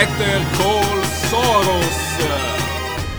Better 0.00 0.42
Call 0.56 1.02
Soros, 1.28 2.16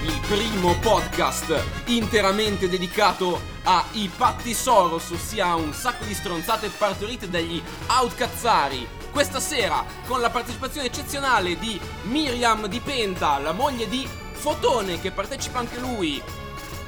il 0.04 0.20
primo 0.27 0.75
podcast 0.80 1.63
interamente 1.86 2.68
dedicato 2.68 3.39
ai 3.66 4.09
patti 4.18 4.55
Soros, 4.55 5.12
ossia 5.12 5.54
un 5.54 5.73
sacco 5.73 6.05
di 6.05 6.16
stronzate 6.16 6.70
partorite 6.70 7.30
dagli 7.30 7.62
outcazzari. 7.86 8.88
Questa 9.12 9.39
sera 9.39 9.86
con 10.07 10.21
la 10.21 10.31
partecipazione 10.31 10.88
eccezionale 10.88 11.59
di 11.59 11.80
Miriam 12.05 12.66
Di 12.66 12.80
Penta, 12.80 13.38
la 13.38 13.52
moglie 13.52 13.88
di 13.88 14.07
Fotone 14.32 15.00
che 15.00 15.11
partecipa 15.11 15.59
anche 15.59 15.77
lui, 15.77 16.20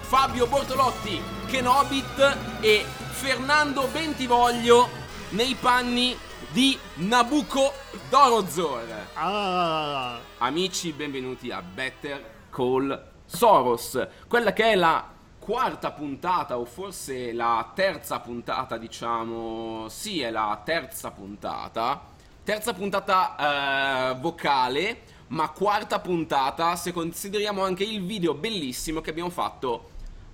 Fabio 0.01 0.47
Bortolotti, 0.47 1.21
Kenobit 1.45 2.37
e 2.61 2.83
Fernando 3.11 3.87
Bentivoglio 3.91 4.89
nei 5.29 5.53
panni 5.53 6.17
di 6.51 6.77
Nabucodonosor. 6.95 9.07
Ah, 9.13 10.19
Amici, 10.39 10.91
benvenuti 10.91 11.51
a 11.51 11.61
Better 11.61 12.31
Call 12.49 13.11
Soros, 13.25 14.07
quella 14.27 14.53
che 14.53 14.71
è 14.71 14.75
la 14.75 15.11
quarta 15.39 15.91
puntata 15.91 16.57
o 16.57 16.65
forse 16.65 17.33
la 17.33 17.71
terza 17.73 18.19
puntata, 18.19 18.77
diciamo, 18.77 19.87
sì, 19.89 20.21
è 20.21 20.31
la 20.31 20.61
terza 20.63 21.11
puntata. 21.11 22.11
Terza 22.43 22.73
puntata 22.73 24.11
eh, 24.11 24.15
vocale, 24.19 25.01
ma 25.27 25.49
quarta 25.49 25.99
puntata 25.99 26.75
se 26.75 26.91
consideriamo 26.91 27.63
anche 27.63 27.83
il 27.83 28.03
video 28.03 28.33
bellissimo 28.33 29.01
che 29.01 29.09
abbiamo 29.09 29.29
fatto 29.29 29.89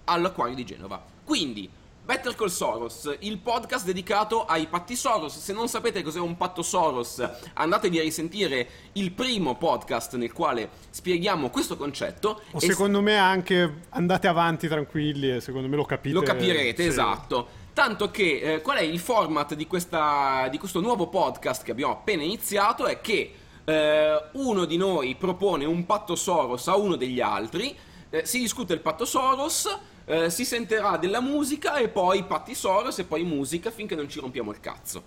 all'acquario 0.05 0.55
di 0.55 0.65
Genova. 0.65 1.01
Quindi, 1.23 1.69
Better 2.09 2.33
Call 2.33 2.47
Soros, 2.47 3.17
il 3.19 3.37
podcast 3.37 3.85
dedicato 3.85 4.43
ai 4.43 4.65
patti 4.65 4.95
Soros. 4.95 5.37
Se 5.37 5.53
non 5.53 5.67
sapete 5.67 6.01
cos'è 6.01 6.19
un 6.19 6.37
patto 6.37 6.63
Soros, 6.63 7.21
andatevi 7.53 7.99
a 7.99 8.01
risentire 8.01 8.67
il 8.93 9.11
primo 9.11 9.57
podcast 9.57 10.15
nel 10.15 10.33
quale 10.33 10.71
spieghiamo 10.89 11.51
questo 11.51 11.77
concetto. 11.77 12.41
o 12.51 12.59
secondo 12.59 13.01
me 13.01 13.15
anche 13.15 13.81
andate 13.89 14.25
avanti 14.27 14.67
tranquilli 14.67 15.35
e 15.35 15.39
secondo 15.39 15.67
me 15.67 15.75
lo 15.75 15.85
capite. 15.85 16.15
lo 16.15 16.23
capirete, 16.23 16.81
Sì. 16.81 16.87
esatto. 16.89 17.47
Tanto 17.73 18.09
che 18.09 18.39
eh, 18.55 18.61
qual 18.61 18.77
è 18.79 18.81
il 18.81 18.97
format 18.97 19.53
di, 19.53 19.67
questa, 19.67 20.47
di 20.49 20.57
questo 20.57 20.79
nuovo 20.81 21.09
podcast 21.09 21.61
che 21.63 21.69
abbiamo 21.69 21.91
appena 21.93 22.23
iniziato? 22.23 22.87
È 22.87 23.01
che 23.01 23.33
eh, 23.65 24.23
uno 24.31 24.65
di 24.65 24.77
noi 24.77 25.13
propone 25.13 25.63
un 25.65 25.85
patto 25.85 26.15
Soros 26.15 26.67
a 26.69 26.75
uno 26.75 26.95
degli 26.95 27.21
altri, 27.21 27.77
eh, 28.09 28.25
si 28.25 28.39
discute 28.39 28.73
il 28.73 28.79
patto 28.79 29.05
Soros, 29.05 29.77
eh, 30.09 30.31
si 30.31 30.43
sentirà 30.43 30.97
della 30.97 31.21
musica 31.21 31.77
e 31.77 31.87
poi 31.87 32.23
patti 32.23 32.55
Soros 32.55 32.97
e 32.97 33.03
poi 33.03 33.23
musica 33.23 33.69
finché 33.69 33.93
non 33.93 34.09
ci 34.09 34.19
rompiamo 34.19 34.49
il 34.49 34.59
cazzo. 34.59 35.03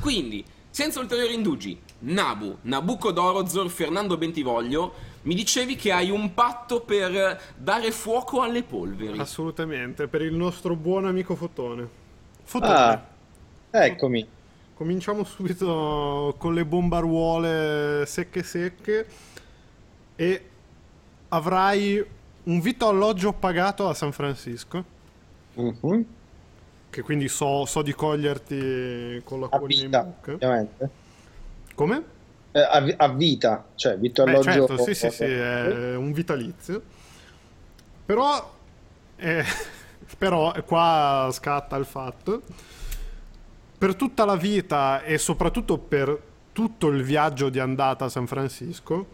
Quindi, 0.00 0.42
senza 0.70 1.00
ulteriori 1.00 1.34
indugi, 1.34 1.78
Nabu, 2.00 2.56
Nabucodonosor, 2.62 3.68
Fernando 3.68 4.16
Bentivoglio, 4.16 4.94
mi 5.22 5.34
dicevi 5.34 5.76
che 5.76 5.92
hai 5.92 6.08
un 6.08 6.32
patto 6.32 6.80
per 6.80 7.42
dare 7.58 7.90
fuoco 7.90 8.40
alle 8.40 8.62
polveri. 8.62 9.18
Assolutamente, 9.18 10.08
per 10.08 10.22
il 10.22 10.34
nostro 10.34 10.74
buon 10.74 11.04
amico 11.04 11.34
Fotone. 11.34 11.86
Fotone. 12.44 12.72
Ah, 13.70 13.84
eccomi. 13.84 14.26
Cominciamo 14.72 15.24
subito 15.24 16.34
con 16.38 16.54
le 16.54 16.64
bombaruole 16.64 18.06
secche 18.06 18.42
secche 18.42 19.06
e 20.16 20.48
avrai 21.28 22.16
un 22.48 22.60
vitto 22.60 22.88
alloggio 22.88 23.32
pagato 23.32 23.88
a 23.88 23.94
San 23.94 24.12
Francisco, 24.12 24.84
Mhm. 25.54 26.04
che 26.90 27.02
quindi 27.02 27.28
so, 27.28 27.66
so 27.66 27.82
di 27.82 27.92
coglierti 27.92 29.20
con 29.24 29.38
A 29.38 29.40
l'acquolina 29.42 29.82
in 29.84 29.90
bocca. 29.90 30.32
ovviamente. 30.32 30.90
Come? 31.74 32.02
Eh, 32.52 32.60
a, 32.60 32.94
a 32.96 33.08
vita, 33.08 33.66
cioè 33.74 33.98
vitto 33.98 34.24
Beh, 34.24 34.30
alloggio. 34.30 34.50
certo, 34.50 34.76
sì, 34.78 34.94
sì, 34.94 35.10
sì, 35.10 35.24
è 35.24 35.94
un 35.94 36.12
vitalizio. 36.12 36.82
Però, 38.06 38.54
eh, 39.16 39.44
però 40.16 40.52
qua 40.64 41.28
scatta 41.30 41.76
il 41.76 41.84
fatto, 41.84 42.42
per 43.76 43.94
tutta 43.94 44.24
la 44.24 44.36
vita 44.36 45.02
e 45.02 45.18
soprattutto 45.18 45.76
per 45.78 46.18
tutto 46.52 46.88
il 46.88 47.02
viaggio 47.02 47.50
di 47.50 47.58
andata 47.60 48.06
a 48.06 48.08
San 48.08 48.26
Francisco, 48.26 49.06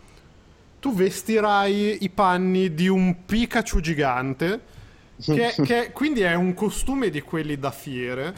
tu 0.84 0.92
vestirai 0.92 2.04
i 2.04 2.10
panni 2.10 2.74
di 2.74 2.88
un 2.88 3.24
Pikachu 3.24 3.80
gigante, 3.80 4.60
che, 5.18 5.54
che 5.64 5.92
quindi 5.92 6.20
è 6.20 6.34
un 6.34 6.52
costume 6.52 7.08
di 7.08 7.22
quelli 7.22 7.58
da 7.58 7.70
fiere, 7.70 8.36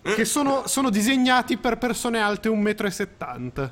che 0.00 0.24
sono, 0.24 0.68
sono 0.68 0.90
disegnati 0.90 1.56
per 1.56 1.76
persone 1.76 2.20
alte 2.20 2.48
1,70 2.48 3.40
m. 3.40 3.70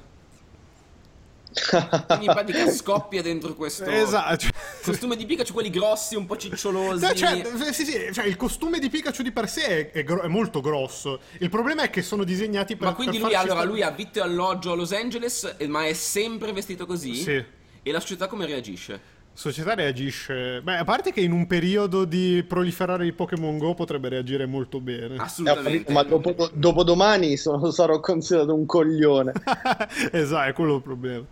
Quindi 2.07 2.25
in 2.25 2.33
pratica 2.33 2.69
scoppia 2.69 3.23
dentro 3.23 3.55
questo 3.55 3.85
Esatto. 3.85 4.39
cioè- 4.39 4.53
costume 4.83 5.15
di 5.15 5.25
Pikachu, 5.25 5.53
quelli 5.53 5.71
grossi, 5.71 6.17
un 6.17 6.27
po' 6.27 6.37
cicciolosi. 6.37 7.15
Cioè, 7.15 7.45
cioè, 7.45 7.73
sì, 7.73 7.85
sì, 7.85 8.13
cioè, 8.13 8.25
il 8.25 8.35
costume 8.35 8.81
di 8.81 8.91
Pikachu 8.91 9.23
di 9.23 9.31
per 9.31 9.49
sé 9.49 9.67
è, 9.67 9.91
è 9.93 10.03
gro- 10.03 10.23
è 10.23 10.27
molto 10.27 10.61
grosso. 10.61 11.21
Il 11.39 11.49
problema 11.49 11.85
è 11.85 11.91
che 11.91 12.03
sono 12.03 12.25
disegnati 12.25 12.75
per 12.75 12.89
Ma 12.89 12.95
quindi 12.95 13.19
per 13.19 13.27
lui 13.27 13.37
allora 13.37 13.61
sta- 13.61 13.69
lui 13.69 13.83
ha 13.83 13.91
vitto 13.91 14.19
e 14.19 14.23
alloggio 14.23 14.73
a 14.73 14.75
Los 14.75 14.91
Angeles, 14.91 15.55
eh, 15.59 15.69
ma 15.69 15.87
è 15.87 15.93
sempre 15.93 16.53
vestito 16.53 16.87
così? 16.87 17.15
Sì. 17.15 17.63
E 17.87 17.93
la 17.93 18.01
società 18.01 18.27
come 18.29 18.47
reagisce? 18.47 18.93
La 18.93 19.01
società 19.35 19.75
reagisce. 19.75 20.63
Beh, 20.63 20.79
a 20.79 20.85
parte 20.85 21.13
che 21.13 21.21
in 21.21 21.33
un 21.33 21.47
periodo 21.47 22.07
di 22.07 22.43
proliferare 22.49 23.05
di 23.05 23.13
Pokémon 23.13 23.59
Go 23.59 23.75
potrebbe 23.75 24.09
reagire 24.09 24.47
molto 24.47 24.81
bene. 24.81 25.17
Eh, 25.17 25.19
Assolutamente. 25.19 25.85
capito, 25.85 25.93
ma 25.93 26.03
dopo, 26.03 26.51
dopodomani 26.55 27.37
sono- 27.37 27.71
sarò 27.71 28.01
considerato 28.01 28.55
un 28.55 28.65
coglione. 28.65 29.33
esatto, 30.13 30.49
è 30.49 30.53
quello 30.55 30.77
il 30.77 30.83
problema. 30.83 31.25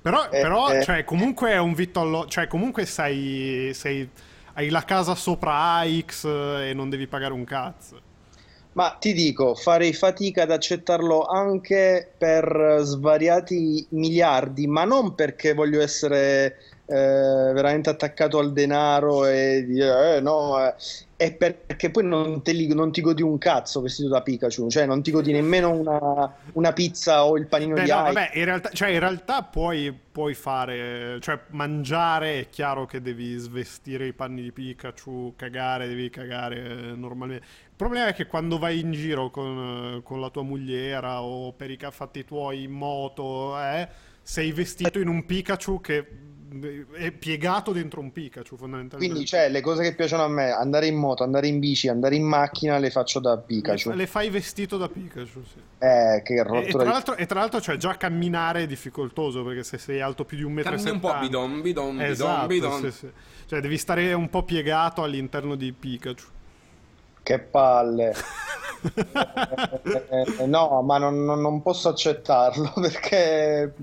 Però, 0.00 0.24
Eh, 0.30 0.40
però 0.40 0.70
eh. 0.70 0.82
cioè, 0.82 1.04
comunque 1.04 1.50
è 1.50 1.58
un 1.58 1.74
vitto 1.74 2.00
allo... 2.00 2.26
Cioè, 2.28 2.46
comunque 2.46 2.86
sei, 2.86 3.74
sei... 3.74 4.08
Hai 4.54 4.70
la 4.70 4.84
casa 4.84 5.14
sopra 5.14 5.80
AX 5.80 6.24
e 6.24 6.72
non 6.74 6.88
devi 6.88 7.06
pagare 7.06 7.34
un 7.34 7.44
cazzo. 7.44 8.00
Ma 8.74 8.96
ti 8.98 9.12
dico, 9.12 9.54
farei 9.54 9.92
fatica 9.92 10.42
ad 10.42 10.50
accettarlo 10.50 11.24
anche 11.26 12.10
per 12.18 12.78
svariati 12.82 13.86
miliardi, 13.90 14.66
ma 14.66 14.84
non 14.84 15.14
perché 15.14 15.54
voglio 15.54 15.80
essere 15.80 16.56
eh, 16.86 16.94
veramente 16.96 17.88
attaccato 17.88 18.38
al 18.38 18.52
denaro 18.52 19.26
e 19.26 19.64
dire, 19.64 20.16
eh, 20.16 20.20
no, 20.20 20.58
eh, 20.66 20.74
è 21.24 21.34
perché 21.34 21.90
poi 21.90 22.04
non, 22.04 22.42
li- 22.44 22.74
non 22.74 22.92
ti 22.92 23.00
godi 23.00 23.22
un 23.22 23.38
cazzo 23.38 23.80
vestito 23.80 24.08
da 24.08 24.20
Pikachu, 24.20 24.68
cioè 24.68 24.84
non 24.84 25.02
ti 25.02 25.10
godi 25.10 25.32
nemmeno 25.32 25.70
una, 25.70 26.34
una 26.52 26.72
pizza 26.72 27.24
o 27.24 27.38
il 27.38 27.46
panino 27.46 27.74
Beh, 27.74 27.84
di 27.84 27.90
no, 27.90 28.02
vabbè, 28.02 28.30
in 28.34 28.44
realtà, 28.44 28.70
cioè, 28.70 28.90
in 28.90 28.98
realtà 28.98 29.42
puoi, 29.42 29.92
puoi 29.92 30.34
fare, 30.34 31.18
cioè 31.20 31.40
mangiare 31.50 32.40
è 32.40 32.48
chiaro 32.50 32.84
che 32.84 33.00
devi 33.00 33.36
svestire 33.36 34.06
i 34.06 34.12
panni 34.12 34.42
di 34.42 34.52
Pikachu, 34.52 35.32
cagare, 35.36 35.88
devi 35.88 36.10
cagare 36.10 36.56
eh, 36.58 36.94
normalmente. 36.94 37.44
Il 37.44 37.76
problema 37.76 38.08
è 38.08 38.14
che 38.14 38.26
quando 38.26 38.58
vai 38.58 38.80
in 38.80 38.92
giro 38.92 39.30
con, 39.30 39.96
eh, 39.96 40.02
con 40.02 40.20
la 40.20 40.28
tua 40.28 40.42
mogliera 40.42 41.22
o 41.22 41.52
per 41.52 41.70
i 41.70 41.78
fatti 41.90 42.24
tuoi 42.24 42.64
in 42.64 42.72
moto, 42.72 43.58
eh, 43.58 43.88
sei 44.22 44.52
vestito 44.52 44.98
in 44.98 45.08
un 45.08 45.24
Pikachu 45.24 45.80
che 45.80 46.06
è 46.92 47.10
piegato 47.10 47.72
dentro 47.72 48.00
un 48.00 48.12
Pikachu 48.12 48.56
fondamentalmente. 48.56 49.12
Quindi, 49.12 49.28
cioè, 49.28 49.48
le 49.48 49.60
cose 49.60 49.82
che 49.82 49.94
piacciono 49.94 50.24
a 50.24 50.28
me, 50.28 50.50
andare 50.50 50.86
in 50.86 50.96
moto, 50.96 51.22
andare 51.22 51.46
in 51.46 51.58
bici, 51.58 51.88
andare 51.88 52.14
in 52.16 52.24
macchina, 52.24 52.78
le 52.78 52.90
faccio 52.90 53.18
da 53.20 53.36
Pikachu. 53.36 53.90
le, 53.90 53.96
le 53.96 54.06
fai 54.06 54.30
vestito 54.30 54.76
da 54.76 54.88
Pikachu, 54.88 55.42
sì. 55.44 55.58
Eh, 55.78 56.22
che 56.24 56.34
E, 56.34 56.36
e 56.38 56.42
rottura 56.42 56.82
tra 56.84 56.92
l'altro, 56.92 57.16
e 57.16 57.26
tra 57.26 57.40
l'altro, 57.40 57.60
cioè, 57.60 57.76
già 57.76 57.96
camminare 57.96 58.62
è 58.62 58.66
difficoltoso 58.66 59.42
perché 59.42 59.62
se 59.64 59.78
sei 59.78 60.00
alto 60.00 60.24
più 60.24 60.36
di 60.36 60.42
un 60.42 60.52
metro 60.52 60.72
e 60.72 60.76
Cammini 60.76 60.90
un 60.94 61.00
po' 61.00 61.06
settanta- 61.08 61.26
bidon, 61.26 61.60
bidon, 61.62 61.90
bidon, 61.96 62.10
Esatto, 62.10 62.46
bidon. 62.46 62.80
sì, 62.80 62.90
sì. 62.90 63.10
Cioè, 63.46 63.60
devi 63.60 63.76
stare 63.78 64.12
un 64.12 64.28
po' 64.30 64.42
piegato 64.42 65.02
all'interno 65.02 65.54
di 65.54 65.72
Pikachu. 65.72 66.24
Che 67.22 67.38
palle. 67.38 68.14
Eh, 68.92 70.46
no, 70.46 70.82
ma 70.82 70.98
non, 70.98 71.24
non- 71.24 71.62
posso 71.62 71.88
accettarlo 71.88 72.72
perché 72.80 73.74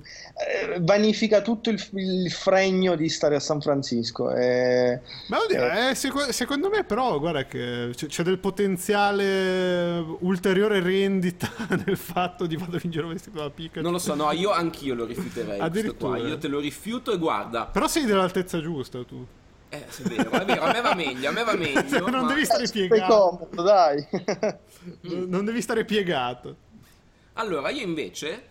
eh, 0.69 0.79
vanifica 0.81 1.41
tutto 1.41 1.69
il, 1.69 1.83
il 1.93 2.31
fregno 2.31 2.95
di 2.95 3.09
stare 3.09 3.35
a 3.35 3.39
San 3.39 3.61
Francisco. 3.61 4.31
eh. 4.31 4.99
Ma 5.29 5.39
oddio, 5.39 5.89
eh, 5.89 5.95
seco- 5.95 6.31
secondo 6.31 6.69
me 6.69 6.83
però, 6.83 7.19
guarda 7.19 7.45
che 7.45 7.89
c'è, 7.95 8.07
c'è 8.07 8.23
del 8.23 8.39
potenziale 8.39 10.03
ulteriore 10.19 10.79
rendita 10.81 11.49
nel 11.85 11.97
fatto 11.97 12.45
di 12.45 12.55
vado 12.55 12.79
in 12.81 12.91
giro 12.91 13.07
vestito 13.07 13.39
da 13.39 13.49
Pikachu. 13.49 13.81
Non 13.81 13.91
lo 13.93 13.99
so, 13.99 14.13
no, 14.15 14.31
io 14.31 14.51
anch'io 14.51 14.93
lo 14.95 15.05
rifiuterei. 15.05 15.59
Addirittura. 15.59 16.17
qua. 16.19 16.27
Io 16.27 16.37
te 16.37 16.47
lo 16.47 16.59
rifiuto 16.59 17.11
e 17.11 17.17
guarda. 17.17 17.65
Però 17.65 17.87
sei 17.87 18.05
dell'altezza 18.05 18.61
giusta 18.61 19.03
tu. 19.03 19.25
Eh, 19.73 19.85
sì, 19.89 20.03
è 20.03 20.07
vero, 20.07 20.29
è 20.31 20.45
vero, 20.45 20.61
a 20.63 20.71
me 20.73 20.81
va 20.81 20.93
meglio, 20.93 21.29
a 21.29 21.31
me 21.31 21.43
va 21.43 21.53
meglio. 21.55 21.99
non 22.09 22.21
ma- 22.25 22.27
devi 22.27 22.43
stare 22.45 22.67
piegato. 22.67 23.37
comodo, 23.39 23.61
dai. 23.63 24.05
Non 25.01 25.29
non 25.29 25.45
devi 25.45 25.61
stare 25.61 25.85
piegato. 25.85 26.55
Allora, 27.33 27.69
io 27.69 27.83
invece. 27.83 28.49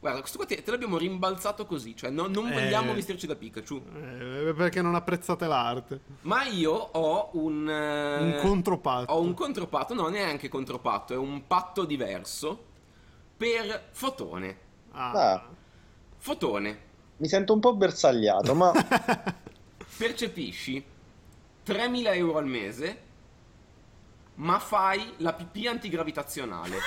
Guarda, 0.00 0.20
questo 0.20 0.36
qua 0.38 0.46
te, 0.46 0.62
te 0.62 0.70
l'abbiamo 0.70 0.98
rimbalzato 0.98 1.64
così, 1.66 1.96
cioè 1.96 2.10
no- 2.10 2.26
non 2.28 2.50
vogliamo 2.50 2.92
Eh. 2.92 2.94
vestirci 2.94 3.26
da 3.26 3.34
Pikachu. 3.34 3.82
Eh, 3.94 4.54
perché 4.56 4.80
non 4.82 4.94
apprezzate 4.94 5.46
l'arte. 5.46 6.00
Ma 6.22 6.44
io 6.44 6.72
ho 6.72 7.30
un. 7.34 7.68
eh, 7.68 8.36
Un 8.36 8.38
contropatto. 8.40 9.12
Ho 9.12 9.20
un 9.20 9.34
contropatto, 9.34 9.94
no, 9.94 10.08
neanche 10.08 10.48
contropatto, 10.48 11.12
è 11.14 11.16
un 11.16 11.46
patto 11.46 11.84
diverso 11.84 12.64
per 13.36 13.88
Fotone. 13.92 14.58
Ah. 14.92 15.10
Ah. 15.32 15.48
Fotone, 16.18 16.78
mi 17.18 17.28
sento 17.28 17.52
un 17.52 17.60
po' 17.60 17.74
bersagliato, 17.74 18.54
ma 18.54 18.72
percepisci 19.96 20.84
3.000 21.66 22.14
euro 22.14 22.38
al 22.38 22.46
mese, 22.46 23.02
ma 24.36 24.58
fai 24.58 25.14
la 25.18 25.32
pipì 25.32 25.66
antigravitazionale. 25.66 26.78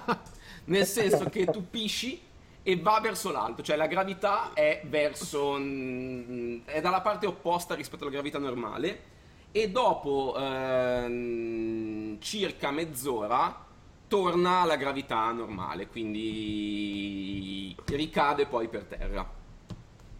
Nel 0.66 0.86
senso 0.86 1.24
che 1.28 1.46
tu 1.46 1.68
pisci 1.68 2.20
e 2.62 2.76
va 2.76 2.98
verso 3.00 3.30
l'alto, 3.30 3.62
cioè 3.62 3.76
la 3.76 3.86
gravità 3.86 4.52
è 4.54 4.82
verso 4.86 5.56
mm, 5.58 6.60
è 6.64 6.80
dalla 6.80 7.02
parte 7.02 7.26
opposta 7.26 7.74
rispetto 7.74 8.04
alla 8.04 8.12
gravità 8.12 8.38
normale 8.38 9.12
e 9.52 9.70
dopo 9.70 10.34
ehm, 10.38 12.18
circa 12.20 12.70
mezz'ora 12.70 13.66
torna 14.08 14.60
alla 14.60 14.76
gravità 14.76 15.30
normale, 15.32 15.88
quindi 15.88 17.76
ricade 17.86 18.46
poi 18.46 18.68
per 18.68 18.84
terra. 18.84 19.42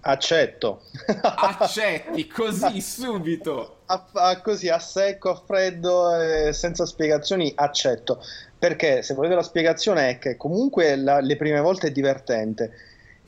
Accetto. 0.04 0.82
Accetti 1.22 2.26
così 2.28 2.80
subito. 2.80 3.78
A, 3.86 4.06
a- 4.12 4.40
così 4.40 4.68
a 4.68 4.78
secco, 4.78 5.30
a 5.30 5.42
freddo, 5.44 6.14
e 6.20 6.52
senza 6.52 6.86
spiegazioni, 6.86 7.52
accetto. 7.54 8.20
Perché 8.58 9.02
se 9.02 9.14
volete 9.14 9.34
la 9.34 9.42
spiegazione 9.42 10.10
è 10.10 10.18
che 10.18 10.36
comunque 10.36 10.96
la- 10.96 11.20
le 11.20 11.36
prime 11.36 11.60
volte 11.60 11.88
è 11.88 11.90
divertente 11.90 12.72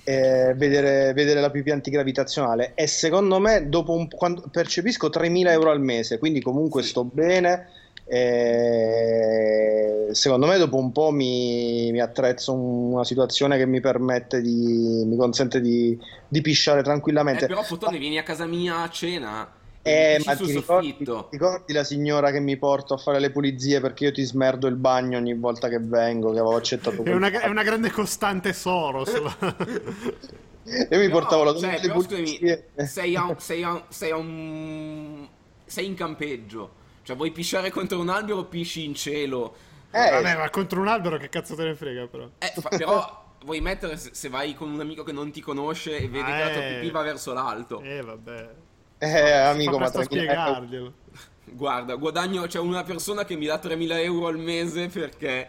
eh, 0.04 0.54
vedere, 0.56 1.12
vedere 1.14 1.40
la 1.40 1.50
pipì 1.50 1.72
antigravitazionale 1.72 2.72
e 2.76 2.86
secondo 2.86 3.40
me 3.40 3.68
dopo 3.68 3.92
un 3.92 4.08
quando 4.08 4.44
percepisco 4.50 5.08
3.000 5.08 5.48
euro 5.50 5.70
al 5.72 5.80
mese, 5.80 6.18
quindi 6.18 6.40
comunque 6.40 6.82
Sì. 6.82 6.90
sto 6.90 7.04
bene. 7.04 7.68
E 8.08 10.08
secondo 10.12 10.46
me 10.46 10.56
dopo 10.58 10.76
un 10.76 10.92
po' 10.92 11.10
mi, 11.10 11.90
mi 11.92 12.00
attrezzo 12.00 12.52
un- 12.52 12.92
una 12.92 13.04
situazione 13.04 13.56
che 13.58 13.66
mi 13.66 13.80
permette 13.80 14.40
di 14.40 15.02
mi 15.06 15.16
consente 15.16 15.60
di, 15.60 15.98
di 16.28 16.40
pisciare 16.40 16.82
Eh, 16.82 16.82
tranquillamente. 16.82 17.46
però 17.46 17.62
Fotone 17.62 17.98
vieni 17.98 18.18
a 18.18 18.22
casa 18.22 18.46
mia 18.46 18.82
a 18.82 18.88
cena 18.90 19.50
Eh, 19.82 20.20
ma 20.24 20.34
sul 20.34 20.46
ti 20.46 20.52
ricordi, 20.52 20.96
ti 20.96 21.04
ricordi 21.30 21.72
la 21.72 21.84
signora 21.84 22.30
che 22.32 22.40
mi 22.40 22.56
porta 22.56 22.94
a 22.94 22.98
fare 22.98 23.20
le 23.20 23.30
pulizie 23.30 23.80
perché 23.80 24.04
io 24.06 24.12
ti 24.12 24.22
smerdo 24.24 24.66
il 24.66 24.74
bagno 24.76 25.16
ogni 25.18 25.34
volta 25.34 25.68
che 25.68 25.78
vengo, 25.78 26.32
che 26.32 26.38
avevo 26.40 26.56
accettato 26.56 27.02
È 27.02 27.12
una, 27.12 27.30
è 27.30 27.48
una 27.48 27.62
grande 27.62 27.90
costante 27.90 28.52
Soros. 28.52 29.12
Io 30.90 30.98
mi 30.98 31.06
Però, 31.06 31.08
portavo 31.08 31.44
la 31.44 31.54
cioè, 31.54 31.78
le 31.80 31.88
scusami, 31.90 32.38
sei 32.82 33.14
a, 33.16 33.34
sei, 33.38 33.62
a, 33.62 33.84
sei 33.88 34.10
a 34.10 34.16
un 34.16 35.26
sei 35.64 35.86
in 35.86 35.94
campeggio. 35.94 36.84
Cioè, 37.06 37.14
vuoi 37.14 37.30
pisciare 37.30 37.70
contro 37.70 38.00
un 38.00 38.08
albero, 38.08 38.44
pisci 38.46 38.84
in 38.84 38.94
cielo. 38.96 39.54
Eh, 39.92 40.10
Vabbè, 40.10 40.36
ma 40.36 40.50
contro 40.50 40.80
un 40.80 40.88
albero 40.88 41.16
che 41.18 41.28
cazzo 41.28 41.54
te 41.54 41.62
ne 41.62 41.76
frega, 41.76 42.08
però. 42.08 42.28
Eh, 42.38 42.52
fa- 42.60 42.68
però 42.70 43.24
vuoi 43.44 43.60
mettere 43.60 43.96
se, 43.96 44.10
se 44.12 44.28
vai 44.28 44.54
con 44.54 44.70
un 44.72 44.80
amico 44.80 45.04
che 45.04 45.12
non 45.12 45.30
ti 45.30 45.40
conosce 45.40 45.96
e 45.98 46.08
vedi 46.08 46.32
che 46.32 46.42
la 46.42 46.50
tua 46.50 46.62
Eh. 46.62 46.74
pipì 46.74 46.90
va 46.90 47.02
verso 47.02 47.32
l'alto. 47.32 47.80
Eh, 47.80 48.00
vabbè. 48.02 48.54
eh, 48.98 49.30
amico, 49.30 49.78
ma 49.78 49.88
presto 49.90 50.00
a 50.00 50.02
3.000 50.02 50.36
euro. 50.36 50.54
spiegarglielo. 50.56 50.92
Guarda, 51.44 51.94
guadagno, 51.94 52.46
c'è 52.46 52.58
una 52.58 52.82
persona 52.82 53.24
che 53.24 53.36
mi 53.36 53.46
dà 53.46 53.60
3.000 53.60 54.02
euro 54.02 54.26
al 54.26 54.38
mese 54.38 54.88
perché... 54.88 55.48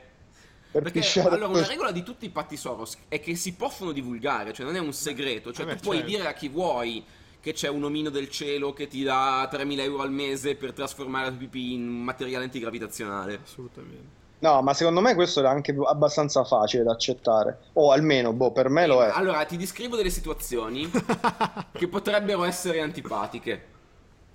per 0.72 0.84
Perché 0.84 1.00
pisciare 1.00 1.30
allora 1.36 1.48
una 1.48 1.66
regola 1.66 1.92
di 1.92 2.04
tutti 2.04 2.26
i 2.26 2.30
patti 2.30 2.56
Soros 2.56 2.98
è 3.08 3.20
che 3.20 3.36
si 3.36 3.56
possono 3.56 3.92
divulgare, 3.92 4.54
cioè 4.54 4.66
non 4.66 4.76
è 4.76 4.80
un 4.80 4.94
segreto, 4.94 5.52
cioè 5.52 5.66
Eh 5.66 5.70
beh, 5.70 5.76
tu 5.78 5.82
puoi 5.82 5.98
certo. 5.98 6.12
dire 6.12 6.28
a 6.28 6.34
chi 6.34 6.50
vuoi 6.50 7.04
che 7.48 7.54
c'è 7.54 7.70
un 7.70 7.86
omino 7.86 8.10
del 8.10 8.30
cielo 8.30 8.74
che 8.74 8.88
ti 8.88 9.04
dà 9.04 9.50
3.000 9.50 9.80
euro 9.80 10.02
al 10.04 10.12
mese 10.12 10.56
per 10.56 10.74
trasformare 10.74 11.26
la 11.26 11.30
tua 11.30 11.40
pipì 11.40 11.76
in 11.76 11.88
materiale 11.88 12.44
antigravitazionale. 12.44 13.40
Assolutamente. 13.42 14.16
No, 14.40 14.62
ma 14.62 14.74
secondo 14.74 15.00
me 15.00 15.16
questo 15.16 15.40
era 15.40 15.50
anche 15.50 15.74
abbastanza 15.86 16.44
facile 16.44 16.84
da 16.84 16.92
accettare. 16.92 17.58
O 17.74 17.92
almeno, 17.92 18.34
boh, 18.34 18.52
per 18.52 18.68
me 18.68 18.86
lo 18.86 19.02
è. 19.02 19.10
Allora 19.14 19.46
ti 19.46 19.56
descrivo 19.56 19.96
delle 19.96 20.10
situazioni 20.10 20.92
che 21.72 21.88
potrebbero 21.88 22.44
essere 22.44 22.82
antipatiche. 22.82 23.76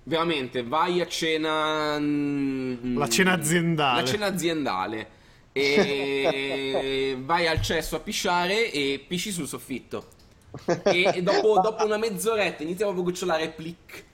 Veramente, 0.05 0.63
vai 0.63 1.03
a 1.03 1.07
cena. 1.07 1.99
mm, 1.99 2.97
La 2.97 3.09
cena 3.09 3.33
aziendale. 3.33 4.01
La 4.01 4.07
cena 4.07 4.27
aziendale. 4.27 5.09
E 5.53 7.19
vai 7.23 7.47
al 7.47 7.61
cesso 7.61 7.97
a 7.97 8.01
pisciare 8.01 8.73
e 8.73 9.05
pisci 9.07 9.31
sul 9.31 9.47
soffitto. 9.47 10.21
E, 10.85 11.11
e 11.15 11.23
dopo, 11.23 11.61
dopo 11.61 11.85
una 11.85 11.97
mezz'oretta 11.97 12.63
inizia 12.63 12.85
proprio 12.85 13.05
a 13.05 13.07
gocciolare 13.07 13.49
plic, 13.51 14.05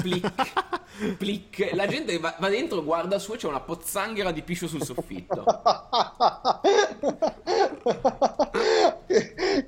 plic, 0.00 1.16
plic. 1.18 1.70
La 1.74 1.86
gente 1.86 2.18
va, 2.18 2.36
va 2.38 2.48
dentro, 2.48 2.84
guarda 2.84 3.18
su 3.18 3.32
e 3.32 3.36
c'è 3.36 3.48
una 3.48 3.60
pozzanghera 3.60 4.30
di 4.30 4.42
piscio 4.42 4.68
sul 4.68 4.82
soffitto. 4.82 5.44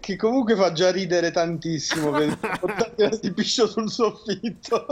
che 0.00 0.16
comunque 0.16 0.54
fa 0.54 0.72
già 0.72 0.90
ridere 0.90 1.30
tantissimo 1.30 2.10
perché 2.10 3.18
si 3.20 3.32
piscio 3.32 3.66
sul 3.66 3.90
soffitto 3.90 4.86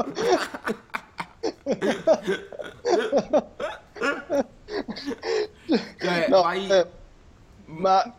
Cioè, 5.98 6.26
No, 6.28 6.42
vai- 6.42 6.70
eh, 6.70 6.86
ma 7.66 8.12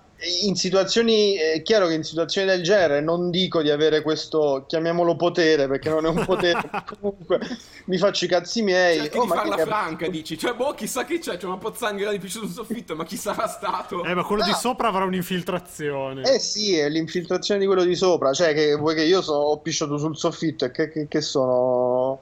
in 0.44 0.56
situazioni 0.56 1.33
è 1.35 1.62
chiaro 1.63 1.88
che 1.88 1.94
in 1.95 2.03
situazioni 2.03 2.47
del 2.47 2.62
genere 2.62 3.01
non 3.01 3.31
dico 3.31 3.62
di 3.62 3.71
avere 3.71 4.01
questo 4.01 4.65
chiamiamolo 4.68 5.15
potere 5.15 5.68
perché 5.68 5.89
non 5.89 6.06
è 6.06 6.09
un 6.09 6.23
potere 6.25 6.62
comunque 7.00 7.39
mi 7.85 7.97
faccio 7.97 8.25
i 8.25 8.27
cazzi 8.27 8.62
miei 8.62 8.97
Cerchi 9.00 9.18
Oh, 9.18 9.21
di 9.23 9.27
ma 9.27 9.35
farla 9.35 9.56
che- 9.56 9.63
franca, 9.63 10.07
dici. 10.07 10.38
Cioè, 10.38 10.53
boh, 10.53 10.73
chissà 10.73 11.06
che 11.06 11.18
c'è, 11.19 11.38
c'è 11.38 11.45
una 11.47 11.57
pozzanghera 11.57 12.12
di 12.12 12.19
piscio 12.19 12.39
sul 12.39 12.51
soffitto, 12.51 12.95
ma 12.95 13.03
chi 13.03 13.18
sarà 13.18 13.47
stato? 13.47 14.03
Eh, 14.03 14.13
ma 14.13 14.23
quello 14.23 14.44
di 14.44 14.51
No. 14.51 14.56
sopra 14.56 14.88
avrà 14.89 15.06
un'infiltrazione. 15.06 16.21
Eh 16.23 16.39
sì, 16.39 16.75
è 16.77 16.88
l'infiltrazione 16.89 17.59
di 17.59 17.65
quello 17.65 17.83
di 17.83 17.95
sopra, 17.95 18.31
cioè 18.33 18.53
che 18.53 18.75
vuoi 18.75 18.94
che 18.95 19.03
io 19.03 19.21
so, 19.21 19.33
ho 19.33 19.57
pisciato 19.59 19.97
sul 19.97 20.15
soffitto 20.15 20.65
e 20.65 20.71
che, 20.71 20.89
che, 20.89 21.07
che 21.07 21.21
sono... 21.21 22.19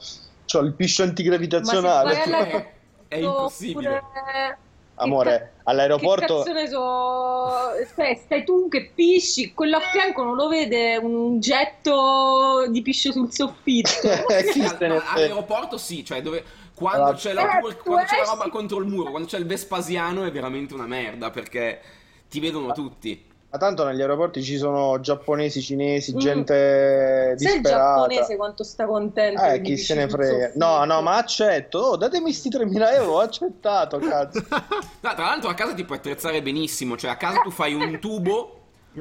C'ho 0.52 0.60
il 0.62 0.74
piscio 0.74 1.04
antigravitazionale. 1.04 2.14
Ma 2.16 2.24
se 2.24 2.30
vai 2.30 2.50
È, 2.50 2.68
è 3.10 3.18
impossibile. 3.18 3.98
Oppure- 3.98 4.58
Amore, 5.00 5.32
Che 5.32 5.38
ca- 5.64 5.72
all'aeroporto... 5.72 6.44
Che 6.44 6.68
so, 6.68 7.50
stai, 7.92 8.16
stai 8.16 8.44
tu 8.44 8.68
che 8.68 8.92
pisci, 8.94 9.54
quello 9.54 9.78
a 9.78 9.80
fianco 9.80 10.24
non 10.24 10.36
lo 10.36 10.48
vede 10.48 10.98
un 10.98 11.40
getto 11.40 12.66
di 12.70 12.82
piscio 12.82 13.12
sul 13.12 13.32
soffitto. 13.32 13.90
Eh, 14.30 15.02
all'aeroporto 15.06 15.78
sì, 15.78 16.04
cioè 16.06 16.22
dove 16.22 16.44
quando 16.74 17.04
Allora- 17.04 17.18
c'è, 17.18 17.34
la, 17.34 17.58
Eh, 17.60 17.76
quando 17.78 18.06
c'è 18.06 18.18
la 18.20 18.24
roba 18.32 18.50
contro 18.50 18.80
il 18.80 18.86
muro, 18.86 19.10
quando 19.10 19.28
c'è 19.28 19.38
il 19.38 19.46
Vespasiano 19.46 20.24
è 20.26 20.32
veramente 20.32 20.74
una 20.74 20.86
merda 20.88 21.30
perché 21.30 21.80
ti 22.30 22.40
vedono 22.40 22.72
tutti. 22.72 23.26
Ma 23.52 23.58
tanto 23.58 23.84
negli 23.84 24.00
aeroporti 24.00 24.44
ci 24.44 24.58
sono 24.58 25.00
giapponesi, 25.00 25.60
cinesi, 25.62 26.14
Mm. 26.14 26.18
gente 26.20 27.34
Sai 27.36 27.56
il 27.56 27.62
disperata. 27.62 27.96
giapponese 27.96 28.36
quanto 28.36 28.64
sta 28.64 28.86
contento? 28.86 29.42
Eh, 29.42 29.62
chi 29.62 29.76
se 29.76 29.96
ne 29.96 30.08
frega. 30.08 30.52
No, 30.54 30.84
no, 30.86 31.02
ma 31.02 31.16
accetto. 31.18 31.80
Oh, 31.80 31.96
datemi 31.96 32.32
sti 32.32 32.50
3.000 32.50 32.94
euro, 32.94 33.14
ho 33.14 33.20
accettato, 33.22 33.98
cazzo. 33.98 34.40
No, 35.02 35.14
tra 35.16 35.26
l'altro 35.26 35.50
a 35.50 35.56
casa 35.56 35.74
ti 35.74 35.84
puoi 35.84 35.98
attrezzare 35.98 36.42
benissimo, 36.44 36.96
cioè 36.96 37.10
a 37.10 37.18
casa 37.18 37.40
tu 37.40 37.50
fai 37.50 37.74
un 37.74 37.98
tubo. 38.00 38.59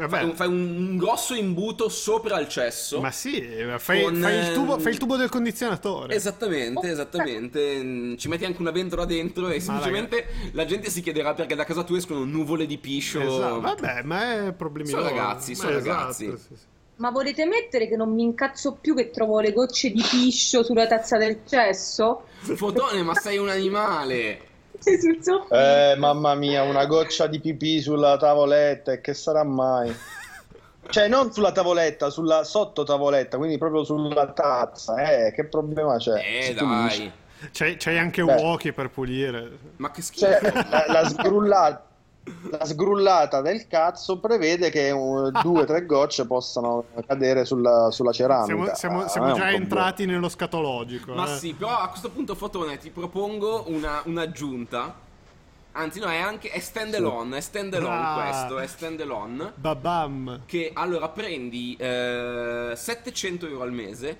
Fai 0.08 0.24
un, 0.24 0.34
fai 0.34 0.46
un 0.48 0.96
grosso 0.96 1.34
imbuto 1.34 1.88
sopra 1.88 2.38
il 2.40 2.48
cesso. 2.48 3.00
Ma 3.00 3.10
sì, 3.10 3.40
fai, 3.78 4.02
Con, 4.02 4.16
fai 4.16 4.36
il 4.38 4.52
tubo, 4.52 4.78
fai 4.78 4.92
il 4.92 4.98
tubo 4.98 5.16
del 5.16 5.28
condizionatore. 5.28 6.14
Esattamente, 6.14 6.90
esattamente. 6.90 7.82
Mm, 7.82 8.14
Ci 8.16 8.28
metti 8.28 8.44
anche 8.44 8.60
una 8.60 8.70
ventola 8.70 9.04
dentro 9.04 9.48
e 9.48 9.60
semplicemente 9.60 10.26
la 10.52 10.64
gente 10.64 10.90
si 10.90 11.00
chiederà 11.00 11.34
perché 11.34 11.54
da 11.54 11.64
casa 11.64 11.82
tua 11.84 11.96
escono 11.98 12.24
nuvole 12.24 12.66
di 12.66 12.78
piscio. 12.78 13.20
Esatto, 13.20 13.60
Vabbè, 13.60 14.02
ma 14.02 14.46
è 14.46 14.52
problemi 14.52 14.88
Sono 14.90 15.02
ragazzi, 15.02 15.52
Ma 15.52 15.56
sono 15.56 15.76
esatto, 15.78 15.88
ragazzi. 15.98 16.24
sì, 16.36 16.54
sì. 16.54 16.54
Ma 16.96 17.10
volete 17.10 17.46
mettere 17.46 17.86
che 17.86 17.94
non 17.94 18.12
mi 18.12 18.24
incazzo 18.24 18.76
più 18.80 18.94
che 18.96 19.10
trovo 19.10 19.38
le 19.38 19.52
gocce 19.52 19.90
di 19.90 20.02
piscio 20.02 20.64
sulla 20.64 20.88
tazza 20.88 21.16
del 21.16 21.40
cesso? 21.46 22.24
Fotone, 22.40 23.02
ma 23.04 23.14
sei 23.14 23.38
un 23.38 23.48
animale. 23.48 24.47
Sul 24.78 25.18
soffitto? 25.22 25.54
Eh, 25.54 25.94
mamma 25.96 26.34
mia, 26.34 26.62
una 26.62 26.86
goccia 26.86 27.26
di 27.26 27.40
pipì 27.40 27.80
sulla 27.80 28.16
tavoletta, 28.16 28.92
e 28.92 29.00
che 29.00 29.14
sarà 29.14 29.44
mai? 29.44 29.94
Cioè, 30.90 31.06
non 31.08 31.32
sulla 31.32 31.52
tavoletta, 31.52 32.08
sulla 32.08 32.44
sottotavoletta, 32.44 33.36
quindi 33.36 33.58
proprio 33.58 33.84
sulla 33.84 34.28
tazza. 34.28 34.96
Eh, 34.96 35.32
che 35.32 35.44
problema 35.44 35.96
c'è? 35.98 36.22
Eh, 36.24 36.54
dai. 36.54 37.12
C'hai, 37.52 37.76
c'hai 37.76 37.98
anche 37.98 38.22
Beh. 38.24 38.72
Per 38.72 38.90
pulire. 38.90 39.58
Ma 39.76 39.90
che 39.90 40.02
schifo. 40.02 40.26
Cioè, 40.26 40.52
la, 40.70 40.84
la 40.88 41.08
sgrullata, 41.08 41.84
la 42.50 42.64
sgrullata 42.64 43.40
del 43.40 43.66
cazzo 43.66 44.18
prevede 44.18 44.70
che 44.70 44.90
uh, 44.90 45.30
due 45.42 45.62
o 45.62 45.64
tre 45.64 45.84
gocce 45.86 46.26
possano 46.26 46.84
cadere 47.06 47.44
sulla, 47.44 47.90
sulla 47.90 48.12
ceramica. 48.12 48.74
Siamo, 48.74 48.74
siamo- 48.74 49.02
Ah, 49.02 49.08
siamo 49.08 49.26
un 49.28 49.34
già 49.34 49.50
entrati 49.50 50.06
nello 50.06 50.28
scatologico. 50.28 51.14
Ma 51.14 51.24
eh. 51.32 51.38
sì, 51.38 51.54
però 51.54 51.76
a 51.78 51.88
questo 51.88 52.10
punto, 52.10 52.34
Fotone, 52.34 52.78
ti 52.78 52.90
propongo 52.90 53.64
una, 53.68 54.02
un'aggiunta. 54.04 55.06
Anzi, 55.72 56.00
no, 56.00 56.06
è 56.08 56.18
anche 56.18 56.48
è 56.50 56.58
stand 56.58 56.94
alone. 56.94 57.36
È 57.36 57.40
stand 57.40 57.74
alone 57.74 57.94
Ah. 57.96 58.22
questo. 58.22 58.58
È 58.58 58.66
stand 58.66 59.00
alone. 59.00 59.52
Babam. 59.54 60.40
Che 60.46 60.70
allora 60.74 61.08
prendi 61.08 61.76
eh, 61.78 62.72
700 62.74 63.46
euro 63.46 63.62
al 63.62 63.72
mese, 63.72 64.18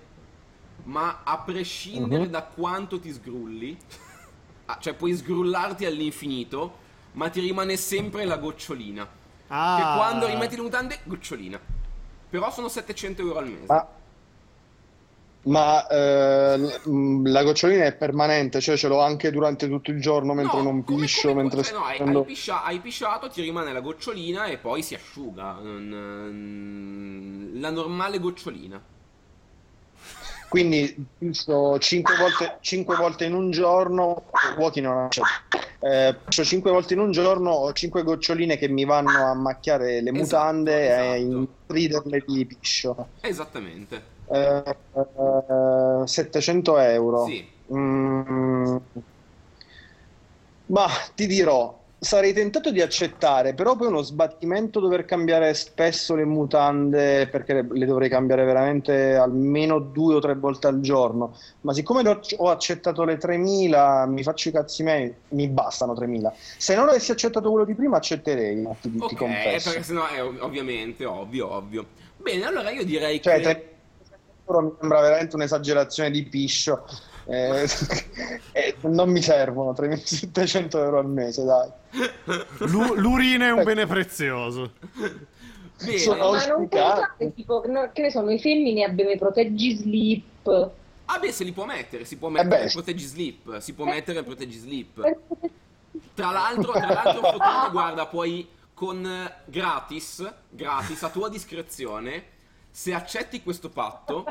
ma 0.84 1.20
a 1.24 1.38
prescindere 1.38 2.24
Mhm. 2.24 2.30
da 2.30 2.42
quanto 2.44 3.00
ti 3.00 3.12
sgrulli, 3.12 3.76
ah, 4.66 4.78
cioè 4.80 4.94
puoi 4.94 5.14
sgrullarti 5.16 5.84
all'infinito, 5.84 6.86
ma 7.18 7.28
ti 7.30 7.40
rimane 7.40 7.76
sempre 7.76 8.24
la 8.24 8.36
gocciolina. 8.36 9.06
Ah. 9.48 9.76
Che 9.76 9.82
quando 9.98 10.26
rimetti 10.26 10.54
le 10.54 10.62
mutande, 10.62 10.98
gocciolina. 11.02 11.58
però 12.30 12.48
sono 12.52 12.68
700 12.68 13.22
euro 13.22 13.38
al 13.40 13.46
mese. 13.48 13.64
Ma, 13.66 13.88
ma 15.44 15.86
eh, 15.88 16.80
la 17.24 17.42
gocciolina 17.42 17.84
è 17.84 17.94
permanente, 17.94 18.60
cioè 18.60 18.76
ce 18.76 18.86
l'ho 18.86 19.00
anche 19.00 19.30
durante 19.32 19.66
tutto 19.68 19.90
il 19.90 20.00
giorno 20.00 20.32
mentre 20.34 20.58
No, 20.58 20.62
non 20.64 20.84
come- 20.84 21.00
piscio, 21.00 21.28
come- 21.30 21.42
mentre 21.42 21.62
cioè, 21.64 21.76
no, 21.78 21.84
hai, 21.84 21.98
hai 21.98 22.24
piscia- 22.24 22.62
hai 22.62 22.78
pisciato, 22.78 23.28
ti 23.28 23.42
rimane 23.42 23.72
la 23.72 23.80
gocciolina 23.80 24.44
e 24.44 24.58
poi 24.58 24.82
si 24.82 24.94
asciuga. 24.94 25.52
Non- 25.60 27.50
La 27.54 27.70
normale 27.70 28.20
gocciolina. 28.20 28.80
Quindi 30.48 31.06
piscio 31.18 31.78
5 31.78 32.16
volte, 32.16 32.56
cinque 32.60 32.96
volte 32.96 33.26
in 33.26 33.34
un 33.34 33.50
giorno, 33.50 34.24
Walkie 34.56 34.80
non 34.80 34.96
accetto. 35.04 35.26
Eh, 35.80 36.16
piscio 36.24 36.42
5 36.42 36.70
volte 36.70 36.94
in 36.94 37.00
un 37.00 37.12
giorno, 37.12 37.50
ho 37.50 37.72
5 37.72 38.02
goccioline 38.02 38.56
che 38.56 38.68
mi 38.68 38.84
vanno 38.84 39.26
a 39.26 39.34
macchiare 39.34 40.00
le 40.00 40.10
Esatto, 40.10 40.16
mutande 40.18 40.88
e 40.88 40.88
esatto. 40.88 41.16
in 41.16 41.46
riderle 41.66 42.24
di 42.26 42.46
piscio. 42.46 43.08
Esattamente. 43.20 44.02
Eh, 44.30 44.76
eh, 44.94 46.06
700 46.06 46.78
euro. 46.78 47.26
Sì. 47.26 47.46
Mm. 47.74 48.76
Ma 50.66 50.86
ti 51.14 51.26
dirò, 51.26 51.77
sarei 52.00 52.32
tentato 52.32 52.70
di 52.70 52.80
accettare, 52.80 53.54
però 53.54 53.74
poi 53.74 53.88
uno 53.88 54.02
sbattimento 54.02 54.78
dover 54.78 55.04
cambiare 55.04 55.52
spesso 55.54 56.14
le 56.14 56.24
mutande 56.24 57.26
perché 57.28 57.54
le, 57.54 57.66
le 57.70 57.86
dovrei 57.86 58.08
cambiare 58.08 58.44
veramente 58.44 59.16
almeno 59.16 59.80
due 59.80 60.14
o 60.14 60.20
tre 60.20 60.34
volte 60.36 60.68
al 60.68 60.80
giorno. 60.80 61.36
Ma 61.62 61.72
siccome 61.72 62.08
ho, 62.36 62.50
accettato 62.50 63.04
le 63.04 63.16
3000, 63.16 64.06
mi 64.06 64.22
faccio 64.22 64.48
i 64.48 64.52
cazzi 64.52 64.82
miei, 64.84 65.12
mi 65.30 65.48
bastano 65.48 65.94
3000. 65.94 66.32
Se 66.56 66.76
non 66.76 66.88
avessi 66.88 67.10
accettato 67.10 67.50
quello 67.50 67.64
di 67.64 67.74
prima, 67.74 67.96
accetterei, 67.96 68.66
ti, 68.80 68.90
ti 68.90 68.98
Ok, 69.00 69.14
confesso. 69.14 69.70
perché 69.70 69.84
sennò 69.84 70.06
è 70.06 70.22
ov- 70.22 70.40
ovviamente, 70.42 71.04
ovvio, 71.04 71.52
ovvio. 71.52 71.86
Bene, 72.16 72.44
allora 72.46 72.70
io 72.70 72.84
direi 72.84 73.20
Cioè, 73.20 73.40
che... 73.40 73.42
300 73.42 74.32
euro 74.46 74.60
mi 74.62 74.72
sembra 74.78 75.00
veramente 75.00 75.34
un'esagerazione 75.34 76.10
di 76.10 76.22
piscio. 76.24 76.84
Eh, 77.30 77.68
eh, 78.52 78.74
non 78.82 79.10
mi 79.10 79.20
servono 79.20 79.74
3700 79.74 80.82
euro 80.82 80.98
al 80.98 81.06
mese, 81.08 81.44
dai. 81.44 81.70
L'u- 82.70 82.94
l'urina 82.94 83.46
è 83.46 83.50
un 83.52 83.64
bene 83.64 83.86
prezioso. 83.86 84.72
Bene. 85.84 85.98
Sono- 85.98 86.30
Ma 86.30 86.46
non 86.46 86.68
pensate, 86.68 87.34
tipo, 87.34 87.62
no, 87.66 87.90
che 87.92 88.02
ne 88.02 88.10
so, 88.10 88.22
noi 88.22 88.38
femmine 88.40 88.84
abbiamo 88.84 89.10
i 89.10 89.18
proteggi 89.18 89.76
slip. 89.76 90.70
Ah 91.04 91.18
beh, 91.18 91.32
se 91.32 91.44
li 91.44 91.52
può 91.52 91.64
mettere, 91.66 92.04
si 92.04 92.16
può 92.16 92.28
Eh 92.28 92.32
mettere 92.32 92.58
beh. 92.60 92.64
il 92.64 92.72
proteggi 92.72 93.04
slip, 93.04 93.58
si 93.58 93.72
può 93.74 93.84
mettere 93.84 94.18
il 94.20 94.24
proteggi 94.24 94.58
slip. 94.58 95.00
Tra 96.14 96.30
l'altro, 96.30 96.72
tra 96.72 96.86
l'altro 96.92 97.30
Fotone, 97.30 97.70
guarda, 97.70 98.06
puoi 98.06 98.46
con 98.74 99.04
eh, 99.04 99.34
gratis, 99.46 100.28
gratis, 100.48 101.02
a 101.02 101.08
tua 101.10 101.28
discrezione, 101.28 102.24
se 102.70 102.92
accetti 102.92 103.42
questo 103.42 103.68
patto, 103.68 104.24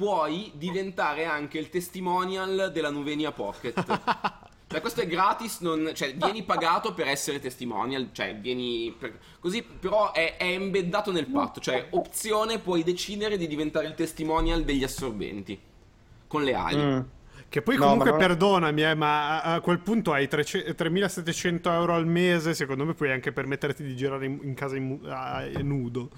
puoi 0.00 0.50
diventare 0.54 1.26
anche 1.26 1.58
il 1.58 1.68
testimonial 1.68 2.70
della 2.72 2.88
Nuvenia 2.88 3.32
Pocket. 3.32 3.84
Cioè, 4.70 4.80
questo 4.80 5.00
è 5.00 5.06
gratis, 5.08 5.58
non- 5.62 5.90
cioè, 5.94 6.14
vieni 6.14 6.44
pagato 6.44 6.94
per 6.94 7.08
essere 7.08 7.40
testimonial, 7.40 8.10
cioè, 8.12 8.36
vieni... 8.36 8.94
per- 8.96 9.18
così, 9.40 9.64
però 9.64 10.12
è, 10.12 10.36
è 10.36 10.44
embeddato 10.44 11.10
nel 11.10 11.26
patto, 11.26 11.58
cioè, 11.58 11.88
opzione, 11.90 12.60
puoi 12.60 12.84
decidere 12.84 13.36
di 13.36 13.48
diventare 13.48 13.88
il 13.88 13.94
testimonial 13.94 14.62
degli 14.62 14.84
assorbenti, 14.84 15.60
con 16.28 16.44
le 16.44 16.54
ali. 16.54 16.80
Mm. 16.80 17.00
Che 17.48 17.62
poi 17.62 17.74
No, 17.78 17.82
comunque 17.82 18.12
ma 18.12 18.16
perdonami, 18.16 18.82
eh, 18.84 18.94
ma 18.94 19.42
a, 19.42 19.54
a 19.54 19.60
quel 19.60 19.80
punto 19.80 20.12
hai 20.12 20.28
300 20.28 20.72
3700 20.76 21.72
euro 21.72 21.94
al 21.94 22.06
mese, 22.06 22.54
secondo 22.54 22.84
me 22.84 22.94
puoi 22.94 23.10
anche 23.10 23.32
permetterti 23.32 23.82
di 23.82 23.96
girare 23.96 24.26
in, 24.26 24.38
in 24.40 24.54
casa 24.54 24.76
in 24.76 25.00
ah, 25.02 25.48
nudo. 25.62 26.10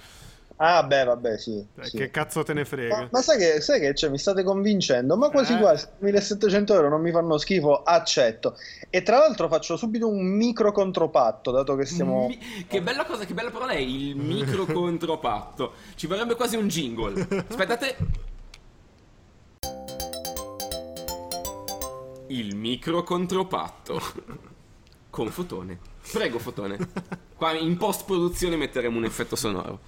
Ah, 0.57 0.83
beh, 0.85 1.05
vabbè, 1.05 1.39
sì. 1.39 1.65
Cioè, 1.75 1.85
sì. 1.85 1.97
Che 1.97 2.11
cazzo 2.11 2.43
te 2.43 2.53
ne 2.53 2.61
Ma, 2.61 2.67
frega? 2.67 3.09
ma 3.11 3.23
sai 3.23 3.39
che, 3.39 3.61
sai 3.61 3.81
che 3.81 3.95
cioè, 3.95 4.11
mi 4.11 4.19
state 4.19 4.43
convincendo? 4.45 5.17
Ma 5.17 5.29
quasi 5.31 5.55
Eh. 5.55 5.59
quasi 5.59 5.87
1700 5.99 6.75
euro 6.75 6.89
non 6.89 7.01
mi 7.01 7.11
fanno 7.11 7.37
schifo, 7.39 7.83
accetto. 7.83 8.57
E 8.91 9.03
tra 9.03 9.19
l'altro 9.19 9.49
faccio 9.49 9.77
subito 9.77 10.09
un 10.09 10.25
micro 10.25 10.71
contropatto, 10.73 11.51
dato 11.51 11.75
che 11.77 11.85
stiamo... 11.87 12.27
Mi- 12.29 12.39
Che 12.67 12.83
bella 12.83 13.05
cosa, 13.05 13.25
che 13.25 13.35
bella 13.35 13.51
parola 13.51 13.73
è 13.73 13.79
il 13.79 14.15
micro 14.17 14.67
contropatto. 14.67 15.73
Ci 15.97 16.07
vorrebbe 16.07 16.35
quasi 16.35 16.57
un 16.57 16.69
jingle. 16.69 17.27
Aspettate. 17.49 17.97
Il 22.29 22.57
micro 22.57 23.03
contropatto. 23.03 24.01
Con 25.11 25.29
fotone. 25.31 25.79
Prego, 26.13 26.39
fotone. 26.39 26.79
Qua 27.37 27.53
in 27.53 27.77
post 27.77 28.05
produzione 28.05 28.57
metteremo 28.57 28.97
un 28.97 29.05
effetto 29.05 29.37
sonoro. 29.37 29.81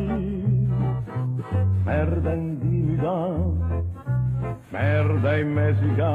Merda 1.84 2.34
intimida 2.34 3.63
merda 4.75 5.38
in 5.38 5.53
messica 5.53 6.12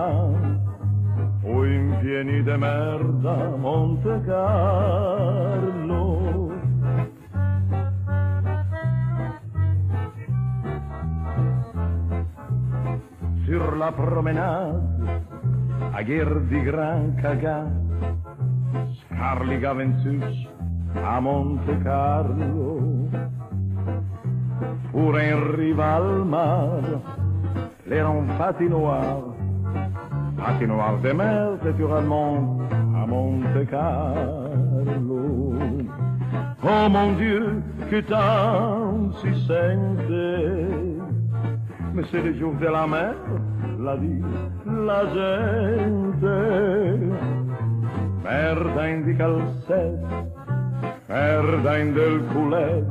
o 1.43 1.65
in 1.65 1.97
pieni 2.01 2.43
de 2.43 2.57
merda 2.57 3.57
Monte 3.57 4.21
Carlo 4.27 5.70
sur 13.91 14.05
la 14.05 14.11
promenade 14.11 15.23
a 15.93 16.03
guerre 16.03 16.47
di 16.49 16.63
gran 16.63 17.15
cagà 17.15 17.67
Scarliga 18.93 19.73
Ventus 19.73 20.49
a 21.03 21.21
Monte 21.21 21.79
Carlo. 21.83 23.09
Pure 24.91 25.27
in 25.27 25.57
riva 25.57 25.95
al 25.95 26.27
mare 26.27 27.01
l'erano 27.85 28.33
fatti 28.37 28.69
noir 28.69 29.23
fatti 30.37 30.67
noir 30.67 30.99
de 31.01 31.13
mer 31.13 31.59
naturellement 31.63 32.61
a 32.95 33.07
Monte 33.07 33.67
Carlo. 33.67 35.55
Oh 36.63 36.89
mon 36.89 37.17
Dieu 37.17 37.63
que 37.89 38.03
tant 38.03 39.13
si 39.21 39.35
sente 39.47 40.91
mais 41.93 42.05
c'est 42.11 42.23
le 42.23 42.35
jour 42.35 42.55
de 42.55 42.67
la 42.67 42.87
mer 42.87 43.15
la 43.81 43.97
dit 43.97 44.25
la 44.87 45.03
gente 45.15 46.37
merda 48.23 48.87
indica 48.89 49.27
il 49.27 49.43
sesso 49.67 50.21
merda 51.11 51.79
in 51.79 51.93
del 51.93 52.25
culet, 52.33 52.87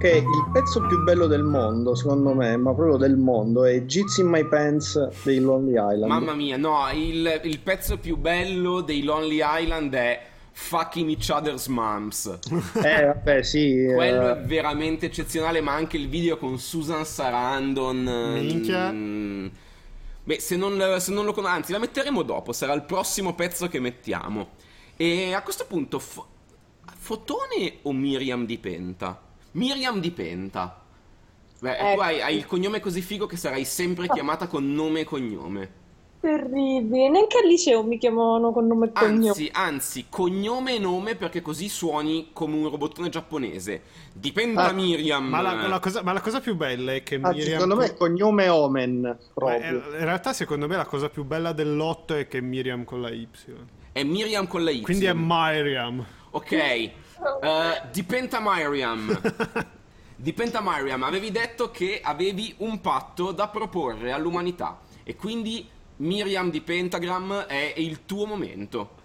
Che 0.03 0.17
il 0.17 0.49
pezzo 0.51 0.81
più 0.85 1.01
bello 1.01 1.27
del 1.27 1.43
mondo, 1.43 1.95
secondo 1.95 2.33
me, 2.33 2.57
ma 2.57 2.73
proprio 2.73 2.97
del 2.97 3.15
mondo, 3.15 3.63
è 3.63 3.83
Jits 3.83 4.17
in 4.17 4.27
My 4.27 4.45
Pants 4.45 5.23
dei 5.23 5.39
Lonely 5.39 5.75
Island. 5.77 6.11
Mamma 6.11 6.33
mia, 6.33 6.57
no, 6.57 6.89
il, 6.91 7.39
il 7.45 7.59
pezzo 7.61 7.97
più 7.97 8.17
bello 8.17 8.81
dei 8.81 9.03
Lonely 9.03 9.39
Island 9.41 9.93
è 9.93 10.21
Fucking 10.51 11.09
Each 11.09 11.29
Other's 11.29 11.67
Moms. 11.67 12.37
Eh, 12.83 13.05
vabbè, 13.05 13.43
sì. 13.43 13.89
Quello 13.95 14.27
eh, 14.27 14.31
è 14.33 14.41
veramente 14.41 15.05
eccezionale, 15.05 15.61
ma 15.61 15.71
anche 15.71 15.95
il 15.95 16.09
video 16.09 16.35
con 16.37 16.59
Susan 16.59 17.05
Sarandon. 17.05 18.03
Minchia. 18.41 18.91
mm, 18.91 19.47
Beh, 20.25 20.39
se 20.41 20.57
non, 20.57 20.97
se 20.99 21.13
non 21.13 21.23
lo 21.23 21.31
conosco, 21.31 21.53
anzi, 21.55 21.71
la 21.71 21.79
metteremo 21.79 22.23
dopo, 22.23 22.51
sarà 22.51 22.73
il 22.73 22.83
prossimo 22.83 23.35
pezzo 23.35 23.69
che 23.69 23.79
mettiamo. 23.79 24.49
E 24.97 25.33
a 25.33 25.41
questo 25.41 25.65
punto, 25.65 25.97
fo- 25.99 26.27
Fotone 26.97 27.77
o 27.83 27.93
Miriam 27.93 28.45
di 28.45 28.57
Penta? 28.57 29.31
Miriam 29.53 29.99
di 29.99 30.11
Penta. 30.11 30.81
Beh, 31.59 31.77
tu 31.77 31.83
Ecco. 31.85 32.01
hai, 32.01 32.21
hai 32.21 32.35
il 32.37 32.45
cognome 32.45 32.79
così 32.79 33.01
figo 33.01 33.25
che 33.25 33.37
sarai 33.37 33.65
sempre 33.65 34.07
chiamata 34.09 34.47
con 34.47 34.71
nome 34.73 35.01
e 35.01 35.03
cognome. 35.05 35.81
Terribile. 36.19 37.09
Neanche 37.09 37.37
al 37.37 37.47
liceo 37.47 37.83
mi 37.83 37.97
chiamavano 37.97 38.53
con 38.53 38.65
nome 38.65 38.87
e 38.87 38.91
cognome. 38.93 39.27
Anzi, 39.27 39.49
anzi, 39.51 40.05
cognome 40.09 40.75
e 40.75 40.79
nome 40.79 41.15
perché 41.15 41.41
così 41.41 41.67
suoni 41.67 42.29
come 42.31 42.55
un 42.55 42.69
robottone 42.69 43.09
giapponese. 43.09 43.81
Dipenda 44.13 44.67
Ah, 44.67 44.71
Miriam. 44.71 45.25
Ma 45.27 45.41
la, 45.41 45.67
la 45.67 45.79
cosa, 45.79 46.01
ma 46.01 46.13
la 46.13 46.21
cosa 46.21 46.39
più 46.39 46.55
bella 46.55 46.93
è 46.93 47.03
che 47.03 47.15
anzi, 47.21 47.37
Miriam... 47.39 47.53
secondo 47.59 47.75
me 47.75 47.85
è 47.85 47.93
cognome 47.95 48.47
Omen, 48.47 49.01
Ma 49.01 49.17
proprio. 49.33 49.69
in 49.69 49.75
in 49.99 50.05
realtà 50.05 50.31
secondo 50.33 50.67
me 50.67 50.77
la 50.77 50.85
cosa 50.85 51.09
più 51.09 51.25
bella 51.25 51.51
dell'otto 51.51 52.13
è 52.15 52.27
che 52.27 52.37
è 52.37 52.41
Miriam 52.41 52.85
con 52.85 53.01
la 53.01 53.09
Y. 53.09 53.27
È 53.91 54.03
Miriam 54.03 54.47
con 54.47 54.63
la 54.63 54.71
Y. 54.71 54.81
Quindi 54.81 55.05
è 55.05 55.13
Miriam. 55.13 56.05
Ok, 56.31 56.91
eh, 57.41 57.81
Dipenta 57.91 58.39
Miriam. 58.41 59.21
Dipenta 60.15 60.61
Miriam, 60.61 61.03
avevi 61.03 61.31
detto 61.31 61.71
che 61.71 61.99
avevi 62.01 62.53
un 62.59 62.79
patto 62.81 63.31
da 63.31 63.47
proporre 63.47 64.11
all'umanità 64.11 64.79
e 65.03 65.15
quindi 65.15 65.67
Miriam 65.97 66.49
di 66.49 66.61
Pentagram 66.61 67.45
è 67.45 67.73
il 67.77 68.05
tuo 68.05 68.25
momento. 68.25 69.01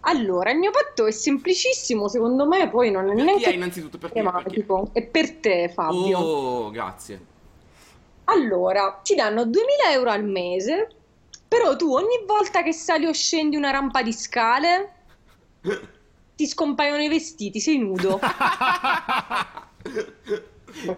Allora, 0.00 0.50
il 0.50 0.58
mio 0.58 0.70
patto 0.70 1.06
è 1.06 1.10
semplicissimo, 1.10 2.08
secondo 2.08 2.46
me, 2.46 2.70
poi 2.70 2.90
non 2.90 3.04
è 3.04 3.08
Per 3.08 3.16
chi 3.16 3.24
neanche 3.24 3.50
è 3.50 3.52
innanzitutto? 3.52 3.98
Per 3.98 4.12
chi 4.12 4.18
è? 4.18 4.22
Per 4.22 4.52
chi. 4.52 4.64
È 4.92 5.02
per 5.02 5.36
te, 5.36 5.68
Fabio. 5.68 6.18
Oh, 6.18 6.70
grazie. 6.70 7.26
Allora, 8.24 9.00
ti 9.02 9.14
danno 9.14 9.44
2000 9.44 9.92
euro 9.92 10.10
al 10.10 10.24
mese, 10.24 10.88
però 11.46 11.76
tu 11.76 11.92
ogni 11.92 12.24
volta 12.26 12.62
che 12.62 12.72
sali 12.72 13.06
o 13.06 13.12
scendi 13.12 13.56
una 13.56 13.70
rampa 13.70 14.02
di 14.02 14.12
scale, 14.12 14.94
ti 16.40 16.46
scompaiono 16.46 17.02
i 17.02 17.08
vestiti, 17.08 17.60
sei 17.60 17.76
nudo. 17.76 18.18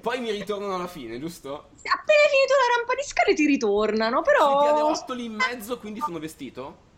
Poi 0.01 0.21
mi 0.21 0.31
ritornano 0.31 0.77
alla 0.77 0.87
fine, 0.87 1.19
giusto? 1.19 1.51
Appena 1.51 2.29
finito 2.31 2.55
la 2.55 2.77
rampa 2.77 2.95
di 2.95 3.03
scale 3.03 3.35
ti 3.35 3.45
ritornano, 3.47 4.23
Sui 4.23 4.33
però... 4.33 4.63
pianerottoli 4.63 5.25
in 5.25 5.33
mezzo, 5.33 5.81
quindi 5.81 5.99
sono 5.99 6.21
vestito? 6.21 6.91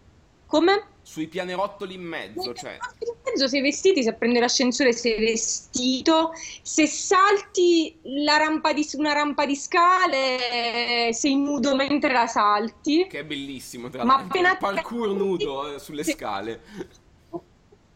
Come? 0.47 0.89
Sui 1.01 1.27
pianerottoli 1.27 1.95
in 1.95 2.03
mezzo, 2.03 2.53
cioè... 2.53 2.77
In 2.99 3.15
mezzo 3.25 3.49
sei 3.49 3.63
vestiti, 3.63 4.03
se 4.03 4.13
prendi 4.13 4.39
l'ascensore 4.39 4.93
sei 4.93 5.19
vestito, 5.19 6.33
se 6.61 6.87
salti 6.87 7.99
la 8.03 8.37
rampa 8.37 8.75
di, 8.75 8.87
una 8.99 9.15
rampa 9.15 9.47
di 9.47 9.57
scale 9.57 11.09
sei 11.15 11.37
nudo 11.37 11.75
mentre 11.75 12.13
la 12.13 12.27
salti. 12.27 13.07
Che 13.07 13.21
è 13.21 13.25
bellissimo, 13.25 13.89
tra 13.89 14.05
Ma 14.05 14.17
l'altro. 14.17 14.29
appena- 14.29 14.53
Il 14.53 14.59
parkour 14.59 15.09
nudo 15.15 15.77
eh, 15.77 15.79
sulle 15.79 16.05
scale. 16.05 17.03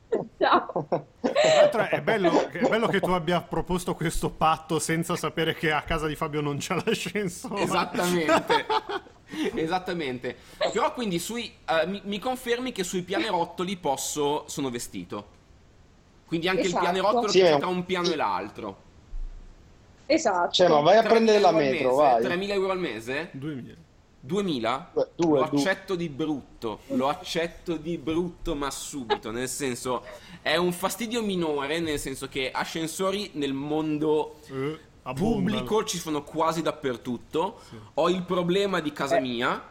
Tra 0.09 1.05
l'altro 1.61 1.83
è 1.88 2.01
bello, 2.01 2.49
è 2.49 2.68
bello 2.68 2.87
che 2.87 3.01
tu 3.01 3.11
abbia 3.11 3.40
proposto 3.42 3.94
questo 3.94 4.31
patto 4.31 4.79
senza 4.79 5.16
sapere 5.16 5.55
che 5.55 5.71
a 5.73 5.83
casa 5.83 6.07
di 6.07 6.16
Fabio 6.16 6.40
non 6.40 6.57
c'è 6.59 6.75
l'ascensore. 6.83 7.62
Esattamente. 7.62 8.66
Esattamente. 9.55 10.37
Però 10.73 10.92
quindi 10.94 11.18
sui 11.18 11.53
eh, 11.68 11.87
mi, 11.87 12.01
mi 12.05 12.18
confermi 12.18 12.73
che 12.73 12.83
sui 12.85 13.03
pianerottoli 13.03 13.77
posso 13.77 14.44
sono 14.49 14.71
vestito. 14.71 15.37
Quindi 16.27 16.49
anche 16.49 16.62
Esatto. 16.62 16.85
il 16.85 16.90
pianerottolo 16.90 17.29
Sì, 17.29 17.38
che 17.40 17.44
è 17.44 17.49
c'è 17.49 17.55
un- 17.55 17.61
tra 17.61 17.68
un 17.68 17.85
piano 17.85 18.11
e 18.11 18.16
l'altro. 18.16 18.77
Esatto. 20.07 20.53
Cioè, 20.53 20.68
ma 20.68 20.81
vai 20.81 20.97
a 20.97 21.03
3.000 21.03 21.09
prendere 21.09 21.38
la 21.40 21.53
metro, 21.53 21.97
mese? 21.97 22.29
vai. 22.29 22.38
3.000 22.38 22.51
euro 22.53 22.71
al 22.73 22.79
mese? 22.79 23.29
2000. 23.33 23.75
2000? 24.21 24.91
Due, 24.93 25.11
due, 25.15 25.41
lo 25.41 25.47
due. 25.49 25.63
accetto 25.63 25.95
di 25.95 26.09
brutto, 26.09 26.81
lo 26.89 27.09
accetto 27.09 27.77
di 27.77 27.99
brutto 27.99 28.55
ma 28.55 28.71
subito, 28.71 29.31
nel 29.31 29.49
senso 29.49 30.05
è 30.43 30.57
un 30.57 30.73
fastidio 30.73 31.23
minore, 31.23 31.81
nel 31.81 31.99
senso 31.99 32.29
che 32.29 32.51
ascensori 32.51 33.31
nel 33.35 33.53
mondo 33.53 34.37
Eh, 34.51 34.79
pubblico 35.15 35.85
ci 35.85 35.99
sono 35.99 36.23
quasi 36.23 36.63
dappertutto. 36.63 37.61
Ho 37.95 38.09
il 38.11 38.23
problema 38.25 38.81
di 38.81 38.93
casa 38.93 39.19
mia, 39.19 39.63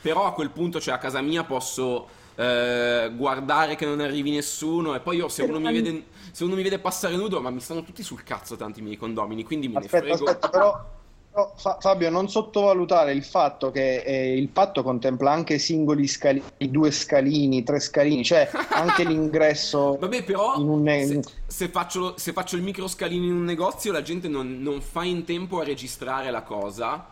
però 0.00 0.24
a 0.26 0.32
quel 0.32 0.50
punto, 0.50 0.80
cioè 0.80 0.94
a 0.94 0.98
casa 0.98 1.20
mia 1.20 1.44
posso 1.44 2.08
eh, 2.36 3.12
guardare 3.14 3.74
che 3.76 3.86
non 3.86 4.00
arrivi 4.00 4.30
nessuno 4.30 4.94
e 4.94 5.00
poi 5.00 5.16
io 5.16 5.28
se 5.28 5.42
uno 5.42 5.58
mi 5.60 5.70
vede 5.70 6.06
se 6.32 6.44
uno 6.44 6.54
mi 6.56 6.62
vede 6.62 6.78
passare 6.80 7.16
nudo, 7.16 7.40
ma 7.40 7.50
mi 7.50 7.60
stanno 7.60 7.82
tutti 7.84 8.02
sul 8.02 8.22
cazzo 8.24 8.56
tanti 8.56 8.82
miei 8.82 8.96
condomini, 8.96 9.44
quindi 9.44 9.68
me 9.68 9.78
ne 9.78 9.88
Aspetta, 9.88 10.16
frego. 10.16 10.26
aspetta, 10.26 10.48
però, 10.48 10.90
Fabio, 11.80 12.10
non 12.10 12.28
sottovalutare 12.28 13.12
il 13.12 13.24
fatto 13.24 13.72
che 13.72 14.02
eh, 14.02 14.36
il 14.36 14.48
patto 14.50 14.84
contempla 14.84 15.32
anche 15.32 15.58
singoli 15.58 16.06
scalini, 16.06 16.44
due 16.70 16.92
scalini, 16.92 17.64
tre 17.64 17.80
scalini, 17.80 18.24
cioè 18.24 18.48
anche 18.70 19.02
l'ingresso 19.04 19.96
Vabbè, 19.98 20.22
però 20.22 20.56
un 20.60 20.86
se, 20.86 21.20
se 21.46 21.68
faccio, 21.70 22.16
se 22.18 22.32
faccio 22.32 22.54
il 22.54 22.62
microscalino 22.62 23.24
in 23.24 23.32
un 23.32 23.44
negozio, 23.44 23.90
la 23.90 24.02
gente 24.02 24.28
non, 24.28 24.60
non 24.62 24.80
fa 24.80 25.02
in 25.02 25.24
tempo 25.24 25.58
a 25.60 25.64
registrare 25.64 26.30
la 26.30 26.42
cosa. 26.42 27.08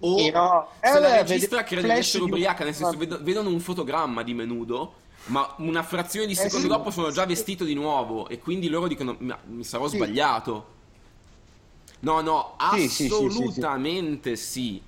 O 0.00 0.16
Sì, 0.18 0.30
no. 0.30 0.68
se 0.80 0.98
Eh, 0.98 1.00
la 1.00 1.16
registra 1.22 1.62
crede 1.64 1.88
di 1.92 1.96
essere 1.98 2.24
ubriaca, 2.24 2.64
nel 2.64 2.74
senso 2.74 2.96
vedo- 2.98 3.22
vedono 3.22 3.48
un 3.48 3.60
fotogramma 3.60 4.22
di 4.22 4.34
me 4.34 4.44
nudo, 4.44 4.94
ma 5.26 5.54
una 5.58 5.82
frazione 5.82 6.26
di 6.26 6.32
Eh, 6.32 6.36
secondo 6.36 6.66
sì. 6.66 6.72
dopo 6.72 6.90
sono 6.90 7.10
già 7.10 7.24
vestito 7.24 7.64
di 7.64 7.74
nuovo 7.74 8.28
e 8.28 8.38
quindi 8.38 8.68
loro 8.68 8.88
dicono 8.88 9.16
"Ma 9.20 9.38
mi 9.46 9.64
sarò 9.64 9.86
Sì. 9.88 9.96
sbagliato. 9.96 10.71
No, 12.02 12.20
no, 12.20 12.56
Sì, 12.72 12.88
sì, 12.88 12.88
sì, 12.88 13.30
sì, 13.30 13.30
sì. 13.30 13.60
assolutamente 13.60 14.36
sì. 14.36 14.82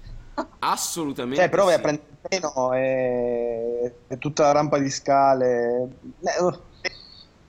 Assolutamente 0.61 1.41
Cioè, 1.41 1.49
però 1.49 1.65
vai 1.67 1.75
a 1.75 1.79
prendere 1.79 2.09
il 2.11 2.29
treno 2.29 2.73
e, 2.73 3.95
e 4.09 4.19
tutta 4.19 4.45
la 4.45 4.53
rampa 4.53 4.79
di 4.79 4.91
scale. 4.91 5.89
Eh, 6.23 6.93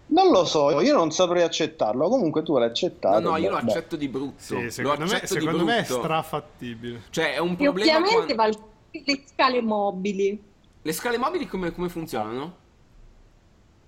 Non 0.08 0.30
lo 0.30 0.46
so, 0.46 0.80
io 0.82 0.96
non 0.96 1.10
saprei 1.12 1.42
accettarlo. 1.42 2.08
Comunque 2.10 2.44
tu 2.44 2.58
l'hai 2.58 2.68
accettato. 2.68 3.20
No, 3.20 3.32
no, 3.32 3.38
io 3.38 3.50
lo 3.50 3.56
beh, 3.56 3.62
accetto 3.64 3.96
di 3.96 4.08
brutto. 4.08 4.36
Sì, 4.38 4.64
lo 4.64 4.70
secondo 4.70 5.06
me, 5.06 5.26
secondo 5.26 5.64
me 5.64 5.78
è 5.80 5.84
brutto. 5.84 6.02
strafattibile. 6.02 7.02
Cioè, 7.10 7.34
è 7.34 7.40
un 7.40 7.56
problema 7.56 7.98
ovviamente 7.98 8.36
quando- 8.36 8.58
val- 8.58 9.04
le 9.04 9.24
scale 9.26 9.62
mobili. 9.62 10.44
Le 10.82 10.94
scale 10.94 11.18
mobili 11.18 11.48
come, 11.48 11.72
come 11.72 11.90
funzionano? 11.90 12.64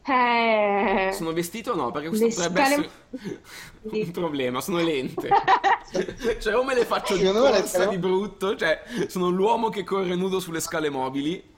Eh... 0.09 1.11
Sono 1.11 1.33
vestito 1.33 1.73
o 1.73 1.75
no? 1.75 1.91
Perché 1.91 2.07
questo 2.07 2.27
Le 2.27 2.33
potrebbe 2.33 2.59
scale- 2.59 2.89
essere 3.11 3.41
un 3.81 4.11
problema, 4.11 4.61
sono 4.61 4.79
lente. 4.79 5.27
cioè, 6.39 6.55
o 6.55 6.63
me 6.63 6.75
le 6.75 6.85
faccio 6.85 7.17
di 7.17 7.23
le 7.23 7.31
corsa 7.33 7.85
di 7.85 7.97
brutto, 7.97 8.55
cioè, 8.55 8.83
sono 9.07 9.29
l'uomo 9.29 9.69
che 9.69 9.83
corre 9.83 10.15
nudo 10.15 10.39
sulle 10.39 10.61
scale 10.61 10.89
mobili. 10.89 11.53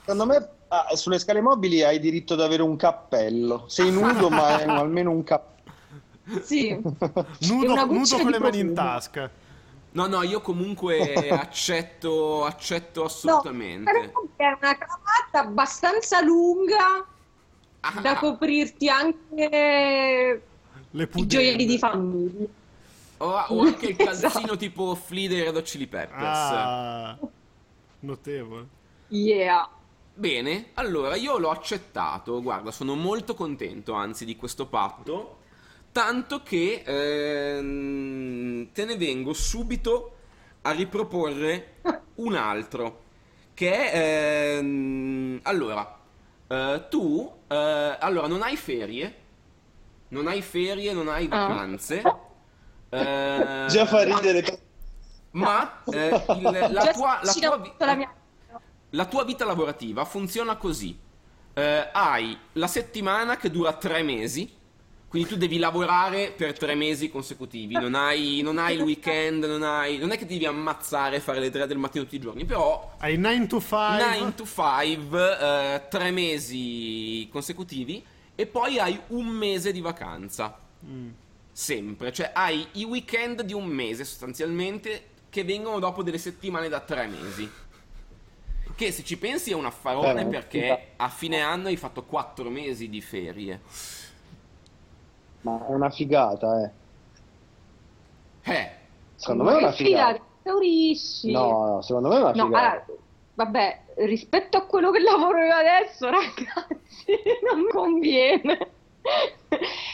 Secondo 0.00 0.26
me 0.26 0.48
ah, 0.68 0.96
sulle 0.96 1.18
scale 1.18 1.42
mobili 1.42 1.82
hai 1.82 2.00
diritto 2.00 2.32
ad 2.34 2.40
avere 2.40 2.62
un 2.62 2.76
cappello. 2.76 3.64
Sei 3.68 3.90
nudo, 3.90 4.30
ma 4.30 4.56
hai 4.56 4.64
almeno 4.64 5.10
un 5.10 5.22
cappello. 5.22 5.50
Sì. 6.42 6.70
Nudo, 6.80 7.84
nudo 7.86 8.18
con 8.18 8.30
le 8.30 8.38
mani 8.38 8.60
in 8.60 8.74
tasca. 8.74 9.28
No, 9.90 10.06
no, 10.06 10.22
io 10.22 10.40
comunque 10.40 11.12
accetto, 11.28 12.44
accetto 12.44 13.04
assolutamente. 13.04 13.90
No, 13.92 14.28
è 14.36 14.46
una 14.46 14.78
cravatta 14.78 15.40
abbastanza 15.40 16.22
lunga 16.22 17.04
Ah, 17.84 18.00
da 18.00 18.12
ah, 18.12 18.16
coprirti 18.16 18.88
anche 18.88 20.46
Le 20.90 21.08
i 21.14 21.26
gioielli 21.26 21.66
di 21.66 21.78
famiglia. 21.78 22.46
o, 23.18 23.26
o 23.26 23.60
anche 23.62 23.86
il 23.86 23.96
calzino 24.00 24.52
Esatto. 24.52 24.56
tipo 24.56 24.94
Flea 24.94 25.28
dei 25.28 25.42
Red 25.42 25.56
Hot 25.56 25.64
Chili 25.64 25.86
Peppers. 25.88 26.50
Ah, 26.52 27.18
notevole. 28.00 28.68
Yeah. 29.08 29.68
Bene, 30.14 30.70
allora 30.74 31.16
io 31.16 31.38
l'ho 31.38 31.50
accettato, 31.50 32.42
guarda, 32.42 32.70
sono 32.70 32.94
molto 32.94 33.34
contento 33.34 33.94
anzi 33.94 34.24
di 34.26 34.36
questo 34.36 34.66
patto, 34.66 35.38
tanto 35.92 36.42
che 36.42 36.82
ehm, 36.84 38.72
te 38.72 38.84
ne 38.84 38.96
vengo 38.96 39.32
subito 39.32 40.16
a 40.62 40.70
riproporre 40.72 41.76
un 42.16 42.34
altro, 42.34 43.02
che 43.54 43.90
è... 43.90 44.56
ehm, 44.58 45.40
allora, 45.42 45.98
eh, 46.48 46.86
tu... 46.90 47.40
eh, 47.52 47.96
allora, 48.00 48.26
non 48.26 48.42
hai 48.42 48.56
ferie, 48.56 49.14
non 50.08 50.26
hai 50.26 50.42
ferie, 50.42 50.92
non 50.92 51.08
hai 51.08 51.26
Ah. 51.30 51.46
vacanze, 51.46 52.02
eh, 52.90 53.64
Già 53.68 53.86
fa 53.86 54.02
ridere. 54.04 54.58
ma 55.32 55.82
eh, 55.86 56.24
il- 56.36 56.68
la, 56.70 56.92
tua, 56.92 57.20
la, 57.22 57.32
tua 57.32 57.56
vi- 57.58 58.08
la 58.90 59.04
tua 59.06 59.24
vita 59.24 59.44
lavorativa 59.44 60.04
funziona 60.04 60.56
così. 60.56 60.98
Eh, 61.54 61.88
hai 61.92 62.38
la 62.52 62.66
settimana 62.66 63.36
che 63.36 63.50
dura 63.50 63.72
tre 63.74 64.02
mesi, 64.02 64.50
quindi 65.12 65.28
tu 65.28 65.36
devi 65.36 65.58
lavorare 65.58 66.32
per 66.34 66.56
tre 66.56 66.74
mesi 66.74 67.10
consecutivi, 67.10 67.74
non 67.74 67.94
hai, 67.94 68.40
non 68.42 68.56
hai 68.56 68.76
il 68.76 68.80
weekend, 68.80 69.44
non, 69.44 69.62
hai, 69.62 69.98
non 69.98 70.10
è 70.10 70.16
che 70.16 70.24
ti 70.24 70.32
devi 70.32 70.46
ammazzare 70.46 71.16
e 71.16 71.20
fare 71.20 71.38
le 71.38 71.50
tre 71.50 71.66
del 71.66 71.76
mattino 71.76 72.04
tutti 72.04 72.16
i 72.16 72.18
giorni, 72.18 72.46
però 72.46 72.94
Hai 72.96 73.18
9 73.18 73.46
to 73.46 73.60
5. 73.60 73.78
9 74.18 74.34
to 74.34 74.46
5, 74.46 75.38
eh, 75.38 75.82
tre 75.90 76.10
mesi 76.12 77.28
consecutivi 77.30 78.02
e 78.34 78.46
poi 78.46 78.78
hai 78.78 78.98
un 79.08 79.26
mese 79.26 79.70
di 79.70 79.82
vacanza. 79.82 80.58
Sempre, 81.52 82.10
cioè 82.10 82.30
hai 82.32 82.66
i 82.72 82.84
weekend 82.84 83.42
di 83.42 83.52
un 83.52 83.66
mese 83.66 84.04
sostanzialmente 84.04 85.08
che 85.28 85.44
vengono 85.44 85.78
dopo 85.78 86.02
delle 86.02 86.16
settimane 86.16 86.70
da 86.70 86.80
tre 86.80 87.06
mesi. 87.06 87.50
Che 88.74 88.90
se 88.92 89.04
ci 89.04 89.18
pensi 89.18 89.50
è 89.50 89.54
un 89.54 89.66
affarone 89.66 90.22
Eh, 90.22 90.26
perché 90.26 90.92
a 90.96 91.08
fine 91.10 91.42
anno 91.42 91.68
hai 91.68 91.76
fatto 91.76 92.04
quattro 92.04 92.48
mesi 92.48 92.88
di 92.88 93.02
ferie. 93.02 93.60
Ma 95.42 95.66
è 95.66 95.74
una 95.74 95.90
figata, 95.90 96.62
eh. 96.64 96.74
Eh, 98.44 98.70
Secondo 99.14 99.44
me 99.44 99.52
è 99.52 99.56
una 99.56 99.72
figata. 99.72 100.20
No, 101.22 101.74
no, 101.76 101.82
secondo 101.82 102.08
me 102.08 102.16
è 102.16 102.20
una 102.20 102.32
No, 102.32 102.44
figata. 102.44 102.58
allora, 102.58 102.84
vabbè, 103.34 103.84
rispetto 103.98 104.56
a 104.56 104.66
quello 104.66 104.90
che 104.90 105.00
lavoro 105.00 105.38
io 105.44 105.54
adesso, 105.54 106.08
ragazzi, 106.10 107.22
non 107.44 107.68
conviene. 107.68 108.58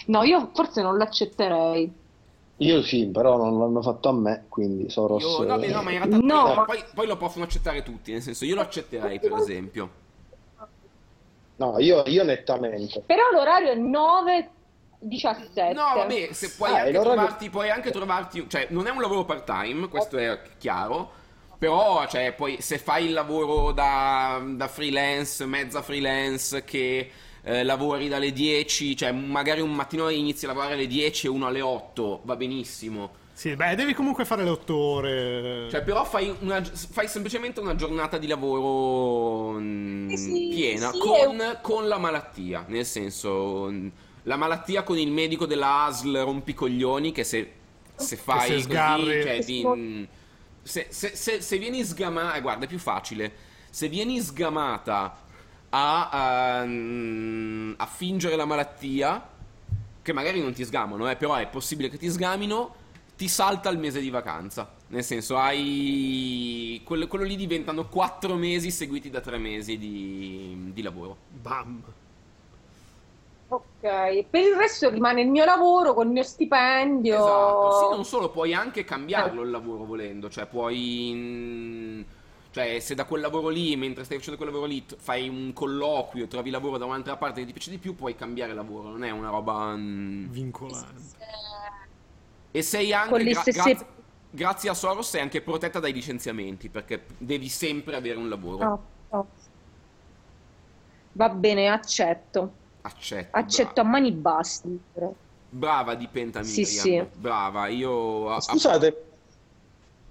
No, 0.06 0.22
io 0.22 0.50
forse 0.54 0.82
non 0.82 0.96
l'accetterei. 0.96 2.06
Io 2.60 2.82
sì, 2.82 3.08
però 3.10 3.36
non 3.36 3.56
l'hanno 3.58 3.82
fatto 3.82 4.08
a 4.08 4.12
me, 4.12 4.46
quindi 4.48 4.90
Soros... 4.90 5.22
io, 5.22 5.44
no, 5.44 5.58
beh, 5.58 5.70
no, 5.70 5.82
ma 5.82 5.92
in 5.92 5.98
realtà 5.98 6.18
No, 6.18 6.42
poi, 6.44 6.64
poi- 6.64 6.84
poi 6.94 7.06
lo 7.06 7.16
possono 7.16 7.44
accettare 7.44 7.82
tutti, 7.82 8.10
nel 8.12 8.22
senso 8.22 8.44
io 8.44 8.54
lo 8.56 8.62
accetterei 8.62 9.20
per 9.20 9.32
esempio. 9.32 9.90
No, 11.56 11.78
io, 11.78 12.04
io 12.06 12.24
nettamente. 12.24 13.02
Però 13.04 13.30
l'orario 13.32 13.70
è 13.70 13.76
9-17. 15.00 15.72
No, 15.72 15.94
vabbè, 15.94 16.32
se 16.32 16.50
puoi, 16.54 16.70
Ah, 16.72 16.82
anche 16.82 16.98
trovarti, 17.00 17.50
puoi 17.50 17.70
anche 17.70 17.90
trovarti, 17.90 18.48
cioè 18.48 18.66
non 18.70 18.86
è 18.86 18.90
un 18.90 19.00
lavoro 19.00 19.24
part 19.24 19.44
time, 19.44 19.88
questo 19.88 20.16
è 20.18 20.40
chiaro, 20.58 21.10
però 21.58 22.06
cioè, 22.08 22.32
poi, 22.34 22.60
se 22.60 22.78
fai 22.78 23.06
il 23.06 23.12
lavoro 23.12 23.72
da, 23.72 24.42
da 24.44 24.68
freelance, 24.68 25.44
mezza 25.46 25.82
freelance, 25.82 26.64
che 26.64 27.10
eh, 27.42 27.62
lavori 27.64 28.08
dalle 28.08 28.32
10, 28.32 28.96
cioè 28.96 29.12
magari 29.12 29.60
un 29.60 29.72
mattino 29.74 30.08
inizi 30.08 30.44
a 30.44 30.48
lavorare 30.48 30.74
alle 30.74 30.86
10 30.86 31.26
e 31.26 31.30
uno 31.30 31.46
alle 31.46 31.60
8, 31.60 32.20
va 32.24 32.36
benissimo. 32.36 33.26
Sì, 33.32 33.54
beh, 33.54 33.76
devi 33.76 33.94
comunque 33.94 34.24
fare 34.24 34.42
le 34.42 34.50
8 34.50 34.76
ore. 34.76 35.68
Cioè, 35.68 35.82
però 35.82 36.04
fai, 36.04 36.34
una- 36.40 36.62
fai 36.64 37.06
semplicemente 37.06 37.60
una 37.60 37.76
giornata 37.76 38.18
di 38.18 38.26
lavoro 38.26 39.58
mm, 39.60 40.10
Eh 40.10 40.16
sì, 40.16 40.46
piena 40.48 40.90
sì, 40.90 40.98
con, 40.98 41.40
è 41.40 41.60
con 41.60 41.86
la 41.86 41.98
malattia. 41.98 42.64
Nel 42.68 42.84
senso, 42.84 43.68
mm, 43.70 43.88
la 44.28 44.36
malattia 44.36 44.82
con 44.82 44.98
il 44.98 45.10
medico 45.10 45.46
della 45.46 45.84
ASL 45.86 46.18
rompicoglioni 46.18 47.12
che 47.12 47.24
se, 47.24 47.52
se 47.96 48.16
fai 48.16 48.60
se 48.60 48.68
così, 48.68 49.22
cioè, 49.22 49.44
ti- 49.44 49.66
mm, 49.66 50.04
se, 50.62 50.86
se- 50.90 51.16
se- 51.16 51.40
se 51.40 51.58
vieni 51.58 51.82
sgamata, 51.82 52.38
guarda, 52.40 52.66
è 52.66 52.68
più 52.68 52.78
facile. 52.78 53.32
Se 53.70 53.88
vieni 53.88 54.20
sgamata 54.20 55.16
a, 55.70 56.08
a, 56.60 56.64
mm, 56.66 57.72
a 57.78 57.86
fingere 57.86 58.36
la 58.36 58.44
malattia, 58.44 59.26
che 60.02 60.12
magari 60.12 60.40
non 60.42 60.52
ti 60.52 60.64
sgamano, 60.64 61.10
eh, 61.10 61.16
però 61.16 61.34
è 61.36 61.46
possibile 61.48 61.88
che 61.88 61.96
ti 61.96 62.10
sgamino, 62.10 62.74
ti 63.16 63.28
salta 63.28 63.70
il 63.70 63.78
mese 63.78 64.00
di 64.00 64.10
vacanza. 64.10 64.74
Nel 64.88 65.04
senso, 65.04 65.38
hai. 65.38 66.80
Quello, 66.84 67.06
quello 67.06 67.24
lì 67.24 67.34
diventano 67.36 67.88
quattro 67.88 68.34
mesi 68.36 68.70
seguiti 68.70 69.08
da 69.10 69.20
tre 69.20 69.38
mesi 69.38 69.78
di, 69.78 70.70
di 70.72 70.82
lavoro. 70.82 71.16
Bam. 71.30 71.82
Ok, 73.50 74.24
per 74.28 74.42
il 74.42 74.54
resto 74.56 74.90
rimane 74.90 75.22
il 75.22 75.28
mio 75.28 75.46
lavoro 75.46 75.94
con 75.94 76.06
il 76.06 76.12
mio 76.12 76.22
stipendio. 76.22 77.14
Esatto. 77.14 77.78
Sì, 77.78 77.94
non 77.96 78.04
solo, 78.04 78.30
puoi 78.30 78.52
anche 78.52 78.84
cambiarlo 78.84 79.42
il 79.42 79.50
lavoro 79.50 79.84
volendo. 79.84 80.28
Cioè, 80.28 80.46
puoi. 80.46 82.04
Cioè, 82.50 82.78
se 82.80 82.94
da 82.94 83.04
quel 83.04 83.22
lavoro 83.22 83.48
lì, 83.48 83.74
mentre 83.76 84.04
stai 84.04 84.18
facendo 84.18 84.36
quel 84.38 84.50
lavoro 84.50 84.68
lì, 84.68 84.84
fai 84.98 85.28
un 85.28 85.52
colloquio, 85.54 86.26
trovi 86.26 86.50
lavoro 86.50 86.76
da 86.76 86.84
un'altra 86.84 87.16
parte 87.16 87.40
che 87.40 87.46
ti 87.46 87.52
piace 87.52 87.70
di 87.70 87.78
più, 87.78 87.94
puoi 87.94 88.14
cambiare 88.14 88.52
lavoro. 88.52 88.88
Non 88.88 89.02
è 89.02 89.10
una 89.10 89.30
roba. 89.30 89.74
mm. 89.74 90.26
Vincolante. 90.28 91.16
E 92.50 92.62
sei 92.62 92.92
anche. 92.92 93.24
Gra- 93.24 93.40
stesse- 93.40 93.62
graz- 93.62 93.84
grazie 94.30 94.68
a 94.68 94.74
Soros 94.74 95.08
sei 95.08 95.22
anche 95.22 95.40
protetta 95.40 95.80
dai 95.80 95.92
licenziamenti, 95.94 96.68
perché 96.68 97.06
devi 97.16 97.48
sempre 97.48 97.96
avere 97.96 98.18
un 98.18 98.28
lavoro. 98.28 98.64
No, 98.64 98.82
no. 99.10 99.26
Va 101.12 101.28
bene, 101.30 101.68
accetto. 101.68 102.57
Accetto. 102.88 103.36
Accetto 103.36 103.68
a 103.68 103.84
brava. 103.84 103.88
mani 103.90 104.12
basti. 104.12 104.80
Brava 105.50 105.94
di 105.94 106.08
Penta 106.10 106.42
Sì, 106.42 106.64
sì. 106.64 107.04
Brava, 107.14 107.66
io. 107.68 108.30
a- 108.30 108.36
a- 108.36 108.40
Scusate, 108.40 109.04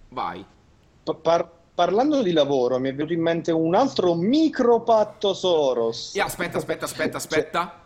Vai. 0.10 0.44
pa- 1.04 1.14
par- 1.16 1.50
parlando 1.74 2.22
di 2.24 2.32
lavoro, 2.32 2.80
mi 2.80 2.90
è 2.90 2.94
venuto 2.96 3.14
in 3.14 3.22
mente 3.22 3.52
un 3.52 3.76
altro 3.76 4.14
micropatto 4.16 5.34
Soros. 5.34 6.16
E 6.16 6.22
aspetta, 6.22 6.58
aspetta, 6.58 6.86
aspetta, 6.86 7.18
aspetta. 7.18 7.82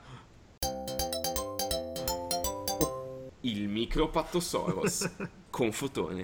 Il 3.44 3.68
micropattosaurus 3.70 5.10
con 5.50 5.72
fotone. 5.72 6.24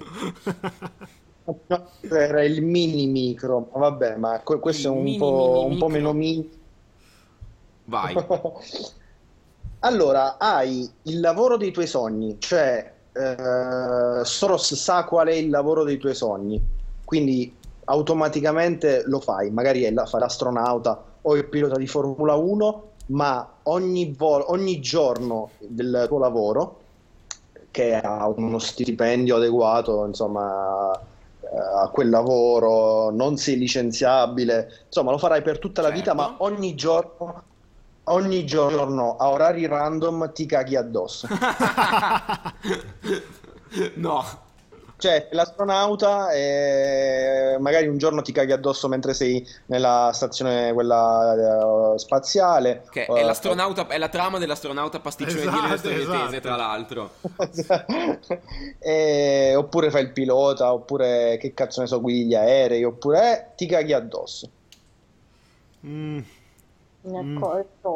Era 2.01 2.43
il 2.43 2.61
mini 2.63 3.07
micro, 3.07 3.69
ma 3.73 3.79
vabbè, 3.89 4.17
ma 4.17 4.41
que- 4.43 4.59
questo 4.59 4.89
Il 4.89 4.93
è 4.93 4.97
un 4.97 5.03
mini, 5.03 5.17
po', 5.17 5.61
mini 5.63 5.73
un 5.73 5.77
po' 5.79 5.87
meno 5.87 6.13
mini. 6.13 6.65
Vai. 7.87 8.15
Allora, 9.79 10.37
hai 10.39 10.89
il 11.03 11.19
lavoro 11.19 11.55
dei 11.55 11.71
tuoi 11.71 11.85
sogni, 11.85 12.37
cioè 12.39 12.93
eh, 13.13 14.21
Soros 14.25 14.73
sa 14.73 15.05
qual 15.05 15.27
è 15.27 15.33
il 15.33 15.49
lavoro 15.51 15.83
dei 15.83 15.97
tuoi 15.97 16.15
sogni, 16.15 16.59
quindi 17.03 17.55
automaticamente 17.85 19.03
lo 19.05 19.19
fai, 19.19 19.51
magari 19.51 19.83
è 19.83 19.91
la- 19.91 20.05
fai 20.07 20.19
l'astronauta 20.21 21.19
o 21.21 21.35
il 21.35 21.47
pilota 21.47 21.75
di 21.77 21.85
Formula 21.87 22.33
1, 22.35 22.93
ma 23.07 23.59
ogni, 23.63 24.13
vo- 24.17 24.51
ogni 24.51 24.79
giorno 24.81 25.51
del 25.59 26.05
tuo 26.07 26.17
lavoro, 26.17 26.81
che 27.71 27.95
ha 27.95 28.27
uno 28.27 28.57
stipendio 28.59 29.35
adeguato, 29.37 30.05
insomma, 30.05 30.91
eh, 31.39 31.81
a 31.83 31.89
quel 31.89 32.09
lavoro, 32.09 33.11
non 33.11 33.37
sei 33.37 33.57
licenziabile, 33.57 34.85
insomma, 34.87 35.11
lo 35.11 35.17
farai 35.19 35.41
per 35.43 35.59
tutta 35.59 35.81
la 35.83 35.89
vita, 35.89 36.15
Certo. 36.15 36.21
ma 36.21 36.35
ogni 36.39 36.73
giorno, 36.75 37.43
ogni 38.07 38.45
giorno 38.45 39.15
a 39.17 39.29
orari 39.29 39.65
random 39.65 40.31
ti 40.33 40.45
caghi 40.45 40.75
addosso. 40.75 41.27
no. 43.95 44.45
Cioè, 44.99 45.27
l'astronauta 45.29 46.31
e 46.31 47.55
magari 47.59 47.85
un 47.87 47.99
giorno 47.99 48.23
ti 48.23 48.31
caghi 48.31 48.51
addosso 48.51 48.87
mentre 48.87 49.13
sei 49.13 49.47
nella 49.67 50.09
stazione 50.11 50.73
quella 50.73 51.93
eh, 51.93 51.99
spaziale. 51.99 52.81
Che 52.89 53.01
Eh, 53.03 53.13
è 53.13 53.23
l'astronauta, 53.23 53.85
è 53.85 53.97
la 53.99 54.09
trama 54.09 54.39
dell'astronauta 54.39 54.99
pasticcione 54.99 55.41
di 55.41 55.47
Esatto, 55.47 55.65
Elio 55.65 55.77
Storie 55.77 56.01
esatto. 56.01 56.25
Tese, 56.25 56.41
tra 56.41 56.55
l'altro. 56.55 57.11
E- 58.79 59.53
oppure 59.55 59.91
fai 59.91 60.01
il 60.01 60.11
pilota, 60.13 60.73
oppure 60.73 61.37
che 61.39 61.53
cazzo 61.53 61.81
ne 61.81 61.87
so, 61.87 62.01
guidi 62.01 62.25
gli 62.25 62.35
aerei, 62.35 62.83
oppure 62.83 63.33
eh, 63.37 63.45
ti 63.55 63.67
caghi 63.67 63.93
addosso. 63.93 64.49
Mm, 65.85 66.19
Mm. 67.07 67.43